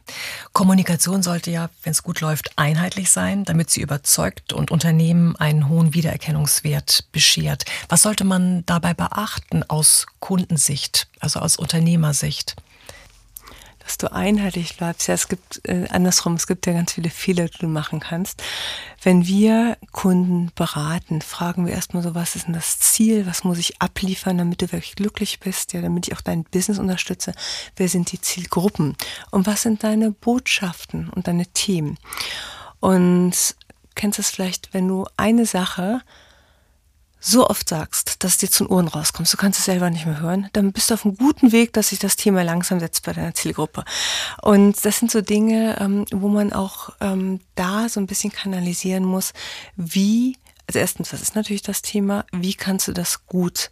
Kommunikation 0.52 1.22
sollte 1.22 1.50
ja, 1.50 1.70
wenn 1.82 1.92
es 1.92 2.02
gut 2.02 2.20
läuft, 2.20 2.52
einheitlich 2.56 3.10
sein, 3.10 3.44
damit 3.44 3.70
sie 3.70 3.80
überzeugt 3.80 4.52
und 4.52 4.70
Unternehmen 4.70 5.36
einen 5.36 5.68
hohen 5.68 5.94
Wiedererkennungswert 5.94 7.06
beschert. 7.12 7.64
Was 7.88 8.02
sollte 8.02 8.24
man 8.24 8.64
dabei 8.66 8.92
beachten 8.92 9.62
aus 9.62 10.06
Kundensicht, 10.20 11.08
also 11.18 11.40
aus 11.40 11.56
Unternehmersicht? 11.56 12.54
Dass 13.84 13.98
du 13.98 14.10
einheitlich 14.10 14.76
bleibst. 14.76 15.06
Ja, 15.08 15.14
es 15.14 15.28
gibt 15.28 15.60
äh, 15.68 15.86
andersrum, 15.90 16.34
es 16.34 16.46
gibt 16.46 16.66
ja 16.66 16.72
ganz 16.72 16.94
viele 16.94 17.10
Fehler, 17.10 17.48
die 17.48 17.58
du 17.58 17.68
machen 17.68 18.00
kannst. 18.00 18.42
Wenn 19.02 19.26
wir 19.26 19.76
Kunden 19.92 20.50
beraten, 20.54 21.20
fragen 21.20 21.66
wir 21.66 21.74
erstmal 21.74 22.02
so, 22.02 22.14
was 22.14 22.34
ist 22.34 22.46
denn 22.46 22.54
das 22.54 22.78
Ziel? 22.78 23.26
Was 23.26 23.44
muss 23.44 23.58
ich 23.58 23.80
abliefern, 23.82 24.38
damit 24.38 24.62
du 24.62 24.72
wirklich 24.72 24.96
glücklich 24.96 25.38
bist? 25.38 25.74
Ja, 25.74 25.82
damit 25.82 26.08
ich 26.08 26.16
auch 26.16 26.22
dein 26.22 26.44
Business 26.44 26.78
unterstütze. 26.78 27.32
Wer 27.76 27.88
sind 27.88 28.10
die 28.10 28.20
Zielgruppen? 28.20 28.96
Und 29.30 29.46
was 29.46 29.62
sind 29.62 29.84
deine 29.84 30.10
Botschaften 30.10 31.10
und 31.10 31.28
deine 31.28 31.46
Themen? 31.46 31.98
Und 32.80 33.54
kennst 33.94 34.18
du 34.18 34.22
es 34.22 34.30
vielleicht, 34.30 34.72
wenn 34.72 34.88
du 34.88 35.06
eine 35.16 35.46
Sache 35.46 36.00
so 37.24 37.48
oft 37.48 37.68
sagst, 37.70 38.22
dass 38.22 38.32
es 38.32 38.38
dir 38.38 38.50
zu 38.50 38.64
den 38.64 38.72
Ohren 38.72 38.86
rauskommst, 38.86 39.32
du 39.32 39.38
kannst 39.38 39.58
es 39.58 39.64
selber 39.64 39.88
nicht 39.88 40.04
mehr 40.04 40.20
hören, 40.20 40.50
dann 40.52 40.72
bist 40.72 40.90
du 40.90 40.94
auf 40.94 41.06
einem 41.06 41.16
guten 41.16 41.52
Weg, 41.52 41.72
dass 41.72 41.88
sich 41.88 41.98
das 41.98 42.16
Thema 42.16 42.44
langsam 42.44 42.80
setzt 42.80 43.06
bei 43.06 43.14
deiner 43.14 43.32
Zielgruppe. 43.32 43.84
Und 44.42 44.84
das 44.84 44.98
sind 44.98 45.10
so 45.10 45.22
Dinge, 45.22 45.78
ähm, 45.80 46.04
wo 46.12 46.28
man 46.28 46.52
auch 46.52 46.90
ähm, 47.00 47.40
da 47.54 47.88
so 47.88 47.98
ein 47.98 48.06
bisschen 48.06 48.30
kanalisieren 48.30 49.04
muss, 49.04 49.32
wie, 49.76 50.36
also 50.66 50.78
erstens, 50.78 51.14
was 51.14 51.22
ist 51.22 51.34
natürlich 51.34 51.62
das 51.62 51.80
Thema, 51.80 52.26
wie 52.30 52.54
kannst 52.54 52.88
du 52.88 52.92
das 52.92 53.26
gut 53.26 53.70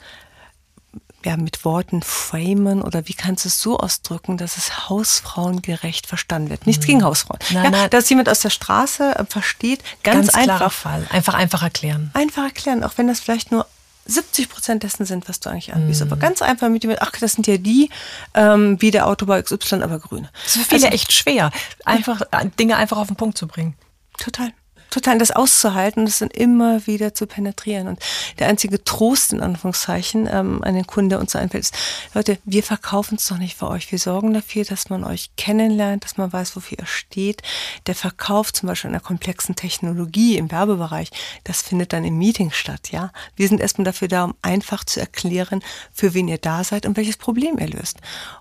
ja, 1.25 1.37
mit 1.37 1.65
Worten 1.65 2.03
framen 2.03 2.83
oder 2.83 3.09
wie 3.09 3.15
kannst 3.15 3.45
du 3.45 3.49
es 3.49 3.61
so 3.61 3.79
ausdrücken, 3.79 4.37
dass 4.37 4.57
es 4.57 4.89
hausfrauengerecht 4.89 6.07
verstanden 6.07 6.51
wird? 6.51 6.67
Nichts 6.67 6.85
mhm. 6.85 6.89
gegen 6.89 7.05
Hausfrauen. 7.05 7.39
Nein, 7.51 7.65
ja, 7.65 7.71
nein. 7.71 7.91
Dass 7.91 8.09
jemand 8.09 8.29
aus 8.29 8.41
der 8.41 8.51
Straße 8.51 9.17
äh, 9.17 9.25
versteht, 9.25 9.83
ganz, 10.03 10.33
ganz 10.33 10.49
einfach. 10.49 10.73
Fall. 10.73 11.07
Einfach, 11.11 11.35
einfach 11.35 11.63
erklären. 11.63 12.11
Einfach 12.15 12.45
erklären, 12.45 12.85
auch 12.85 12.93
wenn 12.97 13.07
das 13.07 13.21
vielleicht 13.21 13.53
nur 13.53 13.67
70 14.07 14.49
Prozent 14.49 14.83
dessen 14.83 15.07
sind, 15.07 15.29
was 15.29 15.41
du 15.41 15.51
eigentlich 15.51 15.73
anbietest. 15.73 16.05
Mhm. 16.05 16.13
Aber 16.13 16.21
ganz 16.21 16.43
einfach 16.43 16.69
mit 16.69 16.83
dem, 16.83 16.95
ach, 16.99 17.13
das 17.21 17.35
sind 17.35 17.47
ja 17.47 17.57
die, 17.57 17.91
ähm, 18.35 18.81
wie 18.81 18.91
der 18.91 19.07
Autobau 19.07 19.41
XY, 19.41 19.83
aber 19.83 19.99
grüne. 19.99 20.31
Das 20.45 20.57
ist 20.57 20.63
für 20.63 20.69
viele 20.69 20.87
also, 20.87 20.95
echt 20.95 21.13
schwer, 21.13 21.51
einfach 21.85 22.23
äh, 22.33 22.49
Dinge 22.59 22.77
einfach 22.77 22.99
auf 22.99 23.07
den 23.07 23.17
Punkt 23.17 23.39
zu 23.39 23.47
bringen. 23.47 23.75
Total 24.19 24.53
total 24.92 25.18
das 25.18 25.31
auszuhalten 25.31 26.00
und 26.00 26.09
das 26.09 26.18
dann 26.18 26.31
immer 26.31 26.87
wieder 26.87 27.14
zu 27.14 27.26
penetrieren. 27.26 27.88
Und 27.88 27.98
der 28.38 28.48
einzige 28.48 28.85
Trost 28.85 29.33
in 29.33 29.40
Anführungszeichen 29.40 30.28
ähm, 30.31 30.62
an 30.62 30.74
den 30.74 30.87
Kunden, 30.87 31.11
der 31.11 31.20
uns 31.20 31.35
einfällt, 31.35 31.64
ist, 31.64 31.74
Leute, 32.14 32.38
wir 32.44 32.62
verkaufen 32.62 33.16
es 33.16 33.26
doch 33.26 33.38
nicht 33.38 33.57
für 33.57 33.68
euch. 33.68 33.90
Wir 33.90 33.98
sorgen 33.98 34.35
dafür, 34.35 34.64
dass 34.64 34.90
man 34.90 35.05
euch 35.05 35.31
kennenlernt, 35.37 36.05
dass 36.05 36.16
man 36.16 36.33
weiß, 36.33 36.55
wofür 36.57 36.78
ihr 36.78 36.87
steht. 36.87 37.42
Der 37.87 37.94
Verkauf 37.94 38.52
zum 38.52 38.68
Beispiel 38.68 38.90
einer 38.90 39.00
komplexen 39.00 39.57
Technologie 39.57 40.37
im 40.37 40.50
Werbebereich, 40.50 41.11
das 41.44 41.62
findet 41.62 41.92
dann 41.92 42.05
im 42.05 42.18
Meeting 42.18 42.50
statt, 42.50 42.90
ja. 42.92 43.11
Wir 43.35 43.48
sind 43.48 43.61
erstmal 43.61 43.85
dafür 43.85 44.09
da, 44.09 44.24
um 44.24 44.35
einfach 44.42 44.85
zu 44.85 45.00
erklären, 45.00 45.62
für 45.92 46.14
wen 46.14 46.28
ihr 46.28 46.38
da 46.38 46.64
seid 46.64 46.87
und 46.87 46.96
welches 46.96 47.16
Problem 47.16 47.59
ihr 47.59 47.68
löst. 47.68 47.98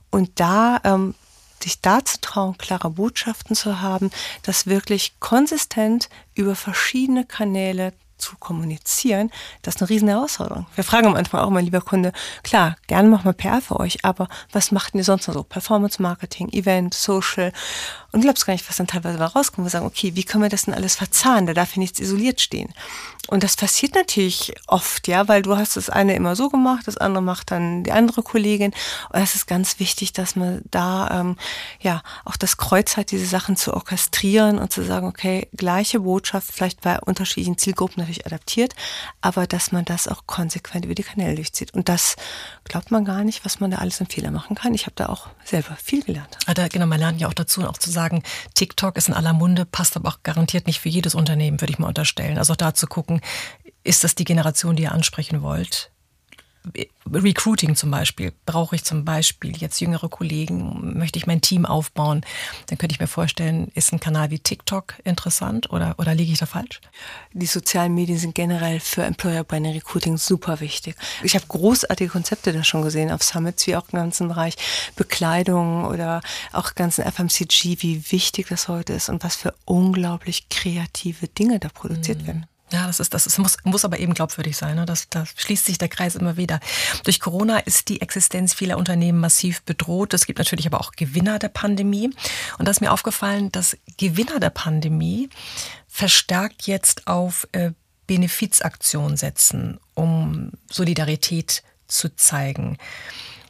Und 0.09 0.39
da 0.39 0.81
ähm, 0.83 1.15
sich 1.63 1.81
da 1.81 2.03
zu 2.03 2.19
trauen, 2.21 2.57
klare 2.57 2.89
Botschaften 2.89 3.55
zu 3.55 3.81
haben, 3.81 4.11
das 4.43 4.67
wirklich 4.67 5.19
konsistent 5.19 6.09
über 6.35 6.55
verschiedene 6.55 7.25
Kanäle 7.25 7.93
zu 8.21 8.37
kommunizieren, 8.37 9.31
das 9.63 9.75
ist 9.75 9.81
eine 9.81 9.89
riesen 9.89 10.07
Herausforderung. 10.07 10.67
Wir 10.75 10.83
fragen 10.83 11.11
manchmal 11.11 11.43
auch 11.43 11.49
mein 11.49 11.65
lieber 11.65 11.81
Kunde, 11.81 12.13
klar, 12.43 12.77
gerne 12.87 13.09
machen 13.09 13.25
wir 13.25 13.33
PR 13.33 13.61
für 13.61 13.79
euch, 13.79 14.05
aber 14.05 14.29
was 14.51 14.71
macht 14.71 14.95
ihr 14.95 15.03
sonst 15.03 15.27
noch 15.27 15.33
so? 15.33 15.43
Performance 15.43 16.01
Marketing, 16.01 16.49
Event, 16.49 16.93
Social. 16.93 17.51
Und 18.11 18.21
glaubst 18.21 18.45
gar 18.45 18.53
nicht, 18.53 18.67
was 18.67 18.75
dann 18.75 18.87
teilweise 18.87 19.19
rauskommt. 19.19 19.65
Wir 19.65 19.69
sagen, 19.69 19.85
okay, 19.85 20.15
wie 20.15 20.25
können 20.25 20.43
wir 20.43 20.49
das 20.49 20.63
denn 20.63 20.73
alles 20.73 20.95
verzahnen? 20.95 21.47
Da 21.47 21.53
darf 21.53 21.73
hier 21.73 21.81
nichts 21.81 21.99
isoliert 21.99 22.41
stehen. 22.41 22.73
Und 23.27 23.43
das 23.43 23.55
passiert 23.55 23.95
natürlich 23.95 24.53
oft, 24.67 25.07
ja, 25.07 25.29
weil 25.29 25.41
du 25.41 25.55
hast 25.55 25.77
das 25.77 25.89
eine 25.89 26.15
immer 26.15 26.35
so 26.35 26.49
gemacht, 26.49 26.87
das 26.87 26.97
andere 26.97 27.23
macht 27.23 27.51
dann 27.51 27.83
die 27.83 27.93
andere 27.93 28.23
Kollegin. 28.23 28.73
Und 29.11 29.21
es 29.21 29.35
ist 29.35 29.47
ganz 29.47 29.79
wichtig, 29.79 30.11
dass 30.11 30.35
man 30.35 30.61
da 30.71 31.21
ähm, 31.21 31.37
ja 31.79 32.01
auch 32.25 32.35
das 32.35 32.57
Kreuz 32.57 32.97
hat, 32.97 33.11
diese 33.11 33.25
Sachen 33.25 33.55
zu 33.55 33.73
orchestrieren 33.73 34.59
und 34.59 34.73
zu 34.73 34.83
sagen, 34.83 35.07
okay, 35.07 35.47
gleiche 35.55 36.01
Botschaft, 36.01 36.51
vielleicht 36.51 36.81
bei 36.81 36.99
unterschiedlichen 36.99 37.57
Zielgruppen 37.57 38.01
natürlich 38.01 38.25
adaptiert, 38.25 38.73
aber 39.21 39.47
dass 39.47 39.71
man 39.71 39.85
das 39.85 40.09
auch 40.09 40.25
konsequent 40.25 40.83
über 40.83 40.95
die 40.95 41.03
Kanäle 41.03 41.35
durchzieht. 41.35 41.73
Und 41.73 41.87
das 41.87 42.17
glaubt 42.65 42.91
man 42.91 43.05
gar 43.05 43.23
nicht, 43.23 43.45
was 43.45 43.61
man 43.61 43.71
da 43.71 43.77
alles 43.77 44.01
im 44.01 44.07
Fehler 44.07 44.31
machen 44.31 44.55
kann. 44.55 44.73
Ich 44.73 44.85
habe 44.85 44.95
da 44.95 45.07
auch 45.07 45.27
selber 45.45 45.77
viel 45.81 46.03
gelernt. 46.03 46.37
Ah, 46.47 46.53
da, 46.53 46.67
genau, 46.67 46.87
man 46.87 46.99
lernt 46.99 47.21
ja 47.21 47.27
auch 47.27 47.33
dazu, 47.33 47.65
auch 47.65 47.77
zu 47.77 47.89
sagen, 47.91 48.00
TikTok 48.53 48.97
ist 48.97 49.07
in 49.07 49.13
aller 49.13 49.33
Munde, 49.33 49.65
passt 49.65 49.95
aber 49.95 50.09
auch 50.09 50.23
garantiert 50.23 50.67
nicht 50.67 50.79
für 50.79 50.89
jedes 50.89 51.15
Unternehmen, 51.15 51.61
würde 51.61 51.71
ich 51.71 51.79
mal 51.79 51.87
unterstellen. 51.87 52.37
Also 52.37 52.53
auch 52.53 52.57
da 52.57 52.73
zu 52.73 52.87
gucken, 52.87 53.21
ist 53.83 54.03
das 54.03 54.15
die 54.15 54.25
Generation, 54.25 54.75
die 54.75 54.83
ihr 54.83 54.91
ansprechen 54.91 55.41
wollt? 55.41 55.91
Recruiting 57.11 57.75
zum 57.75 57.91
Beispiel. 57.91 58.31
Brauche 58.45 58.75
ich 58.75 58.83
zum 58.83 59.03
Beispiel 59.03 59.57
jetzt 59.57 59.81
jüngere 59.81 60.07
Kollegen? 60.09 60.97
Möchte 60.97 61.17
ich 61.17 61.27
mein 61.27 61.41
Team 61.41 61.65
aufbauen? 61.65 62.21
Dann 62.67 62.77
könnte 62.77 62.93
ich 62.93 62.99
mir 62.99 63.07
vorstellen, 63.07 63.71
ist 63.73 63.91
ein 63.91 63.99
Kanal 63.99 64.29
wie 64.29 64.39
TikTok 64.39 64.95
interessant 65.03 65.71
oder, 65.71 65.95
oder 65.97 66.13
liege 66.13 66.31
ich 66.31 66.39
da 66.39 66.45
falsch? 66.45 66.79
Die 67.33 67.47
sozialen 67.47 67.95
Medien 67.95 68.17
sind 68.17 68.35
generell 68.35 68.79
für 68.79 69.03
Employer 69.03 69.43
Branding 69.43 69.73
Recruiting 69.73 70.17
super 70.17 70.59
wichtig. 70.59 70.95
Ich 71.23 71.35
habe 71.35 71.45
großartige 71.47 72.11
Konzepte 72.11 72.53
da 72.53 72.63
schon 72.63 72.83
gesehen 72.83 73.11
auf 73.11 73.23
Summits, 73.23 73.65
wie 73.67 73.75
auch 73.75 73.89
im 73.91 73.97
ganzen 73.97 74.27
Bereich 74.27 74.55
Bekleidung 74.95 75.85
oder 75.85 76.21
auch 76.53 76.75
ganzen 76.75 77.03
FMCG, 77.03 77.81
wie 77.81 78.11
wichtig 78.11 78.47
das 78.49 78.67
heute 78.67 78.93
ist 78.93 79.09
und 79.09 79.23
was 79.23 79.35
für 79.35 79.53
unglaublich 79.65 80.49
kreative 80.49 81.27
Dinge 81.27 81.59
da 81.59 81.69
produziert 81.69 82.21
mhm. 82.21 82.27
werden. 82.27 82.50
Ja, 82.71 82.87
das 82.87 82.99
ist, 82.99 83.13
das 83.13 83.27
ist, 83.27 83.37
muss, 83.37 83.57
muss 83.63 83.83
aber 83.83 83.99
eben 83.99 84.13
glaubwürdig 84.13 84.55
sein. 84.55 84.75
Ne? 84.75 84.85
Das, 84.85 85.09
da 85.09 85.25
schließt 85.25 85.65
sich 85.65 85.77
der 85.77 85.89
Kreis 85.89 86.15
immer 86.15 86.37
wieder. 86.37 86.59
Durch 87.03 87.19
Corona 87.19 87.59
ist 87.59 87.89
die 87.89 88.01
Existenz 88.01 88.53
vieler 88.53 88.77
Unternehmen 88.77 89.19
massiv 89.19 89.61
bedroht. 89.63 90.13
Es 90.13 90.25
gibt 90.25 90.39
natürlich 90.39 90.67
aber 90.67 90.79
auch 90.79 90.93
Gewinner 90.93 91.37
der 91.37 91.49
Pandemie. 91.49 92.09
Und 92.57 92.67
da 92.67 92.71
ist 92.71 92.81
mir 92.81 92.91
aufgefallen, 92.91 93.51
dass 93.51 93.77
Gewinner 93.97 94.39
der 94.39 94.51
Pandemie 94.51 95.29
verstärkt 95.87 96.67
jetzt 96.67 97.07
auf 97.07 97.47
äh, 97.51 97.71
Benefizaktionen 98.07 99.17
setzen, 99.17 99.79
um 99.93 100.51
Solidarität 100.69 101.63
zu 101.87 102.15
zeigen. 102.15 102.77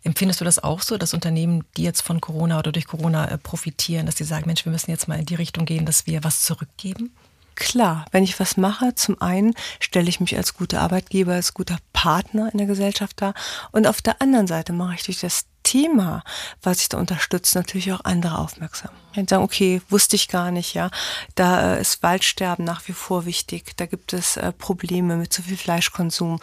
Empfindest 0.04 0.42
du 0.42 0.46
das 0.46 0.58
auch 0.58 0.82
so, 0.82 0.98
dass 0.98 1.14
Unternehmen, 1.14 1.64
die 1.78 1.84
jetzt 1.84 2.02
von 2.02 2.22
Corona 2.22 2.58
oder 2.58 2.72
durch 2.72 2.86
Corona 2.86 3.28
äh, 3.28 3.38
profitieren, 3.38 4.08
dass 4.08 4.18
sie 4.18 4.24
sagen, 4.24 4.48
Mensch, 4.48 4.66
wir 4.66 4.72
müssen 4.72 4.90
jetzt 4.90 5.08
mal 5.08 5.20
in 5.20 5.26
die 5.26 5.36
Richtung 5.36 5.66
gehen, 5.66 5.86
dass 5.86 6.08
wir 6.08 6.24
was 6.24 6.42
zurückgeben? 6.42 7.12
Klar, 7.56 8.06
wenn 8.12 8.24
ich 8.24 8.40
was 8.40 8.58
mache, 8.58 8.96
zum 8.96 9.22
einen 9.22 9.54
stelle 9.80 10.10
ich 10.10 10.20
mich 10.20 10.36
als 10.38 10.54
guter 10.54 10.82
Arbeitgeber, 10.82 11.34
als 11.34 11.54
guter 11.54 11.78
Partner 11.94 12.50
in 12.52 12.58
der 12.58 12.68
Gesellschaft 12.68 13.22
dar 13.22 13.34
und 13.72 13.88
auf 13.88 14.02
der 14.02 14.22
anderen 14.22 14.48
Seite 14.48 14.74
mache 14.74 14.96
ich 14.96 15.04
durch 15.04 15.20
das 15.20 15.46
Thema, 15.64 16.24
was 16.62 16.82
ich 16.82 16.90
da 16.90 16.98
unterstütze, 16.98 17.58
natürlich 17.58 17.94
auch 17.94 18.04
andere 18.04 18.38
aufmerksam. 18.38 18.92
Und 19.16 19.30
sagen, 19.30 19.44
okay, 19.44 19.82
wusste 19.90 20.16
ich 20.16 20.28
gar 20.28 20.52
nicht, 20.52 20.74
ja. 20.74 20.90
Da 21.36 21.76
äh, 21.76 21.82
ist 21.82 22.04
Waldsterben 22.04 22.66
nach 22.66 22.88
wie 22.88 22.94
vor 22.94 23.26
wichtig. 23.26 23.76
Da 23.78 23.86
gibt 23.86 24.14
es 24.14 24.38
äh, 24.38 24.52
Probleme 24.52 25.18
mit 25.18 25.34
zu 25.34 25.42
viel 25.42 25.58
Fleischkonsum. 25.58 26.40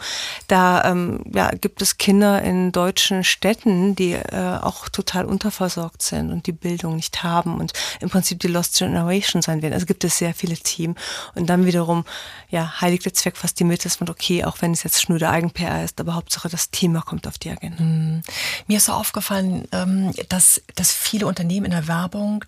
Da 0.47 0.83
ähm, 0.85 1.23
ja, 1.33 1.49
gibt 1.49 1.81
es 1.81 1.97
Kinder 1.97 2.41
in 2.41 2.71
deutschen 2.71 3.23
Städten, 3.23 3.95
die 3.95 4.13
äh, 4.13 4.59
auch 4.61 4.89
total 4.89 5.25
unterversorgt 5.25 6.01
sind 6.01 6.31
und 6.31 6.47
die 6.47 6.51
Bildung 6.51 6.95
nicht 6.95 7.23
haben 7.23 7.59
und 7.59 7.73
im 7.99 8.09
Prinzip 8.09 8.39
die 8.39 8.47
Lost 8.47 8.77
Generation 8.77 9.41
sein 9.41 9.61
werden. 9.61 9.73
Also 9.73 9.85
gibt 9.85 10.03
es 10.03 10.17
sehr 10.17 10.33
viele 10.33 10.55
Teams. 10.55 10.99
Und 11.35 11.47
dann 11.47 11.65
wiederum, 11.65 12.05
ja, 12.49 12.81
heiligt 12.81 13.05
der 13.05 13.13
Zweck 13.13 13.37
fast 13.37 13.59
die 13.59 13.63
Mitte, 13.63 13.83
dass 13.83 13.99
man, 13.99 14.09
okay, 14.09 14.43
auch 14.43 14.61
wenn 14.61 14.71
es 14.71 14.83
jetzt 14.83 15.01
schnöde 15.01 15.29
Eigen-PR 15.29 15.83
ist, 15.83 15.99
aber 15.99 16.15
Hauptsache 16.15 16.49
das 16.49 16.71
Thema 16.71 17.01
kommt 17.01 17.27
auf 17.27 17.37
die 17.37 17.49
Agenda. 17.49 17.83
Mhm. 17.83 18.21
Mir 18.67 18.77
ist 18.77 18.85
so 18.85 18.93
aufgefallen, 18.93 19.67
ähm, 19.71 20.11
dass, 20.29 20.61
dass 20.75 20.91
viele 20.91 21.27
Unternehmen 21.27 21.65
in 21.65 21.71
der 21.71 21.87
Werbung 21.87 22.45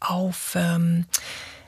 auf, 0.00 0.54
ähm, 0.56 1.06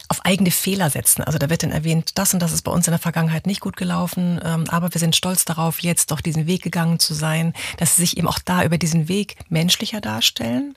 auf 0.08 0.24
eigene 0.24 0.50
Fehler 0.50 0.90
setzen. 0.90 1.22
Also 1.22 1.38
da 1.38 1.50
wird 1.50 1.62
dann 1.62 1.70
erwähnt, 1.70 2.18
das 2.18 2.34
und 2.34 2.40
das 2.40 2.52
ist 2.52 2.62
bei 2.62 2.72
uns 2.72 2.86
in 2.86 2.92
der 2.92 2.98
Vergangenheit 2.98 3.46
nicht 3.46 3.60
gut 3.60 3.76
gelaufen, 3.76 4.40
ähm, 4.44 4.64
aber 4.68 4.92
wir 4.92 4.98
sind 4.98 5.14
stolz 5.16 5.44
darauf, 5.44 5.80
jetzt 5.80 6.10
doch 6.10 6.20
diesen 6.20 6.46
Weg 6.46 6.62
gegangen 6.62 6.98
zu 6.98 7.14
sein, 7.14 7.54
dass 7.78 7.96
sie 7.96 8.02
sich 8.02 8.16
eben 8.16 8.28
auch 8.28 8.38
da 8.38 8.64
über 8.64 8.78
diesen 8.78 9.08
Weg 9.08 9.36
menschlicher 9.48 10.00
darstellen, 10.00 10.74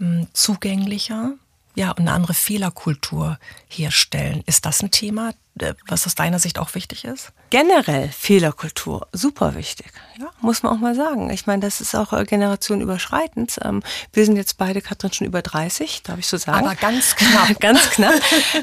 ähm, 0.00 0.28
zugänglicher, 0.32 1.32
ja, 1.74 1.90
und 1.90 2.00
eine 2.00 2.12
andere 2.12 2.34
Fehlerkultur 2.34 3.38
herstellen. 3.68 4.42
Ist 4.46 4.66
das 4.66 4.82
ein 4.82 4.90
Thema, 4.90 5.32
was 5.86 6.06
aus 6.06 6.14
deiner 6.14 6.38
Sicht 6.38 6.58
auch 6.58 6.74
wichtig 6.74 7.04
ist? 7.04 7.32
generell 7.50 8.08
Fehlerkultur 8.08 9.08
super 9.12 9.54
wichtig, 9.54 9.92
ja, 10.18 10.30
muss 10.40 10.62
man 10.62 10.72
auch 10.72 10.78
mal 10.78 10.94
sagen. 10.94 11.30
Ich 11.30 11.46
meine, 11.46 11.60
das 11.60 11.80
ist 11.80 11.94
auch 11.94 12.12
äh, 12.12 12.24
generationenüberschreitend. 12.24 13.58
Ähm, 13.62 13.82
wir 14.12 14.24
sind 14.24 14.36
jetzt 14.36 14.56
beide, 14.56 14.80
Katrin, 14.80 15.12
schon 15.12 15.26
über 15.26 15.42
30, 15.42 16.02
darf 16.04 16.18
ich 16.18 16.28
so 16.28 16.36
sagen. 16.36 16.64
Aber 16.64 16.76
ganz 16.76 17.16
knapp. 17.16 17.48
ganz 17.60 17.90
knapp. 17.90 18.14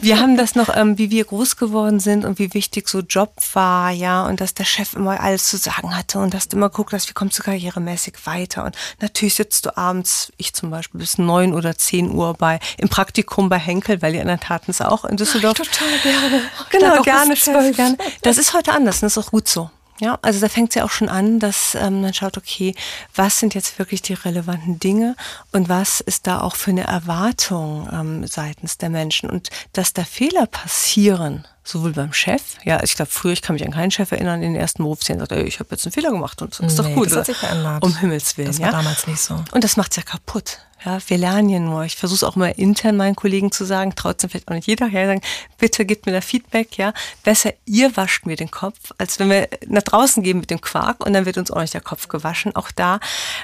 Wir 0.01 0.19
haben 0.19 0.37
das 0.37 0.55
noch, 0.55 0.75
ähm, 0.75 0.97
wie 0.97 1.11
wir 1.11 1.25
groß 1.25 1.57
geworden 1.57 1.99
sind 1.99 2.23
und 2.25 2.39
wie 2.39 2.53
wichtig 2.53 2.87
so 2.87 2.99
Job 2.99 3.33
war, 3.53 3.91
ja, 3.91 4.25
und 4.25 4.39
dass 4.39 4.53
der 4.53 4.65
Chef 4.65 4.93
immer 4.93 5.19
alles 5.19 5.49
zu 5.49 5.57
sagen 5.57 5.95
hatte 5.95 6.19
und 6.19 6.33
dass 6.33 6.47
du 6.47 6.55
immer 6.55 6.69
guckst, 6.69 7.09
wie 7.09 7.13
kommst 7.13 7.37
du 7.37 7.43
karrieremäßig 7.43 8.25
weiter. 8.25 8.63
Und 8.63 8.75
natürlich 9.01 9.35
sitzt 9.35 9.65
du 9.65 9.77
abends, 9.77 10.31
ich 10.37 10.53
zum 10.53 10.69
Beispiel, 10.69 10.99
bis 10.99 11.17
neun 11.17 11.53
oder 11.53 11.77
zehn 11.77 12.11
Uhr 12.11 12.33
bei 12.35 12.59
im 12.77 12.87
Praktikum 12.87 13.49
bei 13.49 13.59
Henkel, 13.59 14.01
weil 14.01 14.13
die 14.13 14.19
anderen 14.19 14.39
taten 14.39 14.71
es 14.71 14.81
auch 14.81 15.03
in 15.03 15.17
Düsseldorf. 15.17 15.57
Ach, 15.59 15.65
total 15.65 15.99
gerne. 15.99 16.41
Genau, 16.69 16.86
gerne, 17.03 17.35
voll 17.35 17.71
gerne. 17.73 17.97
Das 18.21 18.37
ist 18.37 18.53
heute 18.53 18.73
anders. 18.73 18.97
Und 18.97 19.03
das 19.03 19.17
ist 19.17 19.25
auch 19.25 19.31
gut 19.31 19.47
so. 19.47 19.69
Ja, 19.99 20.19
also 20.21 20.39
da 20.39 20.47
fängt 20.47 20.69
es 20.69 20.75
ja 20.75 20.83
auch 20.83 20.91
schon 20.91 21.09
an, 21.09 21.39
dass 21.39 21.73
ähm, 21.73 22.01
man 22.01 22.13
schaut, 22.13 22.37
okay, 22.37 22.75
was 23.15 23.39
sind 23.39 23.55
jetzt 23.55 23.79
wirklich 23.79 24.03
die 24.03 24.13
relevanten 24.13 24.79
Dinge 24.79 25.15
und 25.51 25.69
was 25.69 26.01
ist 26.01 26.27
da 26.27 26.41
auch 26.41 26.55
für 26.55 26.69
eine 26.69 26.83
Erwartung 26.83 27.89
ähm, 27.91 28.27
seitens 28.27 28.77
der 28.77 28.89
Menschen 28.89 29.29
und 29.29 29.49
dass 29.73 29.93
da 29.93 30.03
Fehler 30.03 30.45
passieren, 30.45 31.47
sowohl 31.63 31.93
beim 31.93 32.13
Chef, 32.13 32.43
ja, 32.63 32.83
ich 32.83 32.95
glaube 32.95 33.09
früher, 33.09 33.33
ich 33.33 33.41
kann 33.41 33.55
mich 33.55 33.65
an 33.65 33.71
keinen 33.71 33.89
Chef 33.89 34.11
erinnern, 34.11 34.43
in 34.43 34.53
den 34.53 34.61
ersten 34.61 34.83
Berufsjahren 34.83 35.19
sagt, 35.19 35.31
ey, 35.31 35.43
ich 35.43 35.59
habe 35.59 35.69
jetzt 35.71 35.85
einen 35.85 35.93
Fehler 35.93 36.11
gemacht 36.11 36.41
und 36.43 36.51
das 36.51 36.73
ist 36.73 36.79
nee, 36.79 36.89
doch 36.89 36.95
gut. 36.95 37.07
Das 37.07 37.17
hat 37.17 37.25
sich 37.25 37.37
verändert. 37.37 37.83
Um 37.83 37.95
Himmels 37.97 38.37
Willen. 38.37 38.49
Das 38.49 38.59
war 38.59 38.67
ja? 38.67 38.71
damals 38.71 39.07
nicht 39.07 39.19
so. 39.19 39.43
Und 39.51 39.63
das 39.63 39.77
macht's 39.77 39.95
ja 39.95 40.03
kaputt. 40.03 40.59
Ja, 40.85 40.99
wir 41.07 41.17
lernen 41.17 41.49
ja 41.49 41.59
nur. 41.59 41.83
Ich 41.85 41.95
versuche 41.95 42.17
es 42.17 42.23
auch 42.23 42.35
immer 42.35 42.57
intern 42.57 42.97
meinen 42.97 43.15
Kollegen 43.15 43.51
zu 43.51 43.65
sagen, 43.65 43.93
trotzdem 43.95 44.29
vielleicht 44.29 44.47
auch 44.47 44.53
nicht 44.53 44.67
jeder, 44.67 44.87
ja, 44.87 45.07
sagen, 45.07 45.21
bitte 45.57 45.85
gebt 45.85 46.05
mir 46.05 46.11
da 46.11 46.21
Feedback, 46.21 46.77
ja. 46.77 46.93
Besser 47.23 47.53
ihr 47.65 47.97
wascht 47.97 48.25
mir 48.25 48.35
den 48.35 48.51
Kopf, 48.51 48.91
als 48.97 49.19
wenn 49.19 49.29
wir 49.29 49.49
nach 49.67 49.81
draußen 49.81 50.21
gehen 50.23 50.39
mit 50.39 50.49
dem 50.51 50.61
Quark 50.61 51.05
und 51.05 51.13
dann 51.13 51.25
wird 51.25 51.37
uns 51.37 51.51
auch 51.51 51.61
nicht 51.61 51.73
der 51.73 51.81
Kopf 51.81 52.07
gewaschen. 52.07 52.55
Auch 52.55 52.71
da 52.71 52.99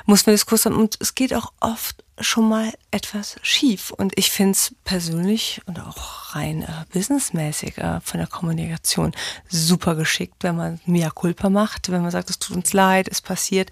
muss 0.06 0.26
man 0.26 0.34
Diskurs 0.34 0.66
haben 0.66 0.76
und 0.76 0.98
es 1.00 1.16
geht 1.16 1.34
auch 1.34 1.52
oft 1.60 2.04
schon 2.20 2.48
mal 2.48 2.72
etwas 2.92 3.38
schief. 3.42 3.92
Und 3.92 4.14
ich 4.18 4.30
finde 4.30 4.52
es 4.52 4.76
persönlich 4.84 5.62
und 5.66 5.80
auch 5.80 6.36
rein 6.36 6.62
äh, 6.62 6.68
businessmäßig 6.92 7.78
äh, 7.78 8.02
von 8.02 8.20
der 8.20 8.28
Kommunikation 8.28 9.14
super 9.50 9.96
geschickt, 9.96 10.36
wenn 10.42 10.56
man 10.56 10.80
mehr 10.86 11.12
Culpa 11.12 11.50
macht, 11.50 11.90
wenn 11.90 12.02
man 12.02 12.12
sagt, 12.12 12.30
es 12.30 12.40
tut 12.40 12.56
uns 12.56 12.74
leid, 12.74 13.08
es 13.10 13.22
passiert. 13.22 13.72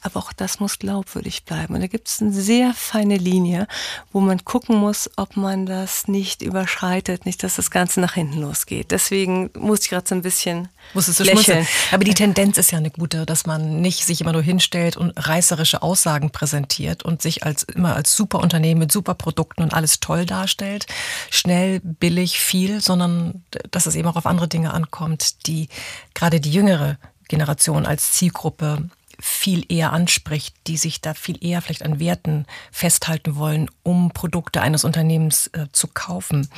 Aber 0.00 0.20
auch 0.20 0.32
das 0.32 0.58
muss 0.58 0.78
glaubwürdig 0.78 1.44
bleiben. 1.44 1.74
Und 1.74 1.80
da 1.80 1.86
gibt 1.86 2.08
es 2.08 2.22
eine 2.22 2.32
sehr 2.32 2.72
feine 3.02 3.16
Linie, 3.16 3.66
wo 4.12 4.20
man 4.20 4.44
gucken 4.44 4.76
muss, 4.76 5.10
ob 5.16 5.36
man 5.36 5.66
das 5.66 6.06
nicht 6.06 6.40
überschreitet, 6.42 7.26
nicht, 7.26 7.42
dass 7.42 7.56
das 7.56 7.70
Ganze 7.70 8.00
nach 8.00 8.14
hinten 8.14 8.40
losgeht. 8.40 8.90
Deswegen 8.90 9.50
muss 9.58 9.80
ich 9.80 9.90
gerade 9.90 10.08
so 10.08 10.14
ein 10.14 10.22
bisschen 10.22 10.68
Musstest 10.94 11.20
du 11.20 11.24
lächeln. 11.24 11.66
Aber 11.90 12.04
die 12.04 12.14
Tendenz 12.14 12.58
ist 12.58 12.70
ja 12.70 12.78
eine 12.78 12.90
gute, 12.90 13.26
dass 13.26 13.44
man 13.46 13.80
nicht 13.80 14.04
sich 14.04 14.20
immer 14.20 14.32
nur 14.32 14.42
hinstellt 14.42 14.96
und 14.96 15.12
reißerische 15.16 15.82
Aussagen 15.82 16.30
präsentiert 16.30 17.02
und 17.02 17.22
sich 17.22 17.42
als 17.44 17.64
immer 17.64 17.96
als 17.96 18.14
super 18.14 18.38
Unternehmen 18.38 18.78
mit 18.78 18.92
super 18.92 19.14
Produkten 19.14 19.62
und 19.62 19.74
alles 19.74 19.98
toll 19.98 20.24
darstellt. 20.24 20.86
Schnell, 21.30 21.80
billig, 21.80 22.38
viel, 22.38 22.80
sondern 22.80 23.42
dass 23.70 23.86
es 23.86 23.96
eben 23.96 24.08
auch 24.08 24.16
auf 24.16 24.26
andere 24.26 24.48
Dinge 24.48 24.72
ankommt, 24.72 25.46
die 25.48 25.68
gerade 26.14 26.40
die 26.40 26.52
jüngere 26.52 26.98
Generation 27.28 27.86
als 27.86 28.12
Zielgruppe 28.12 28.90
viel 29.24 29.64
eher 29.72 29.92
anspricht, 29.92 30.56
die 30.66 30.76
sich 30.76 31.00
da 31.00 31.14
viel 31.14 31.42
eher 31.44 31.62
vielleicht 31.62 31.84
an 31.84 32.00
Werten 32.00 32.44
festhalten 32.72 33.36
wollen, 33.36 33.70
um 33.84 34.10
Produkte 34.10 34.60
eines 34.60 34.84
Unternehmens 34.84 35.46
äh, 35.48 35.66
zu 35.70 35.86
kaufen. 35.86 36.48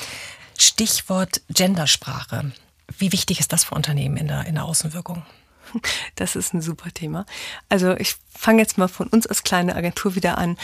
Stichwort 0.59 1.43
Gendersprache. 1.51 2.53
Wie 2.97 3.13
wichtig 3.13 3.39
ist 3.39 3.53
das 3.53 3.65
für 3.65 3.75
Unternehmen 3.75 4.17
in 4.17 4.29
der, 4.29 4.47
in 4.47 4.55
der 4.55 4.65
Außenwirkung? 4.65 5.23
Das 6.15 6.37
ist 6.37 6.55
ein 6.55 6.63
super 6.63 6.91
Thema. 6.93 7.27
Also 7.69 7.97
ich 7.97 8.15
fange 8.31 8.63
jetzt 8.63 8.79
mal 8.79 8.87
von 8.87 9.09
uns 9.09 9.27
als 9.27 9.43
kleine 9.43 9.75
Agentur 9.75 10.15
wieder 10.15 10.39
an. 10.39 10.57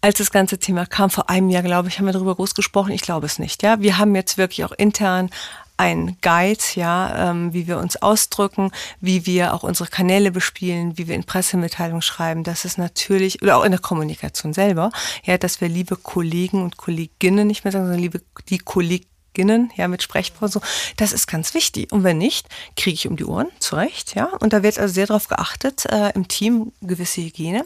Als 0.00 0.18
das 0.18 0.32
ganze 0.32 0.58
Thema 0.58 0.84
kam 0.84 1.10
vor 1.10 1.30
einem 1.30 1.48
Jahr, 1.48 1.62
glaube 1.62 1.88
ich, 1.88 1.98
haben 1.98 2.06
wir 2.06 2.12
darüber 2.12 2.34
groß 2.34 2.54
gesprochen. 2.54 2.90
Ich 2.90 3.02
glaube 3.02 3.26
es 3.26 3.38
nicht. 3.38 3.62
Ja, 3.62 3.80
wir 3.80 3.98
haben 3.98 4.16
jetzt 4.16 4.36
wirklich 4.36 4.64
auch 4.64 4.72
intern 4.72 5.30
ein 5.78 6.16
Guide, 6.20 6.62
ja, 6.74 7.30
ähm, 7.30 7.54
wie 7.54 7.66
wir 7.66 7.78
uns 7.78 7.96
ausdrücken, 7.96 8.72
wie 9.00 9.24
wir 9.26 9.54
auch 9.54 9.62
unsere 9.62 9.88
Kanäle 9.88 10.30
bespielen, 10.30 10.98
wie 10.98 11.08
wir 11.08 11.14
in 11.14 11.24
Pressemitteilungen 11.24 12.02
schreiben. 12.02 12.44
Das 12.44 12.64
ist 12.64 12.78
natürlich, 12.78 13.40
oder 13.42 13.56
auch 13.56 13.64
in 13.64 13.70
der 13.70 13.80
Kommunikation 13.80 14.52
selber, 14.52 14.90
ja, 15.24 15.38
dass 15.38 15.60
wir 15.60 15.68
liebe 15.68 15.96
Kollegen 15.96 16.62
und 16.62 16.76
Kolleginnen 16.76 17.46
nicht 17.46 17.64
mehr 17.64 17.72
sagen, 17.72 17.86
sondern 17.86 18.02
liebe 18.02 18.20
die 18.48 18.58
Kolleginnen, 18.58 19.70
ja, 19.76 19.86
mit 19.86 20.02
Sprechpause, 20.02 20.60
das 20.96 21.12
ist 21.12 21.28
ganz 21.28 21.54
wichtig. 21.54 21.92
Und 21.92 22.02
wenn 22.02 22.18
nicht, 22.18 22.48
kriege 22.76 22.94
ich 22.94 23.06
um 23.06 23.16
die 23.16 23.24
Ohren, 23.24 23.48
zurecht, 23.60 24.16
ja. 24.16 24.24
Und 24.40 24.52
da 24.52 24.64
wird 24.64 24.78
also 24.80 24.92
sehr 24.92 25.06
darauf 25.06 25.28
geachtet, 25.28 25.86
äh, 25.86 26.10
im 26.14 26.26
Team 26.26 26.72
gewisse 26.82 27.20
Hygiene. 27.20 27.64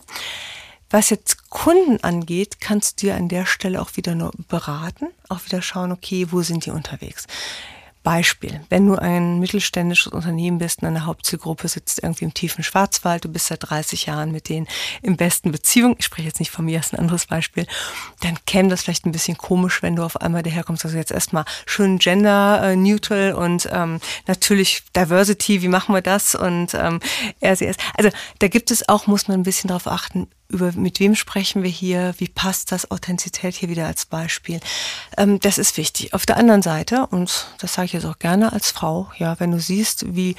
Was 0.91 1.09
jetzt 1.09 1.49
Kunden 1.49 2.05
angeht, 2.05 2.61
kannst 2.61 3.01
du 3.01 3.07
dir 3.07 3.15
an 3.15 3.31
der 3.31 3.47
Stelle 3.47 3.81
auch 3.81 3.97
wieder 3.97 4.15
nur 4.15 4.33
beraten, 4.49 5.07
auch 5.31 5.43
wieder 5.47 5.63
schauen, 5.63 5.91
okay, 5.91 6.27
wo 6.31 6.43
sind 6.43 6.67
die 6.67 6.71
unterwegs? 6.71 7.27
Beispiel, 8.03 8.61
wenn 8.69 8.87
du 8.87 8.97
ein 8.97 9.39
mittelständisches 9.39 10.13
Unternehmen 10.13 10.59
bist 10.59 10.83
und 10.83 10.89
eine 10.89 11.07
Hauptzielgruppe 11.07 11.69
sitzt 11.69 12.03
irgendwie 12.03 12.25
im 12.25 12.35
tiefen 12.35 12.65
Schwarzwald, 12.65 13.25
du 13.25 13.29
bist 13.29 13.47
seit 13.47 13.69
30 13.69 14.07
Jahren 14.07 14.33
mit 14.33 14.49
denen 14.49 14.67
im 15.03 15.17
besten 15.17 15.53
Beziehung, 15.53 15.95
ich 15.99 16.07
spreche 16.07 16.29
jetzt 16.29 16.41
nicht 16.41 16.51
von 16.51 16.65
mir, 16.65 16.81
ist 16.81 16.93
ein 16.93 16.99
anderes 16.99 17.27
Beispiel, 17.27 17.67
dann 18.21 18.39
käme 18.47 18.69
das 18.69 18.83
vielleicht 18.83 19.07
ein 19.07 19.13
bisschen 19.13 19.39
komisch, 19.39 19.83
wenn 19.83 19.97
du 19.97 20.03
auf 20.03 20.21
einmal 20.21 20.43
daherkommst, 20.43 20.85
also 20.85 20.97
jetzt 20.97 21.13
erstmal 21.13 21.45
schön 21.67 21.99
gender 21.99 22.75
neutral 22.77 23.35
und 23.35 23.69
ähm, 23.73 24.01
natürlich 24.27 24.83
Diversity, 24.97 25.63
wie 25.63 25.69
machen 25.69 25.95
wir 25.95 26.03
das 26.03 26.35
und 26.35 26.75
ähm, 26.75 27.01
RCS. 27.43 27.77
Also 27.97 28.11
da 28.39 28.49
gibt 28.49 28.71
es 28.71 28.89
auch, 28.89 29.07
muss 29.07 29.29
man 29.29 29.41
ein 29.41 29.45
bisschen 29.45 29.69
darauf 29.69 29.87
achten, 29.87 30.29
über 30.53 30.73
mit 30.73 31.01
wem 31.01 31.15
sprechen 31.15 31.63
wir 31.63 31.71
hier, 31.71 32.15
wie 32.19 32.29
passt 32.29 32.73
das, 32.73 32.91
Authentizität 32.91 33.55
hier 33.55 33.69
wieder 33.69 33.87
als 33.87 34.07
Beispiel. 34.07 34.61
Ähm, 35.17 35.41
das 35.41 35.59
ist 35.59 35.77
wichtig. 35.77 36.15
Auf 36.15 36.27
der 36.27 36.37
anderen 36.37 36.63
Seite, 36.63 37.07
und 37.07 37.49
das 37.59 37.75
sage 37.75 37.87
ich 37.87 37.93
jetzt 37.93 38.07
auch 38.07 38.19
gerne 38.19 38.53
als 38.53 38.71
Frau, 38.71 39.11
ja, 39.19 39.39
wenn 39.41 39.51
du 39.51 39.61
siehst, 39.61 40.15
wie 40.15 40.37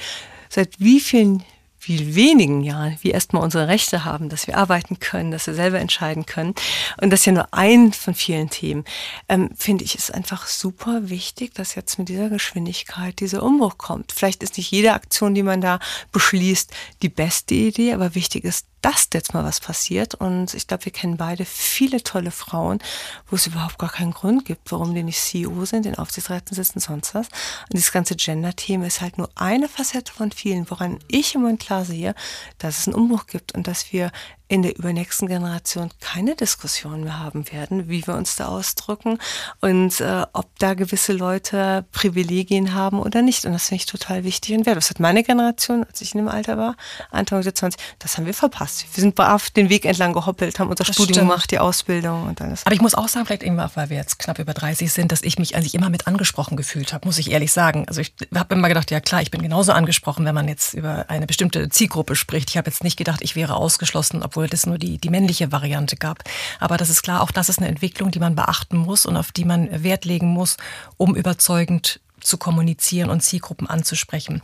seit 0.48 0.78
wie 0.78 1.00
vielen 1.00 1.44
wie 1.86 2.14
wenigen 2.14 2.62
Jahren 2.62 2.96
wir 3.02 3.14
erstmal 3.14 3.42
unsere 3.42 3.68
Rechte 3.68 4.04
haben, 4.04 4.28
dass 4.28 4.46
wir 4.46 4.56
arbeiten 4.56 5.00
können, 5.00 5.30
dass 5.30 5.46
wir 5.46 5.54
selber 5.54 5.80
entscheiden 5.80 6.26
können. 6.26 6.54
Und 7.00 7.10
das 7.10 7.20
ist 7.20 7.26
ja 7.26 7.32
nur 7.32 7.48
ein 7.52 7.92
von 7.92 8.14
vielen 8.14 8.50
Themen. 8.50 8.84
Ähm, 9.28 9.50
finde 9.56 9.84
ich 9.84 9.94
es 9.94 10.10
einfach 10.10 10.46
super 10.46 11.10
wichtig, 11.10 11.54
dass 11.54 11.74
jetzt 11.74 11.98
mit 11.98 12.08
dieser 12.08 12.28
Geschwindigkeit 12.28 13.20
dieser 13.20 13.42
Umbruch 13.42 13.78
kommt. 13.78 14.12
Vielleicht 14.12 14.42
ist 14.42 14.56
nicht 14.56 14.70
jede 14.70 14.94
Aktion, 14.94 15.34
die 15.34 15.42
man 15.42 15.60
da 15.60 15.78
beschließt, 16.12 16.72
die 17.02 17.08
beste 17.08 17.54
Idee, 17.54 17.92
aber 17.92 18.14
wichtig 18.14 18.44
ist, 18.44 18.66
dass 18.84 19.08
jetzt 19.14 19.32
mal 19.32 19.44
was 19.44 19.60
passiert. 19.60 20.14
Und 20.14 20.52
ich 20.52 20.66
glaube, 20.66 20.84
wir 20.84 20.92
kennen 20.92 21.16
beide 21.16 21.46
viele 21.46 22.02
tolle 22.02 22.30
Frauen, 22.30 22.80
wo 23.28 23.36
es 23.36 23.46
überhaupt 23.46 23.78
gar 23.78 23.90
keinen 23.90 24.12
Grund 24.12 24.44
gibt, 24.44 24.70
warum 24.70 24.94
die 24.94 25.02
nicht 25.02 25.20
CEO 25.20 25.64
sind, 25.64 25.86
in 25.86 25.94
Aufsichtsräten 25.94 26.54
sitzen, 26.54 26.80
sonst 26.80 27.14
was. 27.14 27.28
Und 27.28 27.72
dieses 27.72 27.92
ganze 27.92 28.14
Gender-Thema 28.14 28.86
ist 28.86 29.00
halt 29.00 29.16
nur 29.16 29.30
eine 29.36 29.68
Facette 29.68 30.12
von 30.12 30.32
vielen, 30.32 30.68
woran 30.70 30.98
ich 31.08 31.34
im 31.34 31.40
Moment 31.40 31.60
klar 31.60 31.86
sehe, 31.86 32.14
dass 32.58 32.80
es 32.80 32.86
einen 32.86 32.96
Umbruch 32.96 33.26
gibt 33.26 33.54
und 33.54 33.66
dass 33.66 33.90
wir 33.92 34.12
in 34.46 34.62
der 34.62 34.76
übernächsten 34.76 35.26
Generation 35.26 35.90
keine 36.00 36.36
Diskussion 36.36 37.02
mehr 37.02 37.18
haben 37.18 37.50
werden, 37.50 37.88
wie 37.88 38.06
wir 38.06 38.14
uns 38.14 38.36
da 38.36 38.48
ausdrücken 38.48 39.18
und 39.60 40.00
äh, 40.00 40.26
ob 40.34 40.46
da 40.58 40.74
gewisse 40.74 41.14
Leute 41.14 41.86
Privilegien 41.92 42.74
haben 42.74 43.00
oder 43.00 43.22
nicht. 43.22 43.46
Und 43.46 43.52
das 43.52 43.68
finde 43.68 43.82
ich 43.82 43.86
total 43.86 44.22
wichtig 44.24 44.54
und 44.54 44.66
wert. 44.66 44.76
Das 44.76 44.90
hat 44.90 45.00
meine 45.00 45.22
Generation, 45.22 45.84
als 45.84 46.00
ich 46.02 46.14
in 46.14 46.18
dem 46.18 46.28
Alter 46.28 46.58
war, 46.58 46.76
Anfang 47.10 47.40
der 47.40 47.54
20, 47.54 47.80
das 47.98 48.18
haben 48.18 48.26
wir 48.26 48.34
verpasst. 48.34 48.84
Wir 48.94 49.00
sind 49.00 49.14
brav 49.14 49.48
den 49.50 49.70
Weg 49.70 49.86
entlang 49.86 50.12
gehoppelt, 50.12 50.58
haben 50.58 50.68
unser 50.68 50.84
das 50.84 50.94
Studium 50.94 51.14
stimmt. 51.14 51.30
gemacht, 51.30 51.50
die 51.50 51.58
Ausbildung 51.58 52.26
und 52.28 52.40
alles. 52.42 52.66
Aber 52.66 52.74
ich 52.74 52.82
muss 52.82 52.94
auch 52.94 53.08
sagen, 53.08 53.24
vielleicht 53.24 53.42
irgendwann, 53.42 53.70
weil 53.74 53.88
wir 53.88 53.96
jetzt 53.96 54.18
knapp 54.18 54.38
über 54.38 54.52
30 54.52 54.92
sind, 54.92 55.10
dass 55.10 55.22
ich 55.22 55.38
mich 55.38 55.56
eigentlich 55.56 55.74
immer 55.74 55.88
mit 55.88 56.06
angesprochen 56.06 56.56
gefühlt 56.56 56.92
habe, 56.92 57.06
muss 57.06 57.16
ich 57.18 57.30
ehrlich 57.30 57.52
sagen. 57.52 57.86
Also 57.88 58.02
ich 58.02 58.12
habe 58.34 58.54
immer 58.54 58.68
gedacht, 58.68 58.90
ja 58.90 59.00
klar, 59.00 59.22
ich 59.22 59.30
bin 59.30 59.40
genauso 59.40 59.72
angesprochen, 59.72 60.26
wenn 60.26 60.34
man 60.34 60.48
jetzt 60.48 60.74
über 60.74 61.06
eine 61.08 61.26
bestimmte 61.26 61.70
Zielgruppe 61.70 62.14
spricht. 62.14 62.50
Ich 62.50 62.58
habe 62.58 62.70
jetzt 62.70 62.84
nicht 62.84 62.96
gedacht, 62.96 63.20
ich 63.22 63.36
wäre 63.36 63.54
ausgeschlossen, 63.54 64.22
obwohl 64.22 64.33
obwohl 64.34 64.48
das 64.48 64.66
nur 64.66 64.78
die, 64.78 64.98
die 64.98 65.10
männliche 65.10 65.52
Variante 65.52 65.94
gab. 65.94 66.24
Aber 66.58 66.76
das 66.76 66.90
ist 66.90 67.02
klar, 67.02 67.22
auch 67.22 67.30
das 67.30 67.48
ist 67.48 67.60
eine 67.60 67.68
Entwicklung, 67.68 68.10
die 68.10 68.18
man 68.18 68.34
beachten 68.34 68.76
muss 68.76 69.06
und 69.06 69.16
auf 69.16 69.30
die 69.30 69.44
man 69.44 69.84
Wert 69.84 70.04
legen 70.04 70.26
muss, 70.26 70.56
um 70.96 71.14
überzeugend 71.14 72.00
zu 72.20 72.36
kommunizieren 72.36 73.10
und 73.10 73.22
Zielgruppen 73.22 73.68
anzusprechen. 73.68 74.40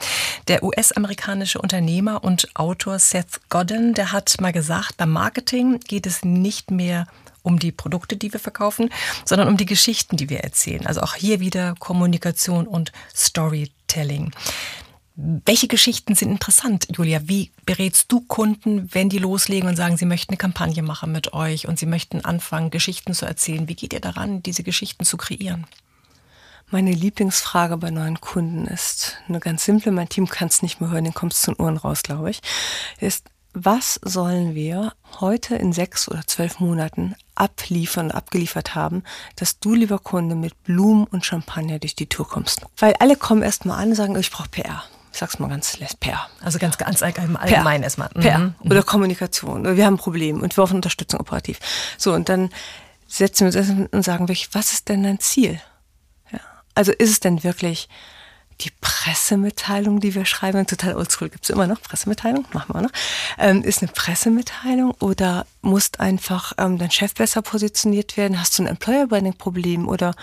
Der 0.46 0.62
US-amerikanische 0.62 1.61
Unternehmer 1.61 2.22
und 2.22 2.48
Autor 2.55 3.00
Seth 3.00 3.40
Godin, 3.48 3.94
der 3.94 4.12
hat 4.12 4.40
mal 4.40 4.53
gesagt, 4.53 4.96
beim 4.96 5.11
Marketing 5.11 5.81
geht 5.81 6.07
es 6.07 6.24
nicht 6.24 6.70
mehr 6.70 7.09
um 7.42 7.59
die 7.59 7.72
Produkte, 7.72 8.16
die 8.16 8.33
wir 8.33 8.38
verkaufen, 8.38 8.90
sondern 9.24 9.48
um 9.48 9.57
die 9.57 9.66
Geschichten, 9.66 10.16
die 10.16 10.29
wir 10.29 10.40
erzählen. 10.40 10.87
Also 10.87 11.00
auch 11.00 11.14
hier 11.14 11.40
wieder 11.40 11.74
Kommunikation 11.81 12.68
und 12.68 12.92
Storytelling. 13.12 14.31
Welche 15.22 15.68
Geschichten 15.68 16.14
sind 16.14 16.30
interessant, 16.30 16.88
Julia? 16.96 17.20
Wie 17.24 17.50
berätst 17.66 18.11
du 18.11 18.22
Kunden, 18.22 18.88
wenn 18.94 19.11
die 19.11 19.18
loslegen 19.18 19.68
und 19.68 19.76
sagen, 19.76 19.98
sie 19.98 20.06
möchten 20.06 20.30
eine 20.30 20.38
Kampagne 20.38 20.83
machen 20.83 21.12
mit 21.12 21.35
euch 21.35 21.68
und 21.68 21.78
sie 21.78 21.85
möchten 21.85 22.24
anfangen, 22.24 22.70
Geschichten 22.70 23.12
zu 23.12 23.26
erzählen? 23.26 23.68
Wie 23.68 23.74
geht 23.74 23.92
ihr 23.92 24.00
daran, 24.00 24.42
diese 24.42 24.62
Geschichten 24.62 25.04
zu 25.04 25.18
kreieren? 25.18 25.66
Meine 26.70 26.92
Lieblingsfrage 26.92 27.76
bei 27.76 27.90
neuen 27.90 28.22
Kunden 28.22 28.66
ist 28.66 29.18
eine 29.28 29.40
ganz 29.40 29.64
simple, 29.64 29.92
mein 29.92 30.09
Team 30.09 30.26
kann 30.26 30.48
es 30.48 30.62
nicht 30.62 30.80
mehr 30.80 30.90
hören, 30.90 31.04
den 31.04 31.12
kommt 31.12 31.35
es 31.35 31.42
zu 31.42 31.52
den 31.52 31.62
Ohren 31.62 31.76
raus, 31.76 32.02
glaube 32.02 32.30
ich, 32.30 32.40
ist, 32.98 33.26
was 33.52 34.00
sollen 34.02 34.54
wir 34.54 34.94
heute 35.20 35.56
in 35.56 35.74
sechs 35.74 36.09
oder 36.09 36.26
zwölf 36.26 36.61
Monaten 36.61 37.14
abliefern 37.35 38.06
und 38.06 38.12
abgeliefert 38.12 38.74
haben, 38.74 39.02
dass 39.37 39.59
du, 39.59 39.74
lieber 39.74 39.98
Kunde, 39.98 40.35
mit 40.35 40.62
Blumen 40.62 41.04
und 41.04 41.26
Champagner 41.26 41.78
durch 41.78 41.94
die 41.94 42.06
Tour 42.06 42.26
kommst? 42.26 42.64
Weil 42.78 42.94
alle 43.00 43.16
kommen 43.16 43.42
erstmal 43.42 43.83
an 43.83 43.90
und 43.90 43.96
sagen, 43.96 44.16
ich 44.16 44.30
brauche 44.30 44.48
PR 44.48 44.83
ich 45.12 45.18
sag's 45.18 45.38
mal 45.38 45.48
ganz 45.48 45.76
per. 45.98 46.28
Also 46.42 46.58
ganz, 46.58 46.78
ganz 46.78 47.02
allgemein 47.02 47.82
erstmal. 47.82 48.08
Per. 48.10 48.38
Mhm. 48.38 48.54
Oder 48.60 48.82
Kommunikation. 48.82 49.76
Wir 49.76 49.84
haben 49.84 49.94
ein 49.94 49.98
Problem 49.98 50.40
und 50.40 50.56
wir 50.56 50.62
brauchen 50.62 50.76
Unterstützung 50.76 51.20
operativ. 51.20 51.58
So, 51.98 52.12
und 52.12 52.28
dann 52.28 52.50
setzen 53.06 53.52
wir 53.52 53.60
uns 53.60 53.88
und 53.92 54.02
sagen 54.04 54.28
was 54.52 54.72
ist 54.72 54.88
denn 54.88 55.02
dein 55.02 55.18
Ziel? 55.18 55.60
Ja. 56.30 56.38
Also 56.74 56.92
ist 56.92 57.10
es 57.10 57.20
denn 57.20 57.42
wirklich 57.42 57.88
die 58.60 58.70
Pressemitteilung, 58.80 60.00
die 60.00 60.14
wir 60.14 60.24
schreiben, 60.26 60.66
total 60.66 60.94
oldschool, 60.94 61.30
gibt 61.30 61.44
es 61.44 61.50
immer 61.50 61.66
noch 61.66 61.80
Pressemitteilung, 61.80 62.44
machen 62.52 62.74
wir 62.74 62.82
noch, 62.82 62.90
ähm, 63.38 63.62
ist 63.62 63.82
eine 63.82 63.90
Pressemitteilung 63.90 64.92
oder 65.00 65.46
muss 65.62 65.90
einfach 65.98 66.52
ähm, 66.58 66.78
dein 66.78 66.90
Chef 66.90 67.14
besser 67.14 67.42
positioniert 67.42 68.16
werden? 68.16 68.38
Hast 68.38 68.58
du 68.58 68.62
ein 68.62 68.66
Employer 68.66 69.06
Branding 69.06 69.36
Problem 69.36 69.88
oder 69.88 70.14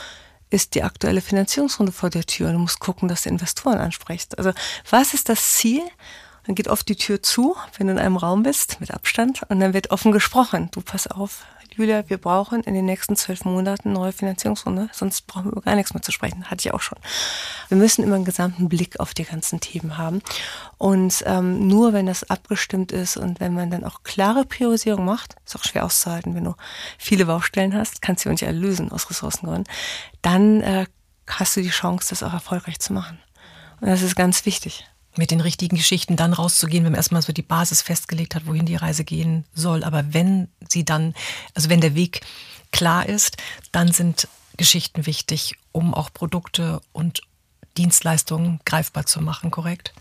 ist 0.50 0.76
die 0.76 0.84
aktuelle 0.84 1.22
Finanzierungsrunde 1.22 1.92
vor 1.92 2.10
der 2.10 2.26
Tür 2.26 2.52
du 2.52 2.60
musst 2.60 2.80
gucken, 2.80 3.08
dass 3.08 3.24
du 3.24 3.30
Investoren 3.30 3.78
ansprichst. 3.78 4.38
Also 4.38 4.52
was 4.90 5.14
ist 5.14 5.30
das 5.30 5.54
Ziel? 5.54 5.82
Dann 6.46 6.56
geht 6.56 6.70
oft 6.70 6.88
die 6.88 6.96
Tür 6.96 7.22
zu, 7.22 7.58
wenn 7.78 7.88
du 7.88 7.94
in 7.94 8.00
einem 8.00 8.16
Raum 8.16 8.44
bist, 8.44 8.80
mit 8.80 8.92
Abstand, 8.92 9.42
und 9.50 9.60
dann 9.60 9.74
wird 9.74 9.92
offen 9.92 10.14
gesprochen. 10.14 10.70
Du 10.72 10.80
pass 10.80 11.08
auf, 11.08 11.46
Julia, 11.78 12.10
wir 12.10 12.18
brauchen 12.18 12.64
in 12.64 12.74
den 12.74 12.86
nächsten 12.86 13.16
zwölf 13.16 13.46
Monaten 13.46 13.94
neue 13.94 14.12
Finanzierungsrunde, 14.12 14.90
sonst 14.92 15.28
brauchen 15.28 15.46
wir 15.46 15.52
über 15.52 15.62
gar 15.62 15.76
nichts 15.76 15.94
mehr 15.94 16.02
zu 16.02 16.12
sprechen. 16.12 16.46
Hatte 16.46 16.68
ich 16.68 16.74
auch 16.74 16.82
schon. 16.82 16.98
Wir 17.68 17.78
müssen 17.78 18.04
immer 18.04 18.16
einen 18.16 18.26
gesamten 18.26 18.68
Blick 18.68 19.00
auf 19.00 19.14
die 19.14 19.26
ganzen 19.26 19.60
Themen 19.60 19.96
haben. 19.96 20.24
Und 20.80 21.24
ähm, 21.28 21.68
nur 21.68 21.94
wenn 21.94 22.08
das 22.08 22.28
abgestimmt 22.32 22.92
ist 22.92 23.16
und 23.16 23.40
wenn 23.40 23.54
man 23.54 23.70
dann 23.70 23.84
auch 23.84 24.02
klare 24.02 24.44
Priorisierung 24.44 25.06
macht, 25.06 25.36
ist 25.46 25.56
auch 25.56 25.64
schwer 25.64 25.86
auszuhalten, 25.86 26.34
wenn 26.34 26.46
du 26.46 26.56
viele 26.98 27.28
Baustellen 27.28 27.76
hast, 27.76 28.02
kannst 28.02 28.26
du 28.26 28.30
nicht 28.30 28.44
alle 28.44 28.58
lösen 28.58 28.92
aus 28.92 29.12
Ressourcengründen, 29.12 29.72
dann 30.24 30.62
äh, 30.62 30.88
hast 31.28 31.56
du 31.58 31.62
die 31.62 31.70
Chance, 31.70 32.08
das 32.10 32.24
auch 32.24 32.34
erfolgreich 32.34 32.80
zu 32.80 32.92
machen. 32.92 33.20
Und 33.82 33.90
das 33.90 34.02
ist 34.02 34.16
ganz 34.16 34.48
wichtig 34.48 34.88
mit 35.18 35.32
den 35.32 35.42
richtigen 35.42 35.78
Geschichten 35.78 36.16
dann 36.16 36.34
rauszugehen, 36.34 36.84
wenn 36.84 36.92
man 36.92 37.00
erstmal 37.00 37.22
so 37.22 37.34
die 37.34 37.42
Basis 37.42 37.82
festgelegt 37.82 38.36
hat, 38.36 38.46
wohin 38.46 38.66
die 38.66 38.76
Reise 38.76 39.04
gehen 39.04 39.46
soll. 39.54 39.84
Aber 39.84 40.14
wenn 40.14 40.50
sie 40.68 40.86
dann, 40.86 41.14
also 41.54 41.70
wenn 41.70 41.82
der 41.82 41.96
Weg 41.96 42.22
klar 42.72 43.08
ist, 43.08 43.38
dann 43.72 43.92
sind 43.92 44.28
Geschichten 44.58 45.06
wichtig, 45.06 45.56
um 45.72 45.94
auch 45.94 46.12
Produkte 46.12 46.82
und 46.92 47.22
Dienstleistungen 47.78 48.60
greifbar 48.66 49.06
zu 49.06 49.22
machen, 49.22 49.52
korrekt? 49.52 49.94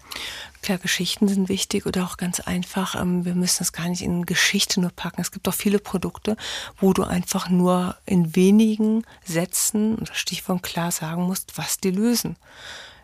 Klar, 0.62 0.78
Geschichten 0.78 1.28
sind 1.28 1.48
wichtig 1.48 1.86
oder 1.86 2.04
auch 2.04 2.16
ganz 2.16 2.40
einfach. 2.40 2.94
Ähm, 2.94 3.24
wir 3.24 3.34
müssen 3.34 3.62
es 3.62 3.72
gar 3.72 3.88
nicht 3.88 4.02
in 4.02 4.24
Geschichte 4.24 4.80
nur 4.80 4.90
packen. 4.90 5.20
Es 5.20 5.30
gibt 5.30 5.46
auch 5.46 5.54
viele 5.54 5.78
Produkte, 5.78 6.36
wo 6.78 6.92
du 6.92 7.04
einfach 7.04 7.50
nur 7.50 7.96
in 8.06 8.34
wenigen 8.34 9.04
Sätzen, 9.24 10.04
Stichwort 10.12 10.62
klar 10.62 10.90
sagen 10.90 11.22
musst, 11.22 11.58
was 11.58 11.78
die 11.78 11.90
lösen. 11.90 12.36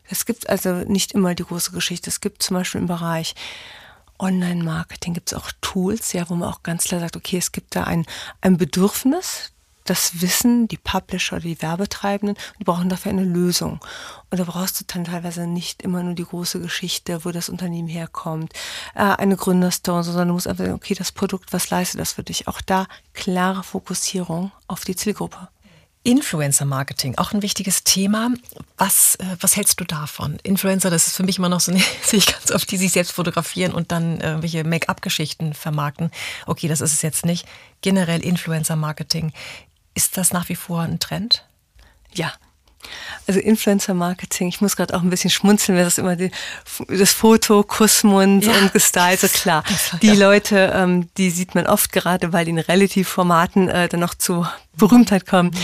Es 0.08 0.26
gibt 0.26 0.48
also 0.48 0.74
nicht 0.74 1.12
immer 1.12 1.34
die 1.34 1.44
große 1.44 1.72
Geschichte. 1.72 2.10
Es 2.10 2.20
gibt 2.20 2.42
zum 2.42 2.56
Beispiel 2.56 2.80
im 2.80 2.86
Bereich 2.86 3.34
Online-Marketing 4.18 5.14
gibt 5.14 5.32
es 5.32 5.38
auch 5.38 5.50
Tools, 5.60 6.12
ja, 6.12 6.28
wo 6.30 6.34
man 6.34 6.48
auch 6.48 6.62
ganz 6.62 6.84
klar 6.84 7.00
sagt, 7.00 7.16
okay, 7.16 7.38
es 7.38 7.52
gibt 7.52 7.74
da 7.74 7.84
ein, 7.84 8.06
ein 8.40 8.56
Bedürfnis, 8.56 9.52
das 9.84 10.20
Wissen, 10.20 10.68
die 10.68 10.76
Publisher 10.76 11.36
oder 11.36 11.44
die 11.44 11.60
Werbetreibenden, 11.60 12.36
die 12.60 12.64
brauchen 12.64 12.88
dafür 12.88 13.10
eine 13.10 13.24
Lösung. 13.24 13.80
Und 14.30 14.38
da 14.38 14.44
brauchst 14.44 14.80
du 14.80 14.84
dann 14.86 15.04
teilweise 15.04 15.48
nicht 15.48 15.82
immer 15.82 16.04
nur 16.04 16.14
die 16.14 16.24
große 16.24 16.60
Geschichte, 16.60 17.24
wo 17.24 17.32
das 17.32 17.48
Unternehmen 17.48 17.88
herkommt, 17.88 18.52
äh, 18.94 19.00
eine 19.00 19.36
Gründerstory, 19.36 20.04
sondern 20.04 20.28
du 20.28 20.34
musst 20.34 20.46
einfach 20.46 20.64
sagen, 20.64 20.76
okay, 20.76 20.94
das 20.94 21.10
Produkt, 21.10 21.52
was 21.52 21.70
leistet 21.70 22.00
das 22.00 22.12
für 22.12 22.22
dich? 22.22 22.46
Auch 22.46 22.60
da 22.60 22.86
klare 23.12 23.64
Fokussierung 23.64 24.52
auf 24.68 24.84
die 24.84 24.94
Zielgruppe. 24.94 25.48
Influencer-Marketing, 26.04 27.16
auch 27.18 27.32
ein 27.32 27.42
wichtiges 27.42 27.84
Thema. 27.84 28.30
Was, 28.76 29.16
äh, 29.16 29.36
was 29.40 29.56
hältst 29.56 29.80
du 29.80 29.84
davon? 29.84 30.38
Influencer, 30.42 30.90
das 30.90 31.06
ist 31.06 31.16
für 31.16 31.22
mich 31.22 31.38
immer 31.38 31.48
noch 31.48 31.60
so, 31.60 31.72
sehe 32.02 32.18
ich 32.18 32.26
ganz 32.26 32.50
oft, 32.50 32.70
die 32.70 32.76
sich 32.76 32.92
selbst 32.92 33.12
fotografieren 33.12 33.72
und 33.72 33.92
dann 33.92 34.20
irgendwelche 34.20 34.64
Make-up-Geschichten 34.64 35.54
vermarkten. 35.54 36.10
Okay, 36.46 36.68
das 36.68 36.80
ist 36.80 36.92
es 36.92 37.02
jetzt 37.02 37.24
nicht. 37.24 37.46
Generell 37.82 38.24
Influencer-Marketing. 38.24 39.32
Ist 39.94 40.16
das 40.16 40.32
nach 40.32 40.48
wie 40.48 40.56
vor 40.56 40.82
ein 40.82 40.98
Trend? 40.98 41.44
Ja, 42.12 42.32
also 43.26 43.40
Influencer-Marketing, 43.40 44.48
ich 44.48 44.60
muss 44.60 44.76
gerade 44.76 44.94
auch 44.94 45.02
ein 45.02 45.10
bisschen 45.10 45.30
schmunzeln, 45.30 45.76
wenn 45.76 45.84
das 45.84 45.98
immer 45.98 46.16
die, 46.16 46.30
das 46.88 47.12
Foto, 47.12 47.62
Kussmund 47.62 48.44
ja. 48.44 48.52
und 48.58 48.72
gestylt, 48.72 49.20
so 49.20 49.28
klar. 49.28 49.62
Die 50.02 50.08
ja. 50.08 50.14
Leute, 50.14 50.72
ähm, 50.74 51.08
die 51.16 51.30
sieht 51.30 51.54
man 51.54 51.66
oft 51.66 51.92
gerade, 51.92 52.32
weil 52.32 52.44
die 52.44 52.50
in 52.50 52.58
Relativformaten 52.58 53.68
äh, 53.68 53.88
dann 53.88 54.00
noch 54.00 54.14
zu 54.14 54.46
Berühmtheit 54.76 55.26
kommen. 55.26 55.50
Mhm. 55.50 55.58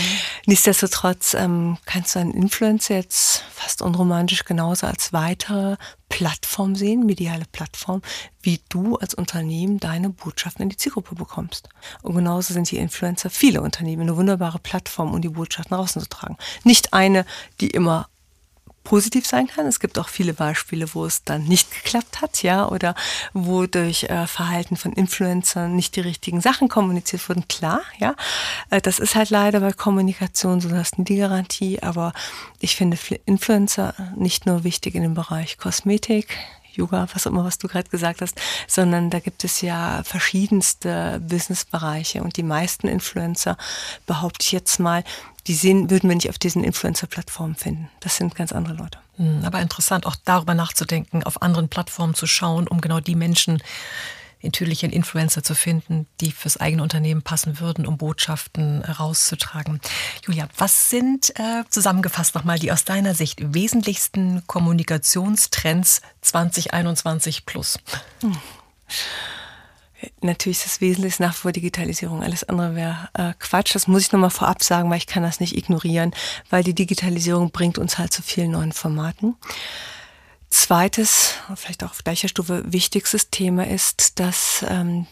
Nichtsdestotrotz 0.45 1.33
ähm, 1.33 1.77
kannst 1.85 2.15
du 2.15 2.19
einen 2.19 2.33
Influencer 2.33 2.95
jetzt 2.95 3.43
fast 3.69 3.83
unromantisch 3.83 4.45
genauso 4.45 4.87
als 4.87 5.13
weitere 5.13 5.77
Plattform 6.09 6.75
sehen, 6.75 7.05
mediale 7.05 7.45
Plattform, 7.51 8.01
wie 8.41 8.59
du 8.67 8.95
als 8.95 9.13
Unternehmen 9.13 9.79
deine 9.79 10.09
Botschaften 10.09 10.63
in 10.63 10.69
die 10.69 10.77
Zielgruppe 10.77 11.13
bekommst. 11.13 11.69
Und 12.01 12.15
genauso 12.15 12.55
sind 12.55 12.71
die 12.71 12.77
Influencer 12.77 13.29
viele 13.29 13.61
Unternehmen 13.61 14.01
eine 14.01 14.17
wunderbare 14.17 14.57
Plattform, 14.57 15.13
um 15.13 15.21
die 15.21 15.29
Botschaften 15.29 15.77
außen 15.77 16.01
zu 16.01 16.09
tragen. 16.09 16.37
Nicht 16.63 16.93
eine, 16.93 17.25
die 17.61 17.69
immer 17.69 18.09
positiv 18.83 19.25
sein 19.25 19.47
kann. 19.47 19.65
Es 19.67 19.79
gibt 19.79 19.99
auch 19.99 20.09
viele 20.09 20.33
Beispiele, 20.33 20.93
wo 20.93 21.05
es 21.05 21.23
dann 21.23 21.43
nicht 21.43 21.71
geklappt 21.71 22.21
hat, 22.21 22.43
ja, 22.43 22.67
oder 22.67 22.95
wo 23.33 23.65
durch 23.65 24.03
äh, 24.03 24.27
Verhalten 24.27 24.77
von 24.77 24.93
Influencern 24.93 25.75
nicht 25.75 25.95
die 25.95 26.01
richtigen 26.01 26.41
Sachen 26.41 26.69
kommuniziert 26.69 27.27
wurden. 27.29 27.47
Klar, 27.47 27.81
ja, 27.99 28.15
äh, 28.69 28.81
das 28.81 28.99
ist 28.99 29.15
halt 29.15 29.29
leider 29.29 29.59
bei 29.59 29.73
Kommunikation 29.73 30.61
so, 30.61 30.69
das 30.69 30.89
ist 30.89 30.95
die 30.97 31.17
Garantie. 31.17 31.81
Aber 31.81 32.13
ich 32.59 32.75
finde 32.75 32.97
Influencer 33.25 33.93
nicht 34.15 34.45
nur 34.45 34.63
wichtig 34.63 34.95
in 34.95 35.03
dem 35.03 35.13
Bereich 35.13 35.57
Kosmetik, 35.57 36.37
Yoga, 36.79 37.07
was 37.13 37.27
auch 37.27 37.31
immer, 37.31 37.45
was 37.45 37.57
du 37.57 37.67
gerade 37.67 37.89
gesagt 37.89 38.21
hast, 38.21 38.39
sondern 38.67 39.09
da 39.09 39.19
gibt 39.19 39.43
es 39.43 39.61
ja 39.61 40.01
verschiedenste 40.03 41.21
Businessbereiche 41.27 42.23
und 42.23 42.37
die 42.37 42.43
meisten 42.43 42.87
Influencer, 42.87 43.57
behaupte 44.05 44.45
ich 44.45 44.51
jetzt 44.51 44.79
mal, 44.79 45.03
die 45.47 45.53
sehen, 45.53 45.89
würden 45.89 46.09
wir 46.09 46.15
nicht 46.15 46.29
auf 46.29 46.37
diesen 46.37 46.63
Influencer-Plattformen 46.63 47.55
finden. 47.55 47.89
Das 48.01 48.17
sind 48.17 48.35
ganz 48.35 48.51
andere 48.51 48.75
Leute. 48.75 48.99
Hm, 49.17 49.43
aber 49.43 49.61
interessant, 49.61 50.05
auch 50.05 50.15
darüber 50.23 50.53
nachzudenken, 50.53 51.23
auf 51.23 51.41
anderen 51.41 51.69
Plattformen 51.69 52.13
zu 52.13 52.27
schauen, 52.27 52.67
um 52.67 52.81
genau 52.81 52.99
die 52.99 53.15
Menschen 53.15 53.61
natürlich 54.41 54.83
einen 54.83 54.93
Influencer 54.93 55.43
zu 55.43 55.55
finden, 55.55 56.07
die 56.21 56.31
fürs 56.31 56.57
eigene 56.57 56.83
Unternehmen 56.83 57.21
passen 57.21 57.59
würden, 57.59 57.85
um 57.85 57.97
Botschaften 57.97 58.83
rauszutragen. 58.83 59.79
Julia, 60.25 60.47
was 60.57 60.89
sind 60.89 61.31
äh, 61.39 61.63
zusammengefasst 61.69 62.35
nochmal 62.35 62.59
die 62.59 62.71
aus 62.71 62.85
deiner 62.85 63.15
Sicht 63.15 63.53
wesentlichsten 63.53 64.43
Kommunikationstrends 64.47 66.01
2021 66.21 67.45
plus? 67.45 67.79
Hm. 68.21 68.37
Natürlich 70.21 70.59
ist 70.59 70.65
das 70.65 70.81
Wesentliche 70.81 71.21
nach 71.21 71.33
wie 71.33 71.39
vor 71.39 71.51
Digitalisierung. 71.51 72.23
Alles 72.23 72.45
andere 72.45 72.75
wäre 72.75 73.09
äh, 73.13 73.33
Quatsch. 73.37 73.75
Das 73.75 73.87
muss 73.87 74.03
ich 74.03 74.11
nochmal 74.11 74.29
vorab 74.29 74.63
sagen, 74.63 74.89
weil 74.89 74.97
ich 74.97 75.07
kann 75.07 75.23
das 75.23 75.41
nicht 75.41 75.57
ignorieren, 75.57 76.13
weil 76.49 76.63
die 76.63 76.73
Digitalisierung 76.73 77.51
bringt 77.51 77.77
uns 77.77 77.97
halt 77.97 78.13
zu 78.13 78.21
vielen 78.21 78.51
neuen 78.51 78.71
Formaten. 78.71 79.35
Zweites, 80.49 81.35
vielleicht 81.55 81.83
auch 81.83 81.91
auf 81.91 82.03
gleicher 82.03 82.27
Stufe 82.27 82.63
wichtigstes 82.65 83.29
Thema 83.29 83.67
ist, 83.67 84.19
dass 84.19 84.65
ähm, 84.67 85.05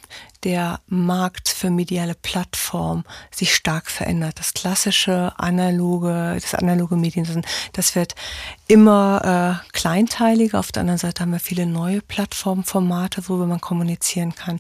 der 0.44 0.80
Markt 0.88 1.50
für 1.50 1.70
mediale 1.70 2.16
Plattformen 2.16 3.04
sich 3.30 3.54
stark 3.54 3.92
verändert. 3.92 4.40
Das 4.40 4.54
klassische 4.54 5.34
analoge, 5.38 6.38
das 6.42 6.56
analoge 6.56 6.96
Medien, 6.96 7.46
das 7.74 7.96
wird 7.96 8.16
immer 8.68 9.62
äh, 9.64 9.68
kleinteiliger. 9.74 10.58
Auf 10.58 10.72
der 10.72 10.82
anderen 10.82 10.98
Seite 11.00 11.22
haben 11.22 11.32
wir 11.32 11.40
viele 11.40 11.68
neue 11.68 12.02
Plattformformate, 12.02 13.30
worüber 13.30 13.46
man 13.46 13.62
kommunizieren 13.62 14.34
kann 14.34 14.60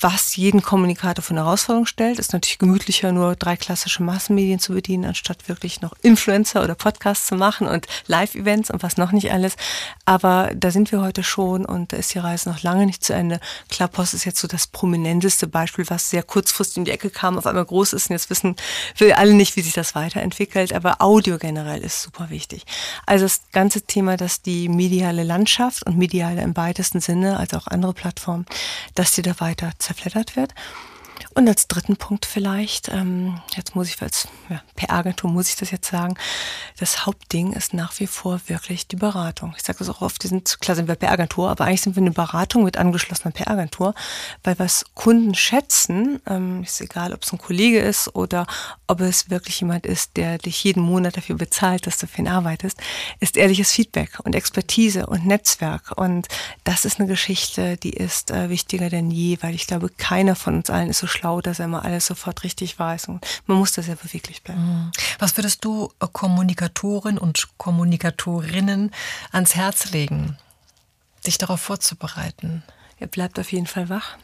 was 0.00 0.36
jeden 0.36 0.62
Kommunikator 0.62 1.24
eine 1.30 1.40
Herausforderung 1.40 1.86
stellt, 1.86 2.18
ist 2.18 2.32
natürlich 2.32 2.58
gemütlicher, 2.58 3.12
nur 3.12 3.36
drei 3.36 3.56
klassische 3.56 4.02
Massenmedien 4.02 4.58
zu 4.58 4.72
bedienen, 4.72 5.04
anstatt 5.04 5.48
wirklich 5.48 5.80
noch 5.80 5.92
Influencer 6.02 6.62
oder 6.62 6.74
Podcasts 6.74 7.26
zu 7.26 7.36
machen 7.36 7.66
und 7.66 7.86
Live-Events 8.06 8.70
und 8.70 8.82
was 8.82 8.96
noch 8.96 9.12
nicht 9.12 9.32
alles. 9.32 9.56
Aber 10.04 10.50
da 10.54 10.70
sind 10.70 10.92
wir 10.92 11.00
heute 11.00 11.22
schon 11.22 11.64
und 11.64 11.92
da 11.92 11.96
ist 11.96 12.14
die 12.14 12.18
Reise 12.18 12.48
noch 12.48 12.62
lange 12.62 12.86
nicht 12.86 13.04
zu 13.04 13.12
Ende. 13.14 13.40
Klappos 13.68 14.14
ist 14.14 14.24
jetzt 14.24 14.40
so 14.40 14.48
das 14.48 14.66
prominenteste 14.66 15.46
Beispiel, 15.46 15.88
was 15.88 16.10
sehr 16.10 16.22
kurzfristig 16.22 16.78
in 16.78 16.84
die 16.84 16.90
Ecke 16.90 17.10
kam, 17.10 17.38
auf 17.38 17.46
einmal 17.46 17.64
groß 17.64 17.92
ist 17.92 18.10
und 18.10 18.14
jetzt 18.14 18.30
wissen 18.30 18.56
wir 18.96 19.18
alle 19.18 19.34
nicht, 19.34 19.56
wie 19.56 19.62
sich 19.62 19.74
das 19.74 19.94
weiterentwickelt. 19.94 20.72
Aber 20.72 21.00
Audio 21.00 21.38
generell 21.38 21.82
ist 21.82 22.02
super 22.02 22.30
wichtig. 22.30 22.64
Also 23.06 23.24
das 23.24 23.42
ganze 23.52 23.82
Thema, 23.82 24.16
dass 24.16 24.42
die 24.42 24.68
mediale 24.68 25.22
Landschaft 25.22 25.86
und 25.86 25.96
mediale 25.96 26.42
im 26.42 26.56
weitesten 26.56 27.00
Sinne, 27.00 27.38
als 27.38 27.54
auch 27.54 27.66
andere 27.66 27.92
Plattformen, 27.94 28.46
dass 28.94 29.12
die 29.12 29.22
da 29.22 29.38
weiter 29.40 29.72
zerfleddert 29.84 30.36
wird. 30.36 30.54
Und 31.34 31.48
als 31.48 31.66
dritten 31.66 31.96
Punkt 31.96 32.26
vielleicht, 32.26 32.88
ähm, 32.88 33.40
jetzt 33.56 33.74
muss 33.74 33.88
ich 33.88 34.00
als 34.00 34.28
ja, 34.48 34.62
PR-Agentur 34.76 35.28
muss 35.30 35.48
ich 35.48 35.56
das 35.56 35.72
jetzt 35.72 35.90
sagen, 35.90 36.14
das 36.78 37.06
Hauptding 37.06 37.52
ist 37.52 37.74
nach 37.74 37.98
wie 37.98 38.06
vor 38.06 38.40
wirklich 38.46 38.86
die 38.86 38.96
Beratung. 38.96 39.52
Ich 39.56 39.64
sage 39.64 39.80
das 39.80 39.88
auch 39.88 40.00
oft, 40.00 40.22
die 40.22 40.28
sind, 40.28 40.60
klar 40.60 40.76
sind 40.76 40.86
wir 40.86 40.94
PR-Agentur, 40.94 41.50
aber 41.50 41.64
eigentlich 41.64 41.80
sind 41.80 41.96
wir 41.96 42.02
eine 42.02 42.12
Beratung 42.12 42.62
mit 42.62 42.76
angeschlossener 42.76 43.32
PR-Agentur, 43.32 43.94
weil 44.44 44.58
was 44.60 44.84
Kunden 44.94 45.34
schätzen, 45.34 46.20
ähm, 46.26 46.62
ist 46.62 46.80
egal, 46.80 47.12
ob 47.12 47.24
es 47.24 47.32
ein 47.32 47.38
Kollege 47.38 47.80
ist 47.80 48.14
oder 48.14 48.46
ob 48.86 49.00
es 49.00 49.28
wirklich 49.28 49.60
jemand 49.60 49.86
ist, 49.86 50.16
der 50.16 50.38
dich 50.38 50.62
jeden 50.62 50.82
Monat 50.82 51.16
dafür 51.16 51.36
bezahlt, 51.36 51.88
dass 51.88 51.98
du 51.98 52.06
für 52.06 52.20
ihn 52.20 52.28
arbeitest, 52.28 52.78
ist 53.18 53.36
ehrliches 53.36 53.72
Feedback 53.72 54.20
und 54.22 54.36
Expertise 54.36 55.06
und 55.06 55.26
Netzwerk. 55.26 55.92
Und 55.96 56.28
das 56.62 56.84
ist 56.84 57.00
eine 57.00 57.08
Geschichte, 57.08 57.76
die 57.76 57.92
ist 57.92 58.30
äh, 58.30 58.50
wichtiger 58.50 58.88
denn 58.88 59.10
je, 59.10 59.38
weil 59.40 59.54
ich 59.54 59.66
glaube, 59.66 59.88
keiner 59.88 60.36
von 60.36 60.54
uns 60.54 60.70
allen 60.70 60.90
ist 60.90 60.98
so 60.98 61.08
schlau, 61.08 61.23
dass 61.40 61.58
er 61.58 61.66
immer 61.66 61.84
alles 61.84 62.06
sofort 62.06 62.44
richtig 62.44 62.78
weiß. 62.78 63.08
Und 63.08 63.26
man 63.46 63.58
muss 63.58 63.72
da 63.72 63.82
sehr 63.82 63.96
beweglich 63.96 64.42
bleiben. 64.42 64.60
Mhm. 64.60 64.92
Was 65.18 65.36
würdest 65.36 65.64
du 65.64 65.92
Kommunikatoren 66.12 67.18
und 67.18 67.48
Kommunikatorinnen 67.58 68.90
ans 69.32 69.54
Herz 69.54 69.90
legen, 69.90 70.36
sich 71.22 71.38
darauf 71.38 71.60
vorzubereiten? 71.60 72.62
Ihr 73.00 73.06
bleibt 73.06 73.38
auf 73.38 73.52
jeden 73.52 73.66
Fall 73.66 73.88
wach, 73.88 74.16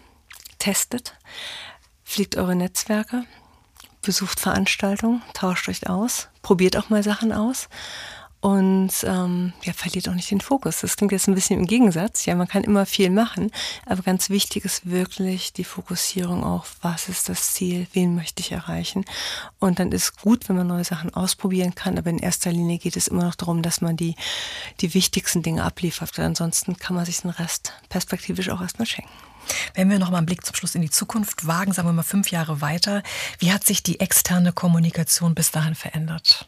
testet, 0.59 1.15
fliegt 2.05 2.37
eure 2.37 2.55
Netzwerke, 2.55 3.25
besucht 4.03 4.41
Veranstaltungen, 4.41 5.23
tauscht 5.35 5.69
euch 5.69 5.89
aus, 5.89 6.29
probiert 6.43 6.77
auch 6.77 6.89
mal 6.89 7.03
Sachen 7.03 7.33
aus 7.33 7.69
und 8.41 8.91
ähm, 9.05 9.53
ja, 9.63 9.75
verliert 9.75 10.09
auch 10.09 10.15
nicht 10.15 10.31
den 10.31 10.41
Fokus. 10.41 10.81
Das 10.81 10.97
klingt 10.97 11.13
jetzt 11.13 11.29
ein 11.29 11.35
bisschen 11.35 11.61
im 11.61 11.67
Gegensatz. 11.67 12.25
Ja, 12.25 12.35
man 12.35 12.49
kann 12.49 12.65
immer 12.65 12.87
viel 12.87 13.11
machen, 13.11 13.51
aber 13.85 14.03
ganz 14.03 14.31
wichtig 14.31 14.65
ist 14.65 14.89
wirklich 14.91 15.53
die 15.53 15.65
Fokussierung 15.65 16.43
auf, 16.43 16.77
was 16.81 17.11
ist 17.11 17.29
das 17.29 17.53
Ziel, 17.53 17.87
wen 17.93 18.15
möchte 18.15 18.41
ich 18.41 18.53
erreichen. 18.53 19.05
Und 19.59 19.79
dann 19.79 19.93
ist 19.93 20.23
gut, 20.23 20.49
wenn 20.49 20.57
man 20.57 20.67
neue 20.67 20.85
Sachen 20.85 21.13
ausprobieren 21.13 21.75
kann, 21.75 21.99
aber 21.99 22.09
in 22.09 22.19
erster 22.19 22.51
Linie 22.51 22.79
geht 22.79 22.97
es 22.97 23.09
immer 23.09 23.25
noch 23.25 23.35
darum, 23.35 23.61
dass 23.61 23.83
man 23.83 23.99
die, 23.99 24.17
die 24.81 24.95
wichtigsten 24.95 25.43
Dinge 25.43 25.63
abliefert. 25.63 26.17
Weil 26.17 26.25
ansonsten 26.25 26.79
kann 26.79 26.97
man 26.97 27.05
sich 27.05 27.21
den 27.21 27.31
Rest 27.31 27.75
perspektivisch 27.91 28.49
auch 28.49 28.63
erstmal 28.63 28.87
schenken. 28.87 29.13
Wenn 29.75 29.91
wir 29.91 29.99
noch 29.99 30.11
mal 30.11 30.19
einen 30.19 30.27
Blick 30.27 30.47
zum 30.47 30.55
Schluss 30.55 30.75
in 30.75 30.83
die 30.83 30.91
Zukunft 30.91 31.47
wagen, 31.47 31.73
sagen 31.73 31.89
wir 31.89 31.93
mal 31.93 32.03
fünf 32.03 32.31
Jahre 32.31 32.63
weiter, 32.63 33.03
wie 33.39 33.53
hat 33.53 33.65
sich 33.65 33.83
die 33.83 34.01
externe 34.01 34.53
Kommunikation 34.53 35.35
bis 35.35 35.51
dahin 35.51 35.75
verändert? 35.75 36.47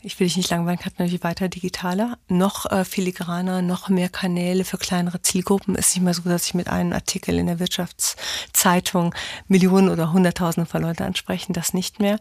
Ich 0.00 0.20
will 0.20 0.28
dich 0.28 0.36
nicht 0.36 0.50
langweilen, 0.50 0.78
hat 0.78 1.00
natürlich 1.00 1.24
weiter 1.24 1.48
digitaler, 1.48 2.18
noch 2.28 2.70
äh, 2.70 2.84
filigraner, 2.84 3.62
noch 3.62 3.88
mehr 3.88 4.08
Kanäle 4.08 4.64
für 4.64 4.78
kleinere 4.78 5.22
Zielgruppen. 5.22 5.74
Ist 5.74 5.96
nicht 5.96 6.04
mehr 6.04 6.14
so, 6.14 6.22
dass 6.22 6.46
ich 6.46 6.54
mit 6.54 6.68
einem 6.68 6.92
Artikel 6.92 7.36
in 7.36 7.46
der 7.46 7.58
Wirtschaftszeitung 7.58 9.12
Millionen 9.48 9.88
oder 9.88 10.12
Hunderttausende 10.12 10.70
von 10.70 10.82
Leuten 10.82 11.02
ansprechen, 11.02 11.52
das 11.52 11.74
nicht 11.74 11.98
mehr. 11.98 12.20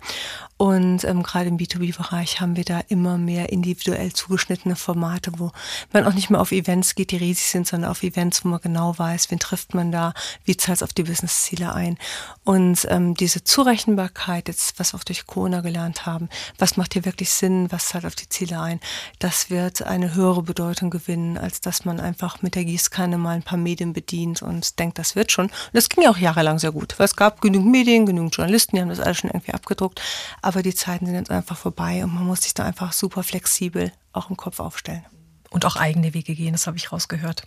Und 0.58 1.04
ähm, 1.04 1.22
gerade 1.22 1.50
im 1.50 1.58
B2B-Bereich 1.58 2.42
haben 2.42 2.56
wir 2.56 2.66
da 2.66 2.82
immer 2.88 3.20
mehr 3.20 3.52
individuell 3.52 4.12
zugeschnittene 4.12 4.76
Formate, 4.76 5.34
wo 5.38 5.52
man 5.94 6.06
auch 6.06 6.14
nicht 6.14 6.32
mehr 6.32 6.42
auf 6.42 6.52
Events 6.52 6.96
geht, 6.96 7.12
die 7.12 7.18
riesig 7.18 7.46
sind, 7.46 7.68
sondern 7.68 7.92
auf 7.92 8.02
Events, 8.02 8.44
wo 8.44 8.50
man 8.50 8.60
genau 8.60 8.98
weiß, 8.98 9.30
wen 9.30 9.38
trifft 9.38 9.76
man 9.76 9.92
da, 9.92 10.16
wie 10.46 10.58
zahlt 10.58 10.78
es 10.78 10.84
auf 10.84 10.94
die 10.94 11.04
Businessziele 11.04 11.76
ein. 11.76 12.00
Und 12.44 12.88
ähm, 12.90 13.14
diese 13.14 13.44
Zurechenbarkeit, 13.44 14.48
jetzt 14.48 14.80
was 14.80 14.94
wir 14.94 15.00
auch 15.00 15.04
durch 15.04 15.28
Corona 15.28 15.62
gelernt 15.62 16.08
haben, 16.08 16.28
was 16.58 16.76
macht 16.76 16.94
hier 16.94 17.06
wirklich 17.06 17.30
Sinn, 17.30 17.67
was 17.72 17.88
zahlt 17.88 18.06
auf 18.06 18.16
die 18.16 18.30
Ziele 18.30 18.60
ein, 18.60 18.80
das 19.20 19.50
wird 19.50 19.84
eine 19.84 20.16
höhere 20.16 20.44
Bedeutung 20.44 20.90
gewinnen, 20.90 21.38
als 21.38 21.62
dass 21.62 21.86
man 21.86 22.00
einfach 22.00 22.42
mit 22.42 22.56
der 22.56 22.66
Gießkanne 22.66 23.18
mal 23.18 23.36
ein 23.36 23.44
paar 23.44 23.58
Medien 23.58 23.94
bedient 23.94 24.42
und 24.42 24.80
denkt, 24.80 25.00
das 25.00 25.16
wird 25.16 25.32
schon. 25.32 25.46
Und 25.48 25.54
das 25.74 25.90
ging 25.90 26.04
ja 26.04 26.10
auch 26.10 26.18
jahrelang 26.18 26.60
sehr 26.60 26.72
gut, 26.72 26.98
weil 26.98 27.06
es 27.06 27.16
gab 27.16 27.42
genügend 27.42 27.72
Medien, 27.72 28.06
genügend 28.06 28.36
Journalisten, 28.36 28.76
die 28.76 28.82
haben 28.82 28.90
das 28.90 29.00
alles 29.00 29.18
schon 29.18 29.30
irgendwie 29.30 29.54
abgedruckt 29.54 30.02
aber 30.42 30.64
die 30.64 30.74
Zeiten 30.74 31.06
sind 31.06 31.16
jetzt 31.16 31.32
einfach 31.32 31.58
vorbei 31.58 32.04
und 32.04 32.14
man 32.14 32.26
muss 32.26 32.42
sich 32.42 32.54
da 32.54 32.64
einfach 32.64 32.94
super 32.94 33.24
flexibel 33.24 33.92
auch 34.14 34.30
im 34.30 34.38
Kopf 34.38 34.60
aufstellen. 34.60 35.06
Und 35.50 35.66
auch 35.66 35.76
eigene 35.76 36.14
Wege 36.14 36.36
gehen, 36.36 36.54
das 36.54 36.68
habe 36.68 36.78
ich 36.78 36.92
rausgehört. 36.92 37.44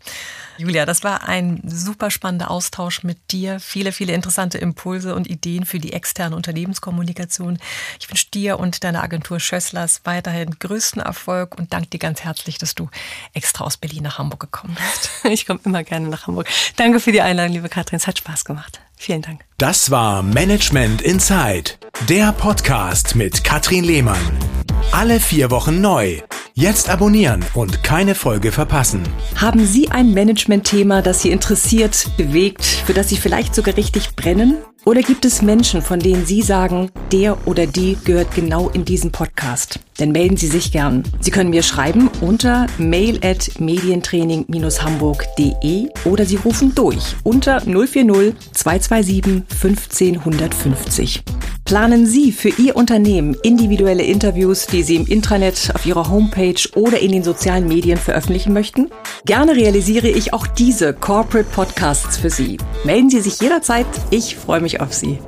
Julia, 0.59 0.87
das 0.87 1.05
war 1.05 1.29
ein 1.29 1.61
super 1.67 2.11
spannender 2.11 2.51
Austausch 2.51 3.03
mit 3.03 3.19
dir. 3.31 3.61
Viele, 3.61 3.93
viele 3.93 4.13
interessante 4.13 4.59
Impulse 4.59 5.15
und 5.15 5.29
Ideen 5.29 5.65
für 5.65 5.79
die 5.79 5.93
externe 5.93 6.37
Unternehmenskommunikation. 6.37 7.59
Ich 7.99 8.09
wünsche 8.11 8.27
dir 8.33 8.59
und 8.59 8.85
deiner 8.85 9.03
Agentur 9.03 9.41
Schösslers 9.41 10.03
weiterhin 10.05 10.59
größten 10.59 11.03
Erfolg 11.03 11.59
und 11.59 11.73
danke 11.73 11.89
dir 11.89 11.99
ganz 11.99 12.23
herzlich, 12.23 12.59
dass 12.59 12.75
du 12.75 12.89
extra 13.33 13.65
aus 13.65 13.77
Berlin 13.77 14.03
nach 14.03 14.19
Hamburg 14.19 14.41
gekommen 14.41 14.77
bist. 14.77 15.11
Ich 15.31 15.47
komme 15.47 15.61
immer 15.65 15.85
gerne 15.85 16.09
nach 16.09 16.27
Hamburg. 16.27 16.49
Danke 16.77 16.99
für 16.99 17.13
die 17.13 17.21
Einladung, 17.21 17.53
liebe 17.53 17.69
Katrin. 17.69 17.99
Es 17.99 18.07
hat 18.07 18.19
Spaß 18.19 18.45
gemacht. 18.45 18.81
Vielen 18.97 19.23
Dank. 19.23 19.45
Das 19.57 19.91
war 19.91 20.23
Management 20.23 21.01
Inside, 21.01 21.73
der 22.09 22.33
Podcast 22.33 23.15
mit 23.15 23.45
Katrin 23.45 23.85
Lehmann. 23.85 24.60
Alle 24.93 25.21
vier 25.21 25.53
Wochen 25.53 25.81
neu. 25.81 26.21
Jetzt 26.55 26.91
abonnieren 26.91 27.45
und 27.55 27.85
keine 27.85 28.17
Folge 28.17 28.51
verpassen. 28.51 29.03
Haben 29.37 29.65
Sie 29.65 29.89
ein 29.89 30.13
Management-Thema, 30.13 31.01
das 31.01 31.23
Sie 31.23 31.31
interessiert, 31.31 32.09
bewegt, 32.17 32.65
für 32.65 32.93
das 32.93 33.09
Sie 33.09 33.17
vielleicht 33.17 33.55
sogar 33.55 33.77
richtig 33.77 34.17
brennen? 34.17 34.59
Oder 34.85 35.03
gibt 35.03 35.25
es 35.25 35.43
Menschen, 35.43 35.81
von 35.81 36.01
denen 36.01 36.27
Sie 36.27 36.43
sagen, 36.43 36.91
der 37.13 37.47
oder 37.47 37.69
die 37.69 37.99
gehört 38.05 38.35
genau 38.35 38.69
in 38.71 38.85
diesen 38.85 39.13
Podcast? 39.13 39.79
Dann 40.01 40.11
melden 40.13 40.39
Sie 40.39 40.47
sich 40.47 40.73
gern. 40.73 41.03
Sie 41.21 41.31
können 41.31 41.51
mir 41.51 41.63
schreiben 41.63 42.09
unter 42.23 42.67
mail 42.79 43.21
at 43.23 43.61
medientraining-hamburg.de 43.61 45.89
oder 46.07 46.25
Sie 46.25 46.37
rufen 46.37 46.75
durch 46.75 47.17
unter 47.23 47.61
040 47.61 48.35
227 48.53 49.43
15 49.55 50.21
150. 50.21 51.23
Planen 51.67 52.07
Sie 52.07 52.33
für 52.33 52.49
Ihr 52.49 52.77
Unternehmen 52.77 53.37
individuelle 53.43 54.03
Interviews, 54.03 54.67
die 54.67 54.83
Sie 54.83 54.97
im 54.97 55.07
Intranet, 55.07 55.71
auf 55.75 55.85
Ihrer 55.85 56.09
Homepage 56.09 56.67
oder 56.75 56.99
in 56.99 57.13
den 57.13 57.23
sozialen 57.23 57.69
Medien 57.69 57.99
veröffentlichen 57.99 58.55
möchten? 58.55 58.89
Gerne 59.27 59.55
realisiere 59.55 60.09
ich 60.09 60.33
auch 60.33 60.47
diese 60.47 60.95
Corporate 60.95 61.51
Podcasts 61.51 62.17
für 62.17 62.31
Sie. 62.31 62.57
Melden 62.85 63.11
Sie 63.11 63.21
sich 63.21 63.39
jederzeit. 63.39 63.85
Ich 64.11 64.37
freue 64.37 64.63
mich 64.63 64.81
auf 64.81 64.95
Sie. 64.95 65.19